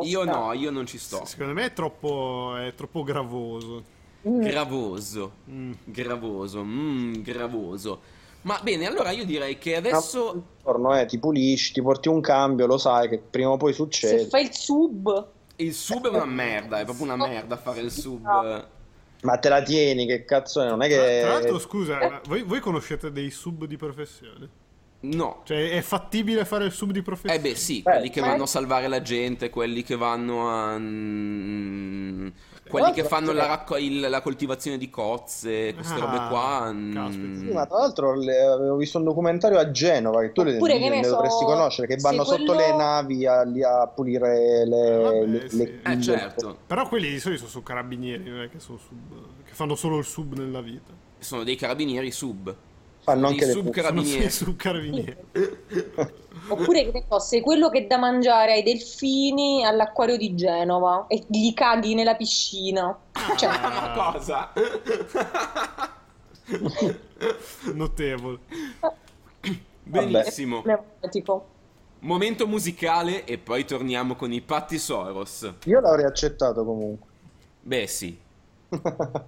Io 0.04 0.24
no, 0.24 0.54
io 0.54 0.72
non 0.72 0.86
ci 0.86 0.98
sto. 0.98 1.26
secondo 1.26 1.54
me 1.54 1.66
è 1.66 1.74
troppo, 1.74 2.56
è 2.58 2.74
troppo 2.76 3.04
gravoso. 3.04 3.84
Gravoso. 4.22 5.32
Mm. 5.50 5.72
Gravoso. 5.86 6.64
Mm, 6.64 7.14
gravoso. 7.22 8.00
Ma 8.44 8.60
bene, 8.64 8.88
allora 8.88 9.12
io 9.12 9.26
direi 9.26 9.58
che 9.58 9.76
adesso... 9.76 10.32
Un 10.34 10.42
giorno 10.64 10.98
eh, 11.00 11.06
ti 11.06 11.20
pulisci, 11.20 11.74
ti 11.74 11.82
porti 11.82 12.08
un 12.08 12.22
cambio, 12.22 12.66
lo 12.66 12.78
sai 12.78 13.08
che 13.10 13.20
prima 13.20 13.50
o 13.50 13.58
poi 13.58 13.72
Se 13.72 13.78
succede. 13.78 14.26
fai 14.28 14.46
il 14.46 14.54
sub, 14.54 15.28
Il 15.58 15.74
sub 15.74 16.08
è 16.08 16.10
una 16.10 16.26
merda, 16.26 16.80
è 16.80 16.84
proprio 16.86 17.06
una 17.06 17.18
merda 17.18 17.58
fare 17.58 17.82
il 17.82 17.92
sub. 17.92 18.68
Ma 19.22 19.38
te 19.38 19.50
la 19.50 19.62
tieni, 19.62 20.08
che 20.08 20.26
cazzo 20.26 20.62
è? 20.62 20.68
Non 20.70 20.82
è 20.82 20.90
Tra, 20.90 21.04
che... 21.04 21.20
tra 21.22 21.30
l'altro, 21.34 21.60
scusa, 21.60 22.22
voi, 22.26 22.42
voi 22.42 22.60
conoscete 22.60 23.12
dei 23.12 23.30
sub 23.30 23.66
di 23.66 23.78
professione? 23.78 24.50
No. 25.04 25.42
Cioè, 25.46 25.72
è 25.72 25.82
fattibile 25.82 26.46
fare 26.46 26.66
il 26.66 26.72
sub 26.72 26.92
di 26.92 27.00
Eh 27.00 27.04
professione? 27.04 27.40
beh 27.42 27.56
sì, 27.56 27.82
Beh, 27.82 27.92
quelli 27.92 28.10
che 28.12 28.22
vanno 28.22 28.44
a 28.44 28.48
salvare 28.48 28.88
la 28.88 29.02
gente, 29.02 29.50
quelli 29.50 29.82
che 29.84 29.96
vanno 29.96 30.48
a... 30.50 30.78
mm, 30.78 32.28
Quelli 32.70 32.92
che 32.94 33.04
fanno 33.04 33.28
cioè- 33.28 33.36
la, 33.36 33.48
racco- 33.48 33.76
il- 33.78 34.00
la 34.00 34.22
coltivazione 34.22 34.78
di 34.78 34.90
cozze, 34.90 35.74
queste 35.74 35.94
Ah, 35.96 36.00
robe 36.00 36.18
qua. 36.30 36.72
mm. 36.72 37.38
Sì, 37.40 37.52
ma 37.52 37.66
tra 37.66 37.80
l'altro 37.80 38.16
le- 38.16 38.40
avevo 38.46 38.76
visto 38.78 38.98
un 39.00 39.04
documentario 39.04 39.58
a 39.60 39.72
Genova 39.72 40.22
che 40.22 40.32
tu 40.32 40.44
le, 40.44 40.56
Oppure, 40.56 40.78
che 40.80 40.88
le 40.90 40.96
ne 40.98 41.04
so, 41.04 41.16
dovresti 41.16 41.44
conoscere, 41.46 41.88
che 41.88 41.98
vanno 42.00 42.24
se 42.24 42.30
sotto 42.38 42.54
quello- 42.54 42.62
le 42.62 42.76
navi 42.76 43.26
a, 43.26 43.42
a 43.42 43.88
pulire 43.88 44.66
le, 44.66 44.98
Vabbè, 45.02 45.26
le- 45.26 45.50
sì. 45.50 45.58
le- 45.58 45.80
Eh 45.84 45.96
le- 45.96 46.02
certo, 46.02 46.58
Però 46.66 46.88
quelli 46.88 47.10
di 47.10 47.20
solito 47.20 47.48
sono 47.48 47.64
carabinieri, 47.64 48.30
non 48.30 48.42
è 48.44 48.50
che 48.50 48.60
sono 48.60 48.78
sub, 48.78 49.16
che 49.44 49.54
fanno 49.54 49.76
solo 49.76 49.98
il 49.98 50.06
sub 50.06 50.38
nella 50.38 50.62
vita. 50.62 50.94
sono 51.20 51.44
dei 51.44 51.56
carabinieri 51.58 52.10
sub. 52.12 52.56
Fanno 53.04 53.28
anche 53.28 53.46
le 53.46 53.52
sub 53.54 53.66
pu- 53.66 53.74
Sono 53.74 53.88
carabinieri. 53.88 54.30
sì, 54.30 54.30
sub 54.30 54.56
carabinieri. 54.56 55.18
Oppure 56.48 56.92
che 56.92 57.04
so, 57.10 57.20
sei 57.20 57.42
quello 57.42 57.70
che 57.70 57.88
dà 57.88 57.98
mangiare 57.98 58.54
ai 58.54 58.64
delfini 58.64 59.66
all'acquario 59.66 60.18
di 60.18 60.36
Genova 60.36 61.06
e 61.08 61.24
gli 61.28 61.54
caghi 61.54 61.94
nella 61.96 62.16
piscina. 62.16 62.98
Cioè, 63.38 63.50
Ma 63.60 64.12
cosa? 64.14 64.54
Notevole. 67.74 68.40
Benissimo. 69.84 70.64
Momento 72.00 72.48
musicale 72.48 73.26
e 73.26 73.38
poi 73.38 73.66
torniamo 73.66 74.16
con 74.16 74.32
i 74.32 74.42
Patti 74.42 74.80
Soros. 74.80 75.54
Io 75.66 75.80
l'avrei 75.80 76.06
accettato 76.06 76.66
comunque. 76.66 77.08
Beh, 77.62 77.88
sì. 77.88 78.18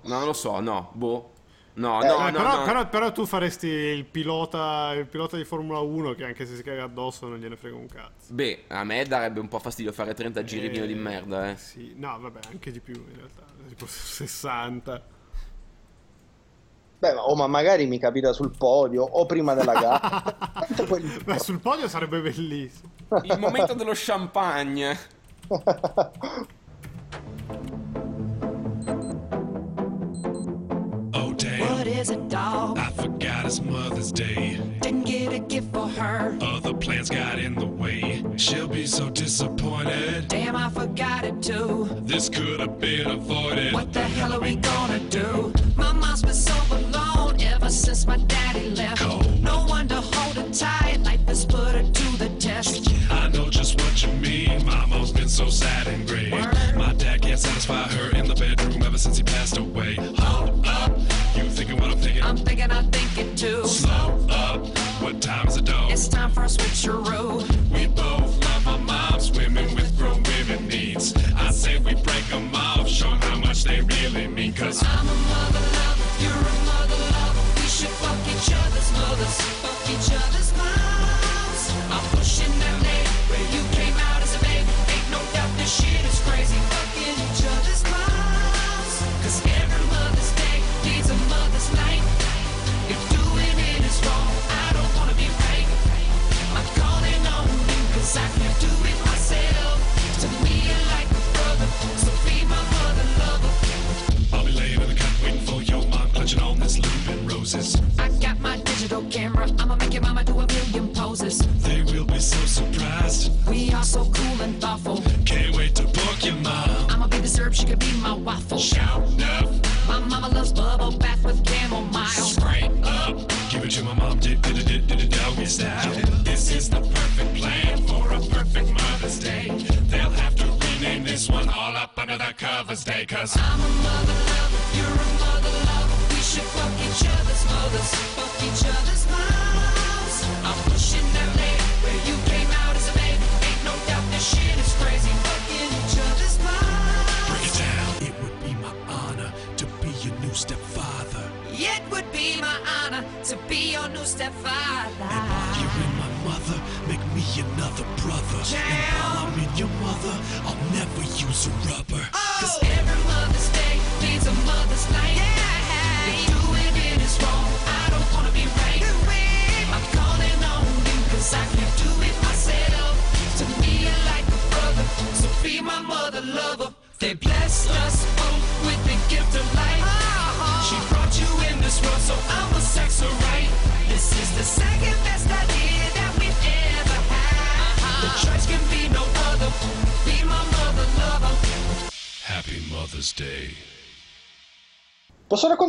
Non 0.04 0.26
lo 0.26 0.34
so, 0.34 0.60
no, 0.60 0.90
boh. 0.94 1.32
No, 1.76 2.04
Eh, 2.04 2.08
no, 2.08 2.28
Eh, 2.28 2.32
no, 2.32 2.38
però, 2.38 2.58
no. 2.60 2.64
però- 2.66 2.88
però 2.90 3.12
tu 3.12 3.26
faresti 3.26 3.66
il 3.68 4.06
pilota, 4.06 4.92
il 4.94 5.08
pilota 5.08 5.38
di 5.38 5.44
Formula 5.44 5.80
1 5.80 6.14
che 6.14 6.24
anche 6.24 6.46
se 6.46 6.56
si 6.56 6.62
caga 6.62 6.84
addosso 6.84 7.28
non 7.28 7.40
gliene 7.40 7.56
frega 7.56 7.76
un 7.76 7.88
cazzo. 7.88 8.32
Beh, 8.32 8.66
a 8.68 8.84
me 8.84 9.04
darebbe 9.06 9.40
un 9.40 9.48
po' 9.48 9.58
fastidio 9.58 9.92
fare 9.92 10.14
30 10.14 10.44
giri 10.44 10.68
Eh, 10.68 10.70
pieno 10.70 10.86
di 10.86 10.94
merda, 10.94 11.50
eh. 11.50 11.58
Sì, 11.58 11.96
no, 11.98 12.16
vabbè, 12.20 12.42
anche 12.52 12.72
di 12.72 12.80
più 12.80 12.94
in 12.94 13.16
realtà, 13.16 13.42
tipo 13.68 13.86
60. 13.90 15.02
Beh, 17.00 17.14
ma, 17.16 17.22
o 17.24 17.36
ma 17.36 17.48
magari 17.48 17.88
mi 17.88 17.98
capita 17.98 18.34
sul 18.34 18.56
podio 18.56 19.02
o 19.04 19.26
prima 19.26 19.56
della 19.56 19.74
gara. 19.74 20.22
Beh, 21.26 21.40
sul 21.40 21.60
podio 21.60 21.88
sarebbe 21.88 22.22
bellissimo. 22.22 22.92
Il 23.24 23.40
momento 23.40 23.74
dello 23.74 23.94
champagne. 23.96 24.96
damn, 32.06 32.20
What 32.20 32.26
is 32.26 32.26
it, 32.26 32.30
dog? 32.30 32.78
I 32.80 32.90
forgot 32.92 33.46
it's 33.46 33.62
Mother's 33.62 34.12
Day. 34.12 34.60
Didn't 34.82 35.04
get 35.04 35.34
a 35.34 35.40
gift 35.40 35.74
for 35.74 35.88
her. 35.88 36.38
Other 36.42 36.74
plans 36.74 37.10
got 37.10 37.40
in 37.40 37.56
the 37.56 37.66
way. 37.66 38.24
She'll 38.38 38.68
be 38.68 38.86
so 38.86 39.10
disappointed. 39.10 40.28
Damn, 40.28 40.56
I 40.56 40.70
forgot 40.70 41.24
it 41.24 41.42
too. 41.42 41.88
This 42.02 42.30
could 42.30 42.60
have 42.60 42.80
been 42.80 43.08
avoided. 43.08 43.74
What 43.74 43.94
the 43.94 44.04
hell 44.04 44.34
are 44.34 44.40
we 44.40 44.56
gonna 44.56 45.00
do? 45.10 45.54
My 45.78 45.92
mom's 45.94 46.22
been 46.22 46.34
so 46.34 46.56
alone 46.72 47.42
ever 47.42 47.70
since 47.70 48.06
my 48.08 48.18
daddy 48.18 48.70
left. 48.72 49.02
Cold. 49.02 49.42
No 49.42 49.66
one 49.66 49.88
to 49.90 50.02
hold 50.02 50.36
her 50.36 50.52
tight. 50.52 51.00
Life 51.04 51.26
has 51.28 51.46
put 51.46 51.74
her 51.76 51.84
to 51.84 52.18
the 52.18 52.30
test. 52.40 52.90
I 53.10 53.30
know 53.30 53.50
just 53.50 53.80
what 53.82 54.04
you 54.04 54.12
mean. 54.14 54.66
My 54.66 54.86
mom's 54.88 55.12
been 55.12 55.30
so 55.30 55.48
sad 55.50 55.73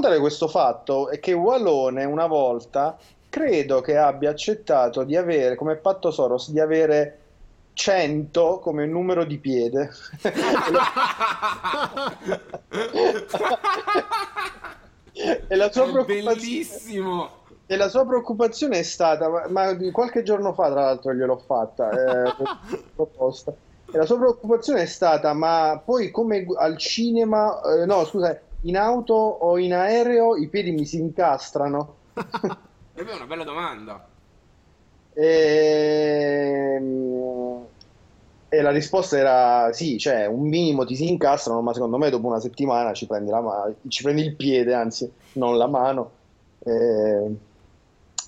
raccontare 0.05 0.19
questo 0.19 0.49
fatto? 0.49 1.09
È 1.09 1.19
che 1.19 1.33
Wallone 1.33 2.05
una 2.05 2.27
volta 2.27 2.99
credo 3.29 3.81
che 3.81 3.97
abbia 3.97 4.29
accettato 4.31 5.03
di 5.03 5.17
avere, 5.17 5.57
come 5.57 5.77
patto 5.77 6.11
Soros, 6.11 6.51
di 6.51 6.61
avere 6.61 7.21
100 7.73 8.59
come 8.61 8.87
numero 8.87 9.25
di 9.25 9.39
piede. 9.39 9.91
e 15.49 15.57
la 15.57 15.73
sua 15.73 15.85
preoccupazione... 15.91 16.35
Bellissimo. 16.35 17.43
E 17.67 17.77
la 17.77 17.89
sua 17.89 18.05
preoccupazione 18.05 18.81
è 18.81 18.83
stata, 18.83 19.49
ma, 19.49 19.75
qualche 19.91 20.23
giorno 20.23 20.53
fa 20.53 20.71
tra 20.71 20.83
l'altro 20.83 21.15
gliel'ho 21.15 21.39
fatta, 21.39 21.91
eh, 21.91 22.35
proposta. 22.95 23.55
E 23.91 23.97
la 23.97 24.05
sua 24.05 24.19
preoccupazione 24.19 24.83
è 24.83 24.87
stata, 24.87 25.33
ma 25.33 25.81
poi 25.83 26.11
come 26.11 26.45
al 26.59 26.77
cinema, 26.77 27.59
eh, 27.63 27.87
no 27.87 28.05
scusa, 28.05 28.39
in 28.65 28.77
auto 28.77 29.15
o 29.15 29.59
in 29.59 29.73
aereo 29.75 30.37
i 30.37 30.49
piedi 30.49 30.71
mi 30.73 30.85
si 30.87 30.99
incastrano. 30.99 31.97
E 32.95 33.03
è 33.05 33.15
una 33.15 33.27
bella 33.27 33.45
domanda. 33.45 34.09
E... 35.17 36.79
e 38.49 38.61
la 38.63 38.71
risposta 38.71 39.17
era 39.19 39.73
sì, 39.73 39.99
cioè 39.99 40.27
un 40.27 40.49
minimo 40.49 40.85
ti 40.85 40.95
si 40.97 41.09
incastrano, 41.09 41.61
ma 41.61 41.73
secondo 41.73 41.99
me 41.99 42.11
dopo 42.11 42.27
una 42.27 42.41
settimana 42.41 42.93
ci 42.93 43.07
prendi, 43.07 43.31
la 43.31 43.41
ma- 43.41 43.73
ci 43.89 44.03
prendi 44.03 44.23
il 44.23 44.37
piede, 44.37 44.75
anzi, 44.75 45.11
non 45.33 45.57
la 45.57 45.67
mano. 45.67 46.13
Eh, 46.61 47.37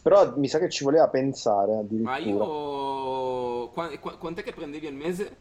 Però 0.03 0.37
mi 0.37 0.49
sa 0.49 0.59
che 0.59 0.69
ci 0.71 0.85
voleva 0.85 1.09
pensare 1.09 1.85
Ma 2.03 2.17
io... 2.19 3.69
qua- 3.71 3.97
qua- 3.99 4.17
quant'è 4.17 4.43
che 4.43 4.53
prendevi 4.53 4.87
al 4.87 4.95
mese? 4.95 5.37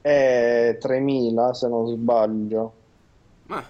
È 0.00 0.76
3000 0.78 1.54
se 1.54 1.66
non 1.68 1.86
sbaglio. 1.88 2.74
Ma 3.46 3.62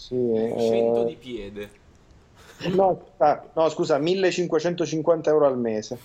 Sì, 0.00 0.14
eh, 0.14 0.54
100 0.58 1.04
di 1.04 1.14
piede. 1.16 1.70
no, 2.74 3.08
ah, 3.18 3.42
no, 3.52 3.68
scusa, 3.68 3.98
1550 3.98 5.28
euro 5.28 5.46
al 5.46 5.58
mese. 5.58 5.98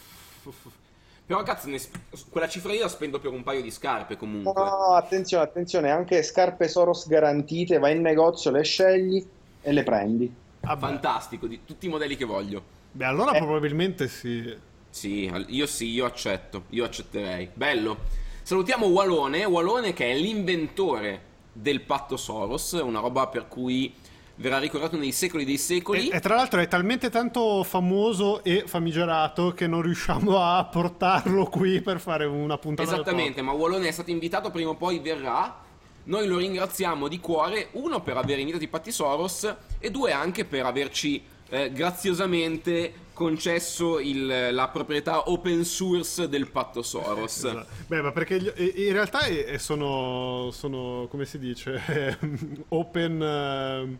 Però 1.25 1.41
cazzo, 1.43 1.69
ne 1.69 1.79
sp- 1.79 2.29
quella 2.29 2.47
cifra 2.49 2.73
io 2.73 2.81
la 2.81 2.89
spendo 2.89 3.19
per 3.19 3.31
un 3.31 3.41
paio 3.41 3.61
di 3.61 3.71
scarpe 3.71 4.17
comunque. 4.17 4.51
No, 4.53 4.93
attenzione, 4.93 5.43
attenzione, 5.43 5.89
anche 5.89 6.21
scarpe 6.21 6.67
Soros 6.67 7.07
garantite, 7.07 7.79
vai 7.79 7.95
in 7.95 8.01
negozio, 8.01 8.51
le 8.51 8.63
scegli 8.63 9.25
e 9.61 9.71
le 9.71 9.83
prendi. 9.83 10.31
Vabbè. 10.59 10.79
Fantastico, 10.79 11.47
di 11.47 11.61
tutti 11.65 11.85
i 11.85 11.89
modelli 11.89 12.17
che 12.17 12.25
voglio. 12.25 12.61
Beh, 12.91 13.05
allora 13.05 13.31
Eh. 13.31 13.39
probabilmente 13.39 14.07
sì. 14.09 14.53
Sì, 14.89 15.31
io 15.47 15.65
sì, 15.65 15.89
io 15.89 16.05
accetto, 16.05 16.63
io 16.69 16.83
accetterei. 16.83 17.49
Bello. 17.53 17.97
Salutiamo 18.43 18.85
Walone, 18.87 19.45
Walone 19.45 19.93
che 19.93 20.11
è 20.11 20.15
l'inventore 20.15 21.33
del 21.57 21.81
patto 21.81 22.17
Soros, 22.17 22.73
una 22.73 22.99
roba 22.99 23.27
per 23.27 23.47
cui 23.47 23.93
verrà 24.35 24.59
ricordato 24.59 24.97
nei 24.97 25.13
secoli 25.13 25.45
dei 25.45 25.57
secoli. 25.57 26.09
E, 26.09 26.17
e 26.17 26.19
tra 26.19 26.35
l'altro 26.35 26.59
è 26.59 26.67
talmente 26.67 27.09
tanto 27.09 27.63
famoso 27.63 28.43
e 28.43 28.63
famigerato 28.65 29.53
che 29.53 29.65
non 29.65 29.81
riusciamo 29.81 30.41
a 30.41 30.65
portarlo 30.65 31.45
qui 31.45 31.81
per 31.81 31.99
fare 31.99 32.25
una 32.25 32.57
puntata 32.57 32.91
Esattamente, 32.91 33.41
ma 33.41 33.53
Wallone 33.53 33.87
è 33.87 33.91
stato 33.91 34.11
invitato, 34.11 34.51
prima 34.51 34.71
o 34.71 34.75
poi 34.75 34.99
verrà. 34.99 35.63
Noi 36.07 36.27
lo 36.27 36.37
ringraziamo 36.37 37.07
di 37.07 37.19
cuore, 37.19 37.69
uno 37.71 38.01
per 38.01 38.17
aver 38.17 38.37
invitato 38.37 38.63
i 38.63 38.67
Patti 38.67 38.91
Soros 38.91 39.55
e 39.79 39.89
due 39.89 40.11
anche 40.11 40.45
per 40.45 40.65
averci 40.65 41.23
eh, 41.49 41.71
graziosamente 41.71 43.04
concesso 43.15 43.97
il- 43.99 44.49
la 44.53 44.67
proprietà 44.67 45.29
open 45.31 45.63
source 45.63 46.29
del 46.29 46.51
patto 46.51 46.83
Soros. 46.83 47.37
Esatto. 47.37 47.65
Beh, 47.87 48.01
ma 48.01 48.11
perché 48.11 48.39
gli- 48.39 48.85
in 48.87 48.91
realtà 48.93 49.21
sono, 49.57 50.49
sono, 50.51 51.07
come 51.09 51.25
si 51.25 51.39
dice, 51.39 51.81
open... 52.69 53.21
eh, 53.23 53.97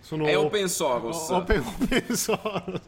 sono 0.00 0.24
È 0.26 0.36
open 0.36 0.64
o- 0.64 0.68
Open, 1.36 1.62
open 1.64 2.16
source. 2.16 2.82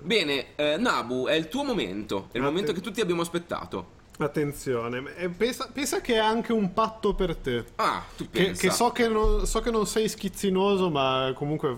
Bene, 0.00 0.54
eh, 0.56 0.76
Nabu, 0.76 1.26
è 1.26 1.32
il 1.34 1.48
tuo 1.48 1.64
momento, 1.64 2.28
è 2.30 2.36
il 2.36 2.42
momento 2.42 2.72
che 2.72 2.80
tutti 2.80 3.00
abbiamo 3.00 3.22
aspettato. 3.22 3.96
Attenzione, 4.18 5.14
eh, 5.16 5.28
pensa, 5.28 5.68
pensa 5.72 6.00
che 6.00 6.14
è 6.14 6.18
anche 6.18 6.52
un 6.52 6.72
patto 6.72 7.14
per 7.14 7.36
te. 7.36 7.64
Ah, 7.76 8.04
tu 8.16 8.28
Che, 8.30 8.42
pensa. 8.44 8.60
che 8.62 8.70
so, 8.74 8.90
che 8.90 9.08
non, 9.08 9.46
so 9.46 9.60
che 9.60 9.70
non 9.70 9.86
sei 9.86 10.08
schizzinoso, 10.08 10.90
ma 10.90 11.32
comunque 11.36 11.76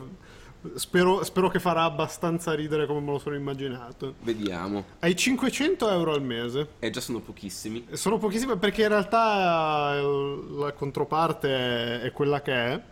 spero, 0.74 1.24
spero 1.24 1.48
che 1.48 1.58
farà 1.58 1.84
abbastanza 1.84 2.54
ridere 2.54 2.86
come 2.86 3.00
me 3.00 3.12
lo 3.12 3.18
sono 3.18 3.34
immaginato. 3.36 4.14
Vediamo. 4.22 4.84
Hai 5.00 5.16
500 5.16 5.90
euro 5.90 6.12
al 6.12 6.22
mese. 6.22 6.68
Eh, 6.78 6.90
già 6.90 7.00
sono 7.00 7.20
pochissimi. 7.20 7.86
Sono 7.92 8.18
pochissime 8.18 8.56
perché 8.56 8.82
in 8.82 8.88
realtà 8.88 9.96
eh, 9.96 10.38
la 10.58 10.72
controparte 10.72 11.48
è, 11.48 12.00
è 12.02 12.12
quella 12.12 12.42
che 12.42 12.52
è. 12.52 12.82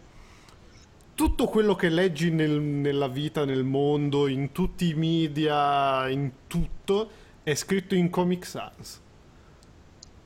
Tutto 1.15 1.47
quello 1.47 1.75
che 1.75 1.89
leggi 1.89 2.31
nel- 2.31 2.61
nella 2.61 3.09
vita, 3.09 3.45
nel 3.45 3.65
mondo, 3.65 4.29
in 4.29 4.53
tutti 4.53 4.89
i 4.89 4.95
media, 4.95 6.09
in 6.09 6.31
tutto, 6.47 7.11
è 7.43 7.55
scritto 7.55 7.95
in 7.97 8.09
Comic 8.09 8.47
Sans. 8.47 9.01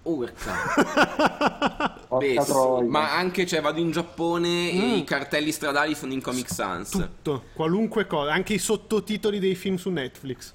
Urca. 0.02 2.00
Beh, 2.18 2.40
sì, 2.42 2.84
ma 2.88 3.14
anche, 3.16 3.46
cioè, 3.46 3.60
vado 3.60 3.78
in 3.80 3.90
Giappone 3.90 4.70
e 4.70 4.78
Mm. 4.78 4.94
i 4.96 5.04
cartelli 5.04 5.52
stradali 5.52 5.94
sono 5.94 6.12
in 6.12 6.20
Comic 6.20 6.52
Sans. 6.52 6.90
Tutto, 6.90 7.44
qualunque 7.54 8.06
cosa, 8.06 8.32
anche 8.32 8.54
i 8.54 8.58
sottotitoli 8.58 9.38
dei 9.38 9.54
film 9.54 9.76
su 9.76 9.90
Netflix. 9.90 10.52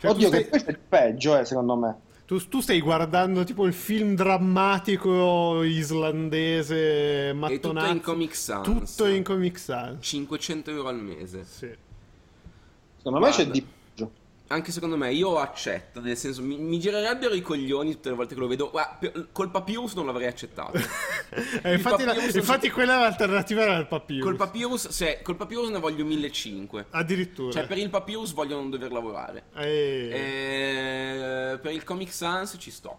Cioè, 0.00 0.10
Oddio, 0.10 0.28
tu, 0.28 0.32
che 0.34 0.38
stai, 0.40 0.50
questo 0.50 0.68
è 0.70 0.72
il 0.72 0.78
peggio, 0.88 1.38
eh, 1.38 1.44
secondo 1.44 1.76
me. 1.76 1.96
tu- 2.26 2.48
tu 2.48 2.60
stai 2.60 2.80
guardando 2.80 3.44
tipo 3.44 3.64
il 3.66 3.72
film 3.72 4.14
drammatico 4.14 5.62
islandese 5.62 7.28
E 7.28 7.32
tutto 7.32 7.38
mattonato. 7.38 7.90
in 7.92 8.00
Comic 8.00 8.34
Sans. 8.34 8.64
Tutto 8.66 9.06
in 9.06 9.22
Comic 9.22 9.58
Sans. 9.58 9.96
500 10.04 10.70
euro 10.70 10.88
al 10.88 11.00
mese. 11.00 11.44
Sì. 11.44 11.68
Secondo 12.96 13.18
me 13.20 13.30
c'è 13.30 13.44
Guarda. 13.46 13.52
di. 13.52 13.66
Anche 14.52 14.72
secondo 14.72 14.96
me 14.96 15.12
io 15.12 15.38
accetto, 15.38 16.00
nel 16.00 16.16
senso 16.16 16.42
mi, 16.42 16.58
mi 16.58 16.80
girerebbero 16.80 17.34
i 17.34 17.40
coglioni 17.40 17.92
tutte 17.92 18.08
le 18.10 18.16
volte 18.16 18.34
che 18.34 18.40
lo 18.40 18.48
vedo. 18.48 18.68
Guarda, 18.70 18.96
per- 18.98 19.28
col 19.30 19.48
Papyrus 19.48 19.94
non 19.94 20.06
l'avrei 20.06 20.26
accettato. 20.26 20.76
Eh, 21.62 21.74
infatti, 21.74 22.02
la- 22.02 22.12
Papyrus- 22.14 22.34
infatti 22.34 22.70
quella 22.70 22.98
l'alternativa 22.98 23.62
era 23.62 23.76
il 23.76 23.86
papiro. 23.86 24.24
col 24.24 24.34
Papyrus, 24.34 24.88
se, 24.88 25.20
col 25.22 25.36
Papyrus 25.36 25.68
ne 25.68 25.78
voglio 25.78 26.04
1500. 26.04 26.86
Addirittura. 26.90 27.52
Cioè 27.52 27.66
per 27.68 27.78
il 27.78 27.88
Papyrus 27.90 28.32
voglio 28.32 28.56
non 28.56 28.68
dover 28.70 28.90
lavorare. 28.90 29.44
Eh, 29.54 30.10
Eh, 31.52 31.58
per 31.58 31.70
il 31.72 31.84
Comic 31.84 32.12
Sans 32.12 32.56
ci 32.58 32.72
sto. 32.72 32.98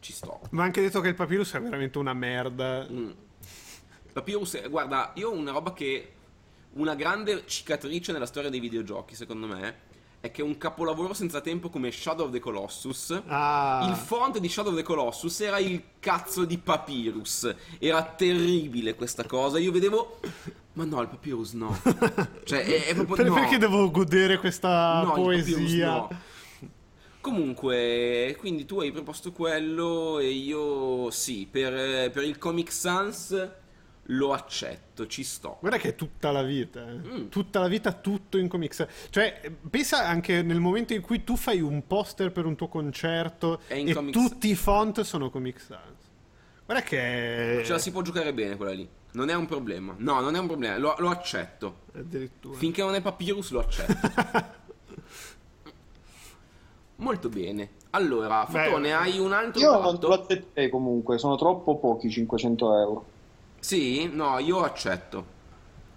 Ci 0.00 0.12
sto. 0.12 0.40
Ma 0.50 0.64
anche 0.64 0.82
detto 0.82 1.00
che 1.00 1.08
il 1.08 1.14
papyrus 1.14 1.54
è 1.54 1.60
veramente 1.62 1.96
una 1.96 2.12
merda. 2.12 2.86
Mm. 2.90 3.10
Papyrus, 4.12 4.56
è- 4.56 4.68
guarda, 4.68 5.12
io 5.14 5.30
ho 5.30 5.32
una 5.32 5.52
roba 5.52 5.72
che. 5.72 6.10
Una 6.72 6.94
grande 6.94 7.44
cicatrice 7.46 8.12
nella 8.12 8.26
storia 8.26 8.50
dei 8.50 8.60
videogiochi, 8.60 9.14
secondo 9.14 9.46
me, 9.46 9.84
è 10.26 10.30
che 10.30 10.42
un 10.42 10.56
capolavoro 10.58 11.14
senza 11.14 11.40
tempo 11.40 11.68
come 11.68 11.90
Shadow 11.90 12.26
of 12.26 12.32
the 12.32 12.38
Colossus. 12.38 13.22
Ah. 13.26 13.86
Il 13.88 13.96
font 13.96 14.38
di 14.38 14.48
Shadow 14.48 14.70
of 14.72 14.78
the 14.78 14.84
Colossus 14.84 15.40
era 15.40 15.58
il 15.58 15.82
cazzo 15.98 16.44
di 16.44 16.58
Papyrus. 16.58 17.54
Era 17.78 18.02
terribile 18.02 18.94
questa 18.94 19.24
cosa. 19.24 19.58
Io 19.58 19.72
vedevo. 19.72 20.20
Ma 20.74 20.84
no, 20.84 21.00
il 21.00 21.08
Papyrus 21.08 21.52
no. 21.52 21.76
Cioè, 22.44 22.64
è, 22.64 22.86
è 22.86 22.94
proprio. 22.94 23.16
Per- 23.16 23.26
no. 23.28 23.34
Perché 23.34 23.58
devo 23.58 23.90
godere 23.90 24.38
questa 24.38 25.02
No, 25.02 25.12
poesia? 25.12 25.86
No. 25.86 26.08
Comunque, 27.20 28.36
quindi 28.38 28.66
tu 28.66 28.78
hai 28.80 28.92
proposto 28.92 29.32
quello 29.32 30.20
e 30.20 30.28
io 30.28 31.10
sì, 31.10 31.48
per, 31.50 32.10
per 32.12 32.22
il 32.22 32.38
Comic 32.38 32.70
Sans 32.70 33.50
lo 34.06 34.32
accetto, 34.32 35.06
ci 35.06 35.22
sto. 35.24 35.56
Guarda 35.60 35.78
che 35.78 35.88
è 35.88 35.94
tutta 35.94 36.30
la 36.30 36.42
vita, 36.42 36.86
eh. 36.86 36.94
Mm. 36.94 37.28
tutta 37.28 37.60
la 37.60 37.68
vita 37.68 37.92
tutto 37.92 38.38
in 38.38 38.48
Comic 38.48 38.74
Sans. 38.74 38.90
Cioè, 39.10 39.52
pensa 39.68 40.06
anche 40.06 40.42
nel 40.42 40.60
momento 40.60 40.92
in 40.92 41.00
cui 41.00 41.24
tu 41.24 41.36
fai 41.36 41.60
un 41.60 41.86
poster 41.86 42.32
per 42.32 42.46
un 42.46 42.54
tuo 42.54 42.68
concerto 42.68 43.60
e 43.66 43.92
Comic 43.92 44.12
tutti 44.12 44.48
i 44.48 44.54
font 44.54 45.00
sono 45.00 45.30
Comic 45.30 45.60
Sans. 45.60 46.04
Guarda 46.64 46.82
che... 46.82 47.62
Ce 47.64 47.72
la 47.72 47.78
si 47.78 47.92
può 47.92 48.02
giocare 48.02 48.32
bene 48.34 48.56
quella 48.56 48.72
lì. 48.72 48.88
Non 49.12 49.30
è 49.30 49.34
un 49.34 49.46
problema. 49.46 49.94
No, 49.98 50.20
non 50.20 50.34
è 50.34 50.38
un 50.38 50.46
problema, 50.46 50.76
lo, 50.76 50.94
lo 50.98 51.08
accetto. 51.08 51.84
Addirittura. 51.94 52.58
Finché 52.58 52.82
non 52.82 52.94
è 52.94 53.00
Papyrus 53.00 53.50
lo 53.50 53.60
accetto. 53.60 54.54
Molto 56.96 57.28
bene. 57.28 57.70
Allora, 57.90 58.46
Beh, 58.48 58.64
Fotone, 58.64 58.92
hai 58.92 59.18
un 59.18 59.32
altro 59.32 59.60
Io 59.60 59.70
non 59.70 59.82
patto? 59.82 60.08
lo 60.08 60.14
accetterei 60.14 60.68
comunque, 60.68 61.18
sono 61.18 61.36
troppo 61.36 61.76
pochi 61.78 62.10
500 62.10 62.78
euro. 62.78 63.04
Sì? 63.66 64.08
No, 64.12 64.38
io 64.38 64.62
accetto. 64.62 65.24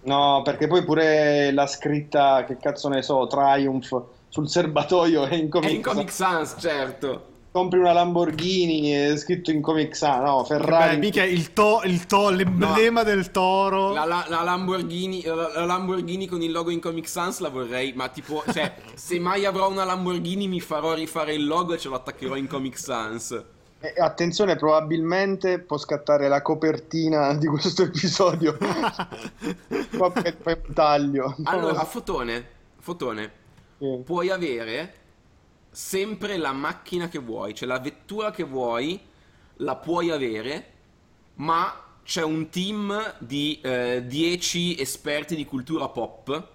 No, 0.06 0.42
perché 0.44 0.66
poi 0.66 0.84
pure 0.84 1.52
la 1.52 1.68
scritta, 1.68 2.44
che 2.44 2.58
cazzo 2.58 2.90
ne 2.90 3.04
so, 3.04 3.28
Triumph 3.28 4.04
sul 4.28 4.50
serbatoio 4.50 5.26
è 5.26 5.36
in 5.36 5.46
È 5.46 5.50
Comic 5.50 5.70
in 5.72 5.82
Comic 5.84 6.10
Sans, 6.12 6.56
certo. 6.58 7.26
Compri 7.52 7.78
una 7.78 7.92
Lamborghini, 7.92 8.90
è 8.90 9.16
scritto 9.18 9.52
in 9.52 9.62
Comic 9.62 9.96
Sans, 9.96 10.24
no, 10.24 10.42
Beh, 10.42 10.48
Ferrari. 10.48 10.98
mica 10.98 11.24
il, 11.24 11.54
to- 11.54 11.82
il 11.84 12.08
to- 12.08 12.30
l'emblema 12.32 13.04
del 13.04 13.30
toro. 13.30 13.94
La, 13.94 14.06
la- 14.06 14.26
la 14.30 14.42
Lamborghini, 14.42 15.22
la, 15.24 15.36
la 15.54 15.66
Lamborghini 15.66 16.26
con 16.26 16.42
il 16.42 16.52
logo 16.52 16.72
in 16.72 16.80
Comic 16.80 17.08
Sans 17.08 17.38
la 17.40 17.50
vorrei, 17.50 17.94
ma 17.94 18.08
tipo, 18.10 18.44
cioè, 18.52 18.74
se 18.96 19.20
mai 19.20 19.46
avrò 19.46 19.70
una 19.70 19.84
Lamborghini 19.84 20.48
mi 20.48 20.60
farò 20.60 20.96
rifare 20.96 21.36
il 21.36 21.46
logo 21.46 21.74
e 21.76 21.78
ce 21.78 21.88
lo 21.90 21.96
attaccherò 21.96 22.36
in 22.36 22.48
Comic 22.48 22.80
Sans. 22.80 23.44
Eh, 23.82 23.94
attenzione, 23.98 24.58
probabilmente 24.58 25.60
può 25.60 25.78
scattare 25.78 26.28
la 26.28 26.42
copertina 26.42 27.34
di 27.36 27.48
questo 27.48 27.84
episodio. 27.84 28.58
Qua 29.96 30.12
poi 30.12 30.34
poi 30.34 30.58
un 30.68 30.74
taglio. 30.74 31.36
Allora, 31.44 31.86
Fotone, 31.86 32.46
Fotone, 32.80 33.32
Sì. 33.78 34.02
puoi 34.04 34.30
avere 34.30 34.94
sempre 35.72 36.36
la 36.36 36.52
macchina 36.52 37.08
che 37.08 37.20
vuoi, 37.20 37.54
cioè 37.54 37.70
la 37.70 37.80
vettura 37.80 38.32
che 38.32 38.44
vuoi, 38.44 39.00
la 39.58 39.78
puoi 39.78 40.10
avere, 40.12 40.72
ma 41.36 41.74
c'è 42.04 42.24
un 42.24 42.50
team 42.50 43.16
di 43.20 43.62
eh, 43.62 44.04
10 44.06 44.78
esperti 44.80 45.36
di 45.38 45.46
cultura 45.46 45.88
pop 45.88 46.48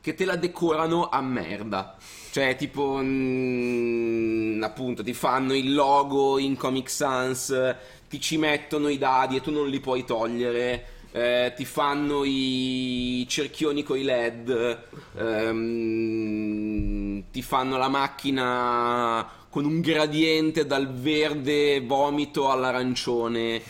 che 0.00 0.14
te 0.14 0.24
la 0.24 0.36
decorano 0.36 1.08
a 1.08 1.20
merda. 1.20 1.96
Cioè, 2.30 2.56
tipo, 2.56 2.98
mm, 3.02 4.62
appunto, 4.62 5.02
ti 5.02 5.12
fanno 5.14 5.54
il 5.54 5.74
logo 5.74 6.38
in 6.38 6.56
Comic 6.56 6.88
Sans, 6.90 7.74
ti 8.08 8.20
ci 8.20 8.36
mettono 8.38 8.88
i 8.88 8.98
dadi 8.98 9.36
e 9.36 9.40
tu 9.40 9.50
non 9.50 9.68
li 9.68 9.80
puoi 9.80 10.04
togliere. 10.04 10.86
eh, 11.12 11.52
ti 11.56 11.64
fanno 11.64 12.22
i 12.24 13.26
cerchioni 13.28 13.82
con 13.82 13.98
i 13.98 14.04
LED, 14.04 14.78
ehm, 15.16 17.24
ti 17.32 17.42
fanno 17.42 17.76
la 17.78 17.88
macchina 17.88 19.28
con 19.48 19.64
un 19.64 19.80
gradiente 19.80 20.66
dal 20.66 20.88
verde 20.92 21.80
vomito 21.80 22.48
all'arancione, 22.50 23.60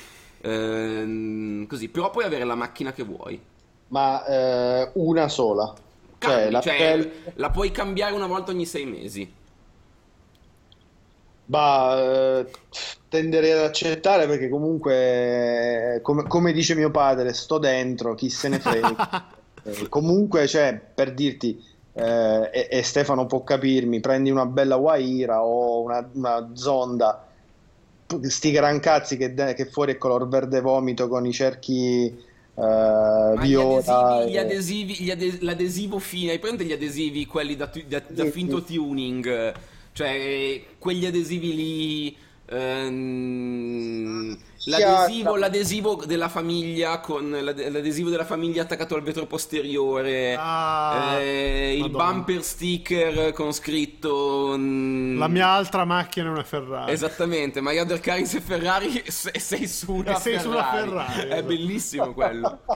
ehm, 0.43 1.67
così. 1.67 1.89
Però 1.89 2.11
puoi 2.11 2.25
avere 2.25 2.45
la 2.45 2.55
macchina 2.55 2.93
che 2.93 3.03
vuoi. 3.05 3.41
Ma 3.89 4.25
eh, 4.25 4.91
una 4.95 5.29
sola. 5.29 5.75
Cioè, 6.21 6.51
la 6.51 6.61
cioè, 6.61 6.77
pelle- 6.77 7.13
la 7.37 7.51
puoi 7.51 7.71
cambiare 7.71 8.15
una 8.15 8.27
volta 8.27 8.51
ogni 8.51 8.67
sei 8.67 8.85
mesi. 8.85 9.33
Bah, 11.47 11.99
eh, 11.99 12.51
tenderei 13.09 13.53
ad 13.53 13.65
accettare 13.65 14.27
perché 14.27 14.49
comunque, 14.49 15.95
eh, 15.97 16.01
come, 16.03 16.25
come 16.29 16.53
dice 16.53 16.75
mio 16.75 16.91
padre, 16.91 17.33
sto 17.33 17.59
dentro, 17.59 18.15
chi 18.15 18.29
se 18.31 18.49
ne 18.49 18.59
frega. 18.61 19.39
Eh, 19.63 19.91
comunque, 19.91 20.47
cioè, 20.49 20.81
per 20.95 21.13
dirti, 21.13 21.63
eh, 21.93 22.49
e, 22.51 22.69
e 22.71 22.83
Stefano 22.83 23.27
può 23.27 23.45
capirmi, 23.45 24.01
prendi 24.01 24.31
una 24.31 24.47
bella 24.47 24.77
Waira 24.77 25.45
o 25.45 25.83
una, 25.83 26.09
una 26.15 26.51
Zonda, 26.55 27.29
sti 28.23 28.51
gran 28.53 28.81
cazzi 28.81 29.19
che, 29.19 29.35
de- 29.35 29.53
che 29.53 29.67
fuori 29.67 29.93
è 29.93 29.99
color 29.99 30.29
verde 30.29 30.63
vomito 30.63 31.09
con 31.09 31.27
i 31.27 31.33
cerchi 31.33 32.17
Ma 33.35 33.45
gli 33.45 33.55
adesivi, 33.55 34.31
gli 34.31 34.37
adesivi, 34.39 34.95
gli 35.01 35.11
ade- 35.11 35.39
l'adesivo 35.41 35.99
fine, 35.99 36.33
hai 36.33 36.39
presente 36.39 36.65
gli 36.65 36.73
adesivi, 36.73 37.27
quelli 37.27 37.57
da, 37.57 37.67
tu- 37.69 37.83
da- 37.87 38.03
da 38.07 38.25
finto 38.31 38.63
tuning? 38.63 39.55
Cioè, 39.93 40.63
quegli 40.79 41.07
adesivi 41.07 41.55
lì. 41.55 42.17
ehm, 42.53 44.37
l'adesivo, 44.65 45.37
l'adesivo 45.37 46.03
della 46.07 46.29
famiglia 46.29 47.01
con 47.01 47.31
l'ade- 47.31 47.71
l'adesivo 47.71 48.11
della 48.11 48.25
famiglia 48.25 48.63
attaccato 48.63 48.95
al 48.95 49.03
vetro 49.03 49.27
posteriore. 49.27 50.37
Ah, 50.39 51.15
eh, 51.19 51.77
il 51.79 51.89
bumper 51.91 52.43
sticker 52.43 53.33
con 53.33 53.53
scritto. 53.53 54.55
mm, 54.57 55.19
La 55.19 55.29
mia 55.29 55.49
altra 55.49 55.85
macchina 55.85 56.27
è 56.27 56.31
una 56.31 56.45
Ferrari. 56.45 56.93
Esattamente, 56.93 57.61
ma 57.61 57.73
Yader 57.73 58.01
Caris 58.01 58.35
e 58.35 58.41
Ferrari 58.41 59.03
se- 59.07 59.39
sei 59.39 59.67
su 59.67 59.93
una 59.93 60.17
E 60.17 60.21
sei 60.21 60.39
Ferrari. 60.39 60.43
sulla 60.43 60.65
Ferrari, 60.65 61.21
È 61.21 61.25
esatto. 61.33 61.43
bellissimo 61.47 62.13
quello. 62.13 62.59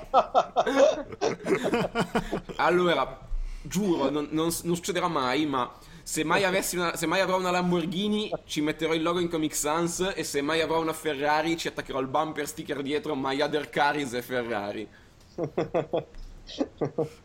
allora, 2.57 3.18
giuro, 3.62 4.11
non, 4.11 4.28
non- 4.30 4.51
non 4.62 4.74
succederà 4.76 5.09
mai, 5.09 5.47
ma 5.47 5.70
se 6.05 6.22
mai, 6.24 6.44
avessi 6.44 6.76
una- 6.76 6.96
se 6.96 7.07
mai 7.07 7.20
avrò 7.20 7.38
una 7.38 7.50
Lamborghini 7.50 8.42
ci 8.46 8.61
metterò 8.61 8.94
il 8.94 9.02
logo 9.02 9.20
in 9.20 9.28
Comic 9.28 9.55
Sans 9.57 10.12
e 10.14 10.22
se 10.24 10.40
mai 10.42 10.61
avrò 10.61 10.80
una 10.80 10.92
Ferrari 10.92 11.57
ci 11.57 11.68
attaccherò 11.68 11.98
il 12.00 12.07
bumper 12.09 12.46
sticker 12.46 12.82
dietro 12.82 13.14
ma 13.16 13.32
Yader 13.32 13.70
Caris 13.70 14.12
e 14.14 14.22
Ferrari. 14.22 14.88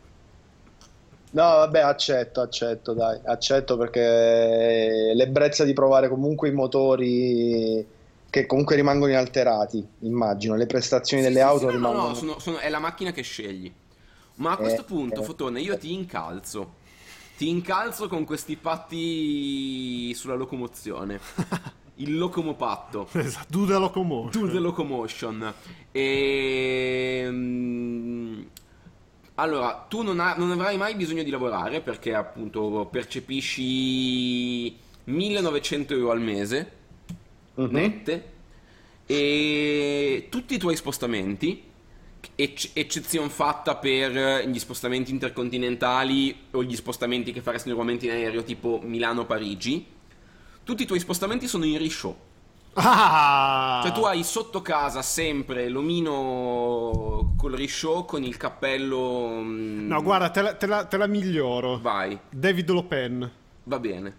No, 1.32 1.42
vabbè, 1.44 1.78
accetto, 1.80 2.40
accetto, 2.40 2.92
dai, 2.92 3.20
accetto 3.24 3.76
perché 3.76 5.12
l'ebbrezza 5.14 5.62
di 5.64 5.72
provare 5.72 6.08
comunque 6.08 6.48
i 6.48 6.52
motori 6.52 7.86
che 8.28 8.46
comunque 8.46 8.74
rimangono 8.74 9.12
inalterati, 9.12 9.86
immagino, 10.00 10.56
le 10.56 10.66
prestazioni 10.66 11.22
Sì, 11.22 11.32
delle 11.32 11.40
sì, 11.40 11.40
auto 11.40 11.64
sì, 11.66 11.66
no, 11.66 11.76
no, 11.78 11.92
rimangono... 11.92 12.08
no, 12.08 12.14
sono- 12.14 12.38
sono- 12.38 12.58
è 12.58 12.68
la 12.70 12.78
macchina 12.78 13.12
che 13.12 13.22
scegli. 13.22 13.72
Ma 14.36 14.52
a 14.52 14.58
questo 14.58 14.84
Eh, 14.84 14.84
punto, 14.84 15.22
eh. 15.22 15.22
Fotone, 15.22 15.60
io 15.60 15.76
ti 15.76 15.92
incalzo. 15.92 16.79
Ti 17.40 17.48
incalzo 17.48 18.06
con 18.06 18.26
questi 18.26 18.56
patti 18.56 20.12
sulla 20.12 20.34
locomozione. 20.34 21.18
Il 21.96 22.18
locomopatto. 22.18 23.08
Esatto, 23.12 23.46
do 23.60 23.64
the 23.64 23.78
locomotion. 23.78 24.30
To 24.30 24.50
the 24.52 24.58
locomotion. 24.58 25.54
E... 25.90 27.26
Allora, 29.36 29.86
tu 29.88 30.02
non, 30.02 30.20
ha- 30.20 30.34
non 30.36 30.50
avrai 30.50 30.76
mai 30.76 30.94
bisogno 30.94 31.22
di 31.22 31.30
lavorare 31.30 31.80
perché 31.80 32.12
appunto 32.14 32.86
percepisci 32.92 34.76
1900 35.04 35.94
euro 35.94 36.10
al 36.10 36.20
mese 36.20 36.72
Mhm. 37.54 37.70
nette 37.72 38.32
e 39.06 40.26
tutti 40.30 40.56
i 40.56 40.58
tuoi 40.58 40.76
spostamenti, 40.76 41.62
ec- 42.36 42.70
eccezione 42.74 43.28
fatta 43.28 43.76
per 43.76 44.46
gli 44.46 44.58
spostamenti 44.58 45.10
intercontinentali 45.10 46.36
o 46.52 46.62
gli 46.62 46.74
spostamenti 46.76 47.32
che 47.32 47.40
faresti 47.40 47.68
normalmente 47.68 48.06
in 48.06 48.12
aereo 48.12 48.42
tipo 48.42 48.80
Milano-Parigi, 48.82 49.86
tutti 50.64 50.82
i 50.82 50.86
tuoi 50.86 51.00
spostamenti 51.00 51.46
sono 51.46 51.64
in 51.64 51.78
rishow. 51.78 52.16
Ah! 52.74 53.80
Cioè 53.82 53.92
tu 53.92 54.02
hai 54.04 54.22
sotto 54.22 54.62
casa 54.62 55.02
sempre 55.02 55.68
l'omino 55.68 57.34
col 57.36 57.52
rishow 57.52 58.04
con 58.04 58.22
il 58.22 58.36
cappello... 58.36 59.28
mm, 59.40 59.88
No, 59.88 60.02
guarda, 60.02 60.30
te 60.30 60.40
la, 60.42 60.54
te 60.54 60.66
la- 60.66 60.84
te 60.84 60.96
la 60.96 61.06
miglioro. 61.06 61.78
Vai, 61.80 62.18
David 62.30 62.70
Lopen. 62.70 63.30
va 63.64 63.78
bene. 63.78 64.14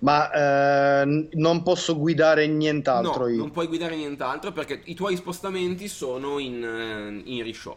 Ma 0.00 1.02
eh, 1.02 1.28
non 1.32 1.62
posso 1.62 1.96
guidare 1.98 2.46
nient'altro 2.46 3.24
no, 3.24 3.30
io. 3.30 3.38
non 3.38 3.50
puoi 3.50 3.66
guidare 3.66 3.96
nient'altro 3.96 4.52
perché 4.52 4.82
i 4.84 4.94
tuoi 4.94 5.16
spostamenti 5.16 5.88
sono 5.88 6.38
in, 6.38 6.62
eh, 6.62 7.30
in 7.30 7.42
rishow. 7.42 7.76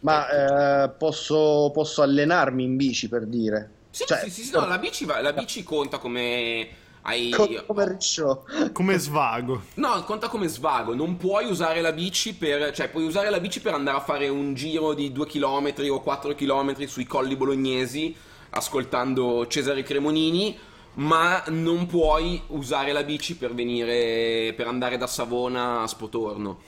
Ma 0.00 0.84
eh, 0.84 0.90
posso, 0.90 1.70
posso 1.72 2.02
allenarmi 2.02 2.64
in 2.64 2.76
bici 2.76 3.08
per 3.08 3.26
dire. 3.26 3.70
Sì, 3.90 4.04
Cioè, 4.06 4.18
sì, 4.24 4.30
sì, 4.30 4.42
sì, 4.44 4.52
no, 4.52 4.66
la 4.66 4.78
bici, 4.78 5.04
va- 5.04 5.20
la 5.20 5.32
bici 5.32 5.62
conta 5.62 5.98
come... 5.98 6.68
Hai... 7.06 7.30
co- 7.30 7.48
come 7.66 7.96
show. 7.98 8.44
Come 8.72 8.98
svago. 8.98 9.62
No, 9.74 10.02
conta 10.04 10.28
come 10.28 10.48
svago, 10.48 10.94
non 10.94 11.16
puoi 11.16 11.46
usare 11.46 11.80
la 11.80 11.92
bici 11.92 12.34
per... 12.34 12.72
cioè 12.72 12.88
puoi 12.88 13.04
usare 13.04 13.30
la 13.30 13.40
bici 13.40 13.60
per 13.60 13.74
andare 13.74 13.96
a 13.96 14.00
fare 14.00 14.28
un 14.28 14.54
giro 14.54 14.94
di 14.94 15.12
2 15.12 15.26
km 15.26 15.72
o 15.90 16.00
4 16.00 16.34
km 16.34 16.84
sui 16.86 17.06
colli 17.06 17.36
bolognesi 17.36 18.14
ascoltando 18.54 19.46
Cesare 19.46 19.82
Cremonini, 19.82 20.56
ma 20.94 21.42
non 21.48 21.86
puoi 21.86 22.42
usare 22.48 22.92
la 22.92 23.02
bici 23.02 23.36
per 23.36 23.54
venire... 23.54 24.52
per 24.54 24.66
andare 24.66 24.96
da 24.96 25.06
Savona 25.06 25.82
a 25.82 25.86
Spotorno. 25.86 26.58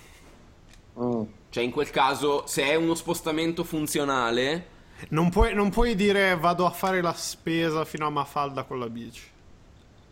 Mm. 1.00 1.22
Cioè 1.50 1.64
in 1.64 1.70
quel 1.70 1.90
caso, 1.90 2.44
se 2.46 2.64
è 2.64 2.74
uno 2.74 2.94
spostamento 2.94 3.64
funzionale... 3.64 4.74
Non 5.10 5.28
puoi, 5.28 5.54
non 5.54 5.68
puoi 5.70 5.94
dire 5.94 6.36
vado 6.36 6.64
a 6.64 6.70
fare 6.70 7.02
la 7.02 7.12
spesa 7.12 7.84
fino 7.84 8.06
a 8.06 8.10
Mafalda 8.10 8.62
con 8.62 8.78
la 8.78 8.88
bici. 8.88 9.34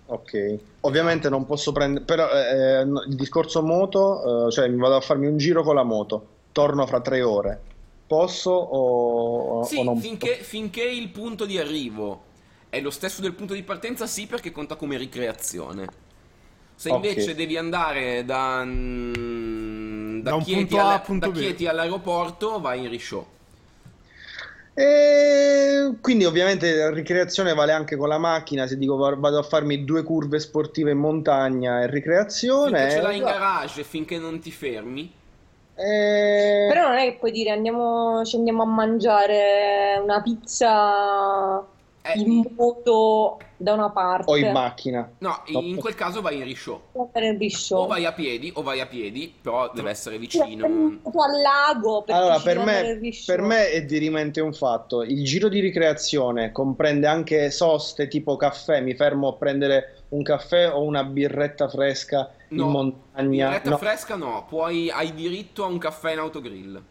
Ok, 0.06 0.58
ovviamente 0.80 1.30
non 1.30 1.46
posso 1.46 1.72
prendere, 1.72 2.04
però 2.04 2.28
eh, 2.30 2.80
eh, 2.80 2.80
il 2.82 3.14
discorso 3.16 3.62
moto, 3.62 4.46
eh, 4.46 4.50
cioè 4.50 4.68
mi 4.68 4.78
vado 4.78 4.96
a 4.96 5.00
farmi 5.00 5.26
un 5.26 5.38
giro 5.38 5.62
con 5.62 5.74
la 5.74 5.82
moto, 5.82 6.26
torno 6.52 6.86
fra 6.86 7.00
tre 7.00 7.22
ore. 7.22 7.60
Posso 8.06 8.50
o, 8.50 9.64
Sì, 9.64 9.78
o 9.78 9.84
non 9.84 9.96
finché, 9.96 10.34
finché 10.34 10.82
il 10.82 11.08
punto 11.08 11.46
di 11.46 11.58
arrivo 11.58 12.32
è 12.74 12.80
lo 12.80 12.90
stesso 12.90 13.20
del 13.20 13.34
punto 13.34 13.54
di 13.54 13.62
partenza, 13.62 14.06
sì, 14.06 14.26
perché 14.26 14.50
conta 14.50 14.74
come 14.76 14.96
ricreazione. 14.96 15.86
Se 16.76 16.88
invece 16.88 17.34
devi 17.34 17.56
andare 17.56 18.24
da, 18.24 18.62
mm, 18.64 20.20
da, 20.20 20.30
Da 20.32 20.38
Chieti, 20.38 20.76
alla- 20.76 21.02
da. 21.06 21.30
Chieti 21.30 21.66
all'aeroporto, 21.66 22.60
vai 22.60 22.80
in 22.82 22.88
rishow. 22.90 23.26
E 24.76 25.92
quindi 26.00 26.24
ovviamente 26.24 26.74
la 26.74 26.90
ricreazione 26.90 27.54
vale 27.54 27.70
anche 27.70 27.94
con 27.96 28.08
la 28.08 28.18
macchina, 28.18 28.66
se 28.66 28.76
dico 28.76 28.96
va- 28.96 29.14
vado 29.14 29.38
a 29.38 29.42
farmi 29.44 29.84
due 29.84 30.02
curve 30.02 30.40
sportive 30.40 30.90
in 30.90 30.98
montagna 30.98 31.82
è 31.82 31.88
ricreazione. 31.88 32.78
Finché 32.80 32.94
ce 32.96 33.00
l'hai 33.02 33.16
in 33.18 33.22
garage 33.22 33.80
e 33.82 33.84
finché 33.84 34.18
non 34.18 34.40
ti 34.40 34.50
fermi. 34.50 35.12
eh, 35.76 36.66
Però 36.72 36.88
non 36.88 36.96
è 36.98 37.04
che 37.04 37.16
puoi 37.18 37.30
dire 37.30 37.50
andiamo, 37.50 38.24
ci 38.24 38.34
andiamo 38.36 38.62
a 38.62 38.66
mangiare 38.66 39.98
una 40.02 40.20
pizza 40.22 41.64
Eh, 42.06 42.18
in 42.18 42.44
moto 42.54 43.38
da 43.56 43.72
una 43.72 43.88
parte. 43.88 44.30
o 44.30 44.36
in 44.36 44.52
macchina. 44.52 45.10
No, 45.18 45.40
in 45.46 45.76
quel 45.76 45.94
caso 45.94 46.20
vai 46.20 46.36
in 46.36 46.44
rishow. 46.44 46.82
O 46.92 47.86
vai 47.86 48.04
a 48.04 48.12
piedi, 48.12 48.52
o 48.54 48.62
vai 48.62 48.80
a 48.80 48.86
piedi, 48.86 49.34
però 49.40 49.70
deve 49.72 49.88
essere 49.88 50.18
vicino. 50.18 50.66
Al 50.66 51.40
lago 51.40 52.04
Allora, 52.08 52.38
per 52.40 52.58
me, 52.58 52.98
per 53.24 53.40
me 53.40 53.70
è 53.70 53.84
di 53.86 53.96
rimente 53.96 54.42
un 54.42 54.52
fatto. 54.52 55.02
Il 55.02 55.24
giro 55.24 55.48
di 55.48 55.60
ricreazione 55.60 56.52
comprende 56.52 57.06
anche 57.06 57.50
soste 57.50 58.06
tipo 58.06 58.36
caffè. 58.36 58.82
Mi 58.82 58.94
fermo 58.94 59.28
a 59.28 59.32
prendere 59.32 60.02
un 60.10 60.22
caffè 60.22 60.70
o 60.70 60.82
una 60.82 61.04
birretta 61.04 61.70
fresca 61.70 62.30
No, 62.48 62.64
in 62.64 62.70
montagna. 62.70 63.46
Birretta 63.48 63.70
No. 63.70 63.78
fresca 63.78 64.14
no, 64.16 64.44
puoi, 64.46 64.90
hai 64.90 65.14
diritto 65.14 65.64
a 65.64 65.68
un 65.68 65.78
caffè 65.78 66.12
in 66.12 66.18
autogrill. 66.18 66.82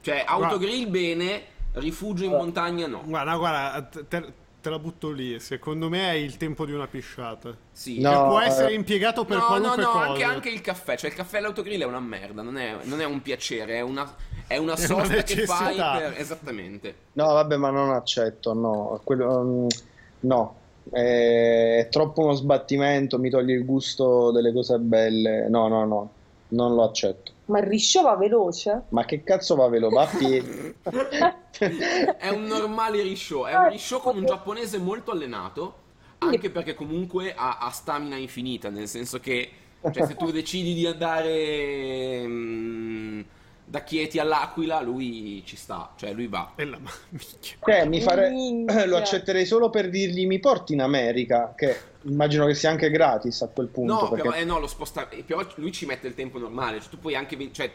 Cioè, 0.00 0.24
autogrill 0.26 0.90
bene, 0.90 1.42
rifugio 1.74 2.24
in 2.24 2.30
montagna 2.30 2.86
no. 2.86 3.02
Guarda, 3.04 3.36
guarda, 3.36 3.82
te, 3.82 4.06
te- 4.08 4.70
la 4.70 4.78
butto 4.78 5.10
lì. 5.10 5.38
Secondo 5.40 5.88
me 5.88 6.10
è 6.10 6.14
il 6.14 6.36
tempo 6.36 6.64
di 6.64 6.72
una 6.72 6.86
pisciata. 6.86 7.56
Sì. 7.70 8.00
No. 8.00 8.10
che 8.10 8.16
può 8.16 8.40
eh, 8.40 8.46
essere 8.46 8.74
impiegato 8.74 9.24
per 9.24 9.38
no, 9.38 9.42
no, 9.42 9.48
qualunque 9.48 9.82
no, 9.82 9.90
cosa. 9.90 10.04
anche, 10.04 10.22
anche 10.24 10.48
il 10.50 10.60
caffè. 10.60 10.96
Cioè, 10.96 11.10
il 11.10 11.16
caffè 11.16 11.38
all'autogrill 11.38 11.82
è 11.82 11.86
una 11.86 12.00
merda, 12.00 12.42
non 12.42 12.56
è, 12.56 12.76
non 12.82 13.00
è 13.00 13.04
un 13.04 13.22
piacere, 13.22 13.76
è 13.76 13.80
una, 13.80 14.14
è 14.46 14.56
una 14.56 14.72
una 14.74 14.76
sosta 14.76 15.22
che 15.22 15.46
fai 15.46 15.76
per... 15.76 16.14
Esattamente. 16.16 16.94
No, 17.12 17.32
vabbè, 17.32 17.56
ma 17.56 17.70
non 17.70 17.90
accetto. 17.90 18.52
No, 18.54 19.00
Quello- 19.02 19.42
mm, 19.42 19.66
no. 20.20 20.56
È, 20.90 21.78
è 21.78 21.88
troppo 21.90 22.22
uno 22.22 22.32
sbattimento. 22.32 23.18
Mi 23.18 23.30
toglie 23.30 23.54
il 23.54 23.64
gusto 23.64 24.30
delle 24.30 24.52
cose 24.52 24.78
belle. 24.78 25.48
No, 25.48 25.68
no, 25.68 25.84
no. 25.84 26.10
Non 26.48 26.74
lo 26.74 26.84
accetto. 26.84 27.32
Ma 27.52 27.58
il 27.58 27.66
rishow 27.66 28.04
va 28.04 28.16
veloce? 28.16 28.84
Ma 28.88 29.04
che 29.04 29.22
cazzo 29.22 29.54
va 29.56 29.68
veloce? 29.68 29.94
Va 29.94 30.02
a 30.02 30.06
piedi. 30.06 30.74
È 32.18 32.28
un 32.30 32.44
normale 32.44 33.02
rishow, 33.02 33.44
è 33.44 33.54
un 33.54 33.68
rishow 33.68 34.00
con 34.00 34.16
un 34.16 34.24
giapponese 34.24 34.78
molto 34.78 35.10
allenato, 35.10 35.74
anche 36.18 36.50
perché 36.50 36.74
comunque 36.74 37.34
ha, 37.36 37.58
ha 37.58 37.68
stamina 37.70 38.16
infinita, 38.16 38.70
nel 38.70 38.88
senso 38.88 39.20
che 39.20 39.50
cioè, 39.90 40.06
se 40.06 40.16
tu 40.16 40.30
decidi 40.30 40.72
di 40.72 40.86
andare 40.86 42.26
mm, 42.26 43.20
da 43.64 43.84
Chieti 43.84 44.18
all'Aquila 44.18 44.80
lui 44.80 45.42
ci 45.46 45.56
sta, 45.56 45.92
cioè 45.96 46.12
lui 46.12 46.26
va. 46.26 46.52
E 46.56 46.64
la 46.64 46.78
ma- 46.78 46.90
minchia. 47.10 47.56
Cioè, 47.64 47.86
mi 47.86 48.00
fare... 48.00 48.30
Lo 48.86 48.96
accetterei 48.96 49.46
solo 49.46 49.70
per 49.70 49.88
dirgli 49.88 50.26
mi 50.26 50.38
porti 50.40 50.72
in 50.74 50.82
America, 50.82 51.54
che 51.56 51.76
immagino 52.02 52.46
che 52.46 52.54
sia 52.54 52.70
anche 52.70 52.90
gratis 52.90 53.42
a 53.42 53.48
quel 53.48 53.68
punto. 53.68 53.92
No, 53.92 54.08
perché- 54.08 54.28
però, 54.28 54.34
eh, 54.34 54.44
no, 54.44 54.58
lo 54.58 54.66
sposta... 54.66 55.08
eh, 55.08 55.22
però 55.22 55.46
lui 55.56 55.72
ci 55.72 55.86
mette 55.86 56.06
il 56.06 56.14
tempo 56.14 56.38
normale, 56.38 56.80
cioè 56.80 56.90
tu 56.90 56.98
puoi 56.98 57.14
anche... 57.14 57.50
Cioè, 57.52 57.70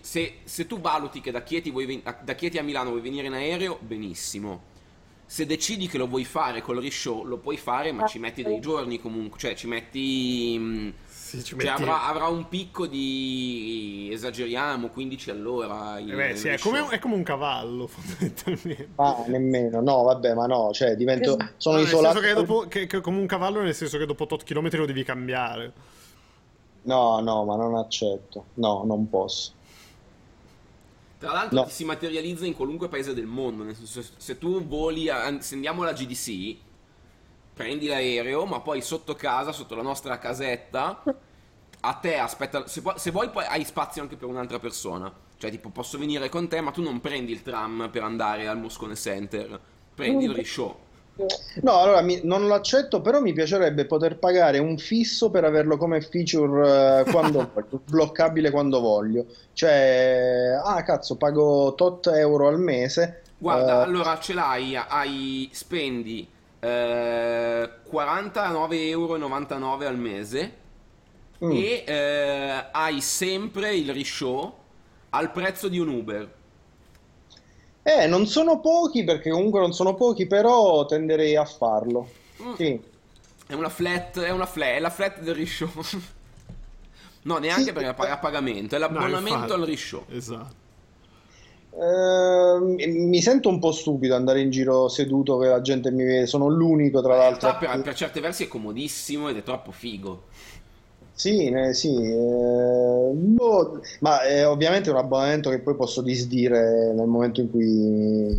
se, 0.00 0.38
se 0.44 0.66
tu 0.66 0.80
valuti 0.80 1.20
che 1.20 1.30
da 1.30 1.42
Chieti, 1.42 1.70
vuoi 1.70 1.86
ven- 1.86 2.02
da 2.22 2.34
Chieti 2.34 2.58
a 2.58 2.62
Milano 2.62 2.90
vuoi 2.90 3.02
venire 3.02 3.26
in 3.28 3.32
aereo, 3.34 3.78
benissimo. 3.80 4.74
Se 5.24 5.44
decidi 5.44 5.88
che 5.88 5.98
lo 5.98 6.06
vuoi 6.06 6.24
fare 6.24 6.62
col 6.62 6.78
rishow, 6.78 7.24
lo 7.24 7.38
puoi 7.38 7.56
fare, 7.56 7.90
ma 7.92 8.06
ci 8.06 8.18
metti 8.18 8.42
dei 8.42 8.60
giorni 8.60 9.00
comunque, 9.00 9.38
cioè 9.38 9.54
ci 9.54 9.66
metti... 9.66 10.94
Sì, 11.36 11.44
ci 11.44 11.56
Cioè, 11.58 11.68
metti... 11.70 11.82
avrà, 11.82 12.04
avrà 12.04 12.26
un 12.26 12.48
picco 12.48 12.86
di 12.86 14.08
esageriamo 14.12 14.88
15 14.88 15.30
all'ora. 15.30 15.98
il- 15.98 16.10
Eh 16.12 16.14
beh, 16.16 16.36
sì, 16.36 16.48
è 16.48 16.58
come, 16.58 16.86
è 16.88 16.98
come 16.98 17.14
un 17.14 17.22
cavallo, 17.22 17.86
fondamentalmente. 17.88 18.88
Ah, 18.96 19.24
nemmeno. 19.26 19.80
No, 19.80 20.02
vabbè, 20.04 20.34
ma 20.34 20.46
no, 20.46 20.70
cioè, 20.72 20.94
divento... 20.96 21.36
Sono 21.56 21.76
No, 21.76 21.82
nel 21.82 21.92
isolato... 21.92 22.20
senso 22.20 22.34
che, 22.34 22.46
dopo, 22.46 22.66
che, 22.68 22.86
che 22.86 23.00
come 23.00 23.18
un 23.18 23.26
cavallo, 23.26 23.60
nel 23.62 23.74
senso 23.74 23.98
che 23.98 24.06
dopo 24.06 24.26
tot 24.26 24.42
chilometri 24.44 24.78
lo 24.78 24.86
devi 24.86 25.04
cambiare. 25.04 25.72
No, 26.82 27.20
no, 27.20 27.44
ma 27.44 27.56
non 27.56 27.74
accetto. 27.76 28.46
No, 28.54 28.84
non 28.84 29.08
posso. 29.10 29.52
Tra 31.18 31.32
l'altro 31.32 31.60
No. 31.60 31.64
ti 31.64 31.72
si 31.72 31.84
materializza 31.84 32.44
in 32.46 32.54
qualunque 32.54 32.88
paese 32.88 33.14
del 33.14 33.26
mondo. 33.26 33.64
Nel 33.64 33.74
senso, 33.74 34.02
se- 34.02 34.12
se 34.16 34.38
tu 34.38 34.62
voli, 34.64 35.08
a- 35.08 35.40
se 35.40 35.54
andiamo 35.54 35.82
alla 35.82 35.92
GDC, 35.92 36.56
prendi 37.54 37.86
l'aereo, 37.86 38.44
ma 38.44 38.60
poi 38.60 38.82
sotto 38.82 39.14
casa, 39.14 39.50
sotto 39.52 39.74
la 39.74 39.82
nostra 39.82 40.18
casetta, 40.18 41.02
a 41.80 41.94
te 41.94 42.16
aspetta. 42.16 42.66
Se, 42.66 42.80
vuoi- 42.80 42.98
se 42.98 43.10
vuoi, 43.10 43.30
poi 43.30 43.44
hai 43.46 43.64
spazio 43.64 44.02
anche 44.02 44.16
per 44.16 44.28
un'altra 44.28 44.58
persona. 44.58 45.12
Cioè, 45.38 45.50
tipo, 45.50 45.68
posso 45.70 45.98
venire 45.98 46.28
con 46.28 46.48
te, 46.48 46.60
ma 46.60 46.70
tu 46.70 46.82
non 46.82 47.00
prendi 47.00 47.32
il 47.32 47.42
tram 47.42 47.88
per 47.90 48.02
andare 48.02 48.48
al 48.48 48.58
Moscone 48.58 48.94
Center. 48.94 49.58
Prendi 49.94 50.24
il 50.24 50.34
rishow. 50.34 50.76
No, 51.62 51.80
allora 51.80 52.02
mi- 52.02 52.20
non 52.24 52.46
lo 52.46 52.52
accetto, 52.54 53.00
però 53.00 53.20
mi 53.20 53.32
piacerebbe 53.32 53.86
poter 53.86 54.18
pagare 54.18 54.58
un 54.58 54.76
fisso 54.76 55.30
per 55.30 55.44
averlo 55.44 55.78
come 55.78 56.02
feature 56.02 57.00
eh, 57.06 57.10
quando 57.10 57.48
voglio, 57.54 57.80
bloccabile 57.88 58.50
quando 58.50 58.80
voglio. 58.80 59.24
Cioè, 59.54 60.60
ah 60.62 60.82
cazzo, 60.82 61.16
pago 61.16 61.74
tot 61.74 62.06
euro 62.08 62.48
al 62.48 62.60
mese. 62.60 63.22
Guarda, 63.38 63.80
eh, 63.80 63.84
allora 63.84 64.18
ce 64.18 64.34
l'hai, 64.34 64.76
hai, 64.76 65.48
spendi 65.52 66.28
eh, 66.60 67.70
49,99 67.90 68.74
euro 68.74 69.14
al 69.86 69.98
mese 69.98 70.64
mm. 71.44 71.50
e 71.52 71.84
eh, 71.86 72.66
hai 72.72 73.00
sempre 73.00 73.74
il 73.74 73.92
rishow 73.92 74.54
al 75.10 75.32
prezzo 75.32 75.68
di 75.68 75.78
un 75.78 75.88
Uber. 75.88 76.34
Eh, 77.82 78.06
non 78.06 78.26
sono 78.26 78.60
pochi 78.60 79.04
perché 79.04 79.30
comunque 79.30 79.60
non 79.60 79.72
sono 79.72 79.94
pochi, 79.94 80.26
però 80.26 80.84
tenderei 80.86 81.36
a 81.36 81.44
farlo. 81.44 82.08
Mm. 82.42 82.54
Sì. 82.54 82.80
È 83.46 83.54
una 83.54 83.68
flat, 83.68 84.20
è 84.20 84.30
una 84.30 84.46
flat, 84.46 84.68
è 84.74 84.80
la 84.80 84.90
flat 84.90 85.20
del 85.20 85.34
rishow. 85.34 85.70
no, 87.22 87.38
neanche 87.38 87.72
Sì. 87.72 87.72
perché 87.72 87.88
è 88.04 88.10
a 88.10 88.18
pagamento, 88.18 88.74
è 88.76 88.78
No, 88.88 89.06
l'abbonamento 89.06 89.32
infatti. 89.32 89.52
al 89.54 89.66
rishow. 89.66 90.04
Esatto. 90.08 90.64
Ehm, 91.78 92.74
mi 93.08 93.20
sento 93.20 93.48
un 93.50 93.58
po' 93.58 93.70
stupido 93.72 94.14
andare 94.14 94.40
in 94.40 94.50
giro 94.50 94.88
seduto 94.88 95.36
che 95.38 95.48
la 95.48 95.60
gente 95.60 95.90
mi 95.90 96.04
vede, 96.04 96.26
sono 96.26 96.48
l'unico 96.48 97.02
tra 97.02 97.16
l'altro. 97.16 97.54
per, 97.58 97.82
per 97.82 97.94
certi 97.94 98.20
versi 98.20 98.44
è 98.44 98.48
comodissimo 98.48 99.28
ed 99.28 99.36
è 99.36 99.42
troppo 99.42 99.72
figo. 99.72 100.24
Sì, 101.16 101.46
eh, 101.46 101.72
sì, 101.72 101.96
eh, 101.96 103.10
boh, 103.10 103.80
ma 104.00 104.20
è 104.20 104.46
ovviamente 104.46 104.90
un 104.90 104.96
abbonamento 104.96 105.48
che 105.48 105.60
poi 105.60 105.74
posso 105.74 106.02
disdire 106.02 106.92
nel 106.92 107.06
momento 107.06 107.40
in 107.40 107.50
cui 107.50 108.38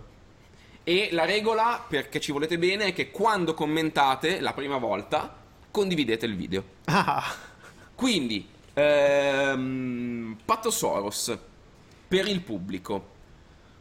E 0.83 1.09
la 1.11 1.23
regola, 1.25 1.83
perché 1.87 2.19
ci 2.19 2.31
volete 2.33 2.57
bene, 2.57 2.85
è 2.87 2.93
che 2.93 3.11
quando 3.11 3.53
commentate 3.53 4.39
la 4.41 4.53
prima 4.53 4.77
volta, 4.77 5.33
condividete 5.71 6.25
il 6.25 6.35
video. 6.35 6.63
Ah, 6.85 7.23
Quindi, 7.95 8.47
ehm, 8.73 10.37
Patto 10.45 10.71
Soros 10.71 11.37
per 12.07 12.27
il 12.27 12.41
pubblico. 12.41 13.17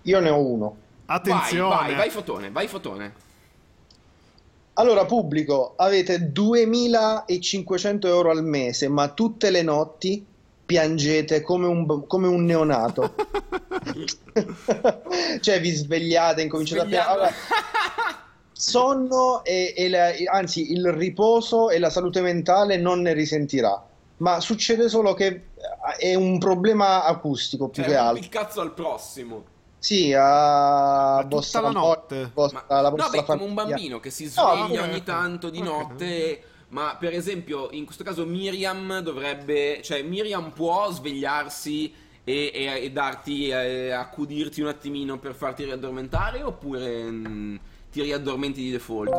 io 0.03 0.21
ne 0.21 0.29
ho 0.31 0.41
uno. 0.41 0.77
Attenzione. 1.11 1.75
Vai, 1.75 1.87
vai, 1.89 1.95
vai 1.97 2.11
fotone, 2.11 2.51
vai 2.51 2.69
fotone. 2.69 3.13
Allora, 4.75 5.07
pubblico, 5.07 5.73
avete 5.77 6.31
2500 6.31 8.07
euro 8.07 8.31
al 8.31 8.45
mese, 8.45 8.89
ma 8.89 9.09
tutte 9.09 9.51
le 9.51 9.63
notti 9.63 10.25
piangete 10.65 11.41
come 11.41 11.67
un, 11.67 12.07
come 12.07 12.29
un 12.29 12.45
neonato. 12.45 13.15
cioè, 15.41 15.61
vi 15.61 15.71
svegliate, 15.71 16.43
incominciate 16.43 16.81
a 16.81 16.85
Svegliamo- 16.85 17.15
piangere. 17.17 17.37
sonno 18.53 19.45
e, 19.45 19.73
e 19.77 19.89
la- 19.89 20.13
anzi 20.33 20.73
il 20.73 20.93
riposo 20.93 21.71
e 21.71 21.79
la 21.79 21.91
salute 21.91 22.21
mentale 22.21 22.77
non 22.77 23.01
ne 23.01 23.13
risentirà. 23.15 23.83
Ma 24.19 24.41
succede 24.41 24.89
solo 24.89 25.15
che 25.15 25.27
eh, 25.27 25.43
è 25.99 26.15
un 26.15 26.39
problema 26.39 27.05
acustico 27.05 27.69
più 27.69 27.83
Cioè, 27.83 27.93
che 27.93 27.97
rompi 27.99 28.09
altro. 28.19 28.25
il 28.25 28.29
cazzo 28.31 28.61
al 28.61 28.75
prossimo. 28.75 29.45
Sì, 29.79 30.13
a 30.13 31.19
tutta 31.23 31.37
vostra 31.37 31.61
la 31.61 31.71
notte? 31.71 32.31
vostra- 32.35 32.65
Ma, 32.69 32.81
la 32.81 32.91
no, 32.91 33.09
beh, 33.11 33.25
come 33.25 33.43
un 33.45 33.55
bambino 33.55 34.01
che 34.01 34.11
si 34.11 34.25
No, 34.25 34.31
sveglia 34.31 34.81
vabbè, 34.81 34.81
ogni 34.83 34.97
ok. 34.99 35.03
tanto 35.05 35.51
di 35.51 35.59
Ok. 35.61 35.65
notte. 35.65 36.43
Ma 36.71 36.97
per 36.99 37.15
esempio, 37.15 37.69
in 37.71 37.85
questo 37.85 38.05
caso 38.05 38.27
Miriam 38.27 38.99
dovrebbe. 39.01 39.81
Cioè, 39.83 40.03
Miriam 40.03 40.51
può 40.51 40.91
svegliarsi 40.91 41.93
e, 42.25 42.51
e- 42.53 42.85
e 42.85 42.91
darti. 42.91 43.49
eh, 43.49 43.91
accudirti 43.91 44.61
un 44.61 44.69
attimino 44.69 45.19
per 45.19 45.35
farti 45.35 45.65
riaddormentare? 45.65 46.43
Oppure 46.43 47.05
mm, 47.11 47.57
ti 47.91 48.03
riaddormenti 48.03 48.61
di 48.63 48.71
default? 48.73 49.11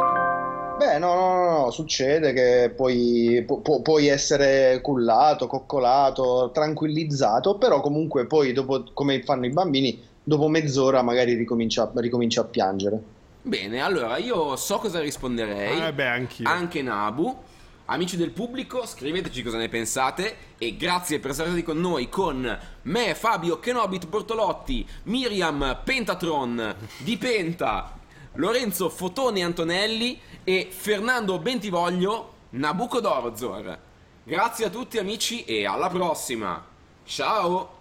Beh, 0.78 0.97
no, 0.97 1.14
no, 1.14 1.36
no, 1.36 1.57
no, 1.64 1.72
succede 1.72 2.32
che 2.32 2.72
puoi, 2.74 3.43
pu- 3.45 3.62
pu- 3.62 3.82
puoi 3.82 4.07
essere 4.07 4.80
cullato, 4.82 5.45
coccolato, 5.47 6.51
tranquillizzato, 6.53 7.57
però 7.57 7.82
comunque 7.82 8.28
poi 8.28 8.53
dopo, 8.53 8.86
come 8.93 9.22
fanno 9.24 9.45
i 9.45 9.49
bambini, 9.49 10.01
dopo 10.24 10.47
mezz'ora 10.47 11.01
magari 11.01 11.34
ricomincia, 11.34 11.91
ricomincia 11.95 12.41
a 12.41 12.45
piangere. 12.45 13.01
Bene, 13.41 13.80
allora 13.80 14.17
io 14.17 14.55
so 14.55 14.78
cosa 14.80 14.99
risponderei. 14.99 15.82
Eh 15.82 15.93
beh, 15.93 16.07
anch'io. 16.07 16.47
Anche 16.47 16.82
Nabu. 16.82 17.38
Amici 17.86 18.17
del 18.17 18.30
pubblico, 18.30 18.86
scriveteci 18.86 19.41
cosa 19.41 19.57
ne 19.57 19.67
pensate 19.67 20.36
e 20.59 20.76
grazie 20.76 21.17
per 21.20 21.32
essere 21.32 21.47
stati 21.47 21.63
con 21.63 21.80
noi 21.80 22.07
con 22.07 22.59
me, 22.84 23.15
Fabio 23.15 23.59
Kenobit 23.59 24.07
Bortolotti, 24.07 24.88
Miriam 25.05 25.80
Pentatron 25.84 26.76
di 26.99 27.17
Penta, 27.17 27.97
Lorenzo 28.34 28.89
Fotone 28.89 29.41
Antonelli 29.41 30.20
e 30.43 30.67
Fernando 30.70 31.39
Bentivoglio 31.39 32.34
Nabucodonosor. 32.51 33.80
Grazie 34.24 34.65
a 34.65 34.70
tutti 34.70 34.99
amici 34.99 35.43
e 35.45 35.65
alla 35.65 35.89
prossima. 35.89 36.63
Ciao. 37.05 37.78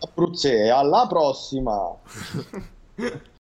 Abruzzese, 0.00 0.70
alla 0.70 1.06
prossima! 1.06 1.96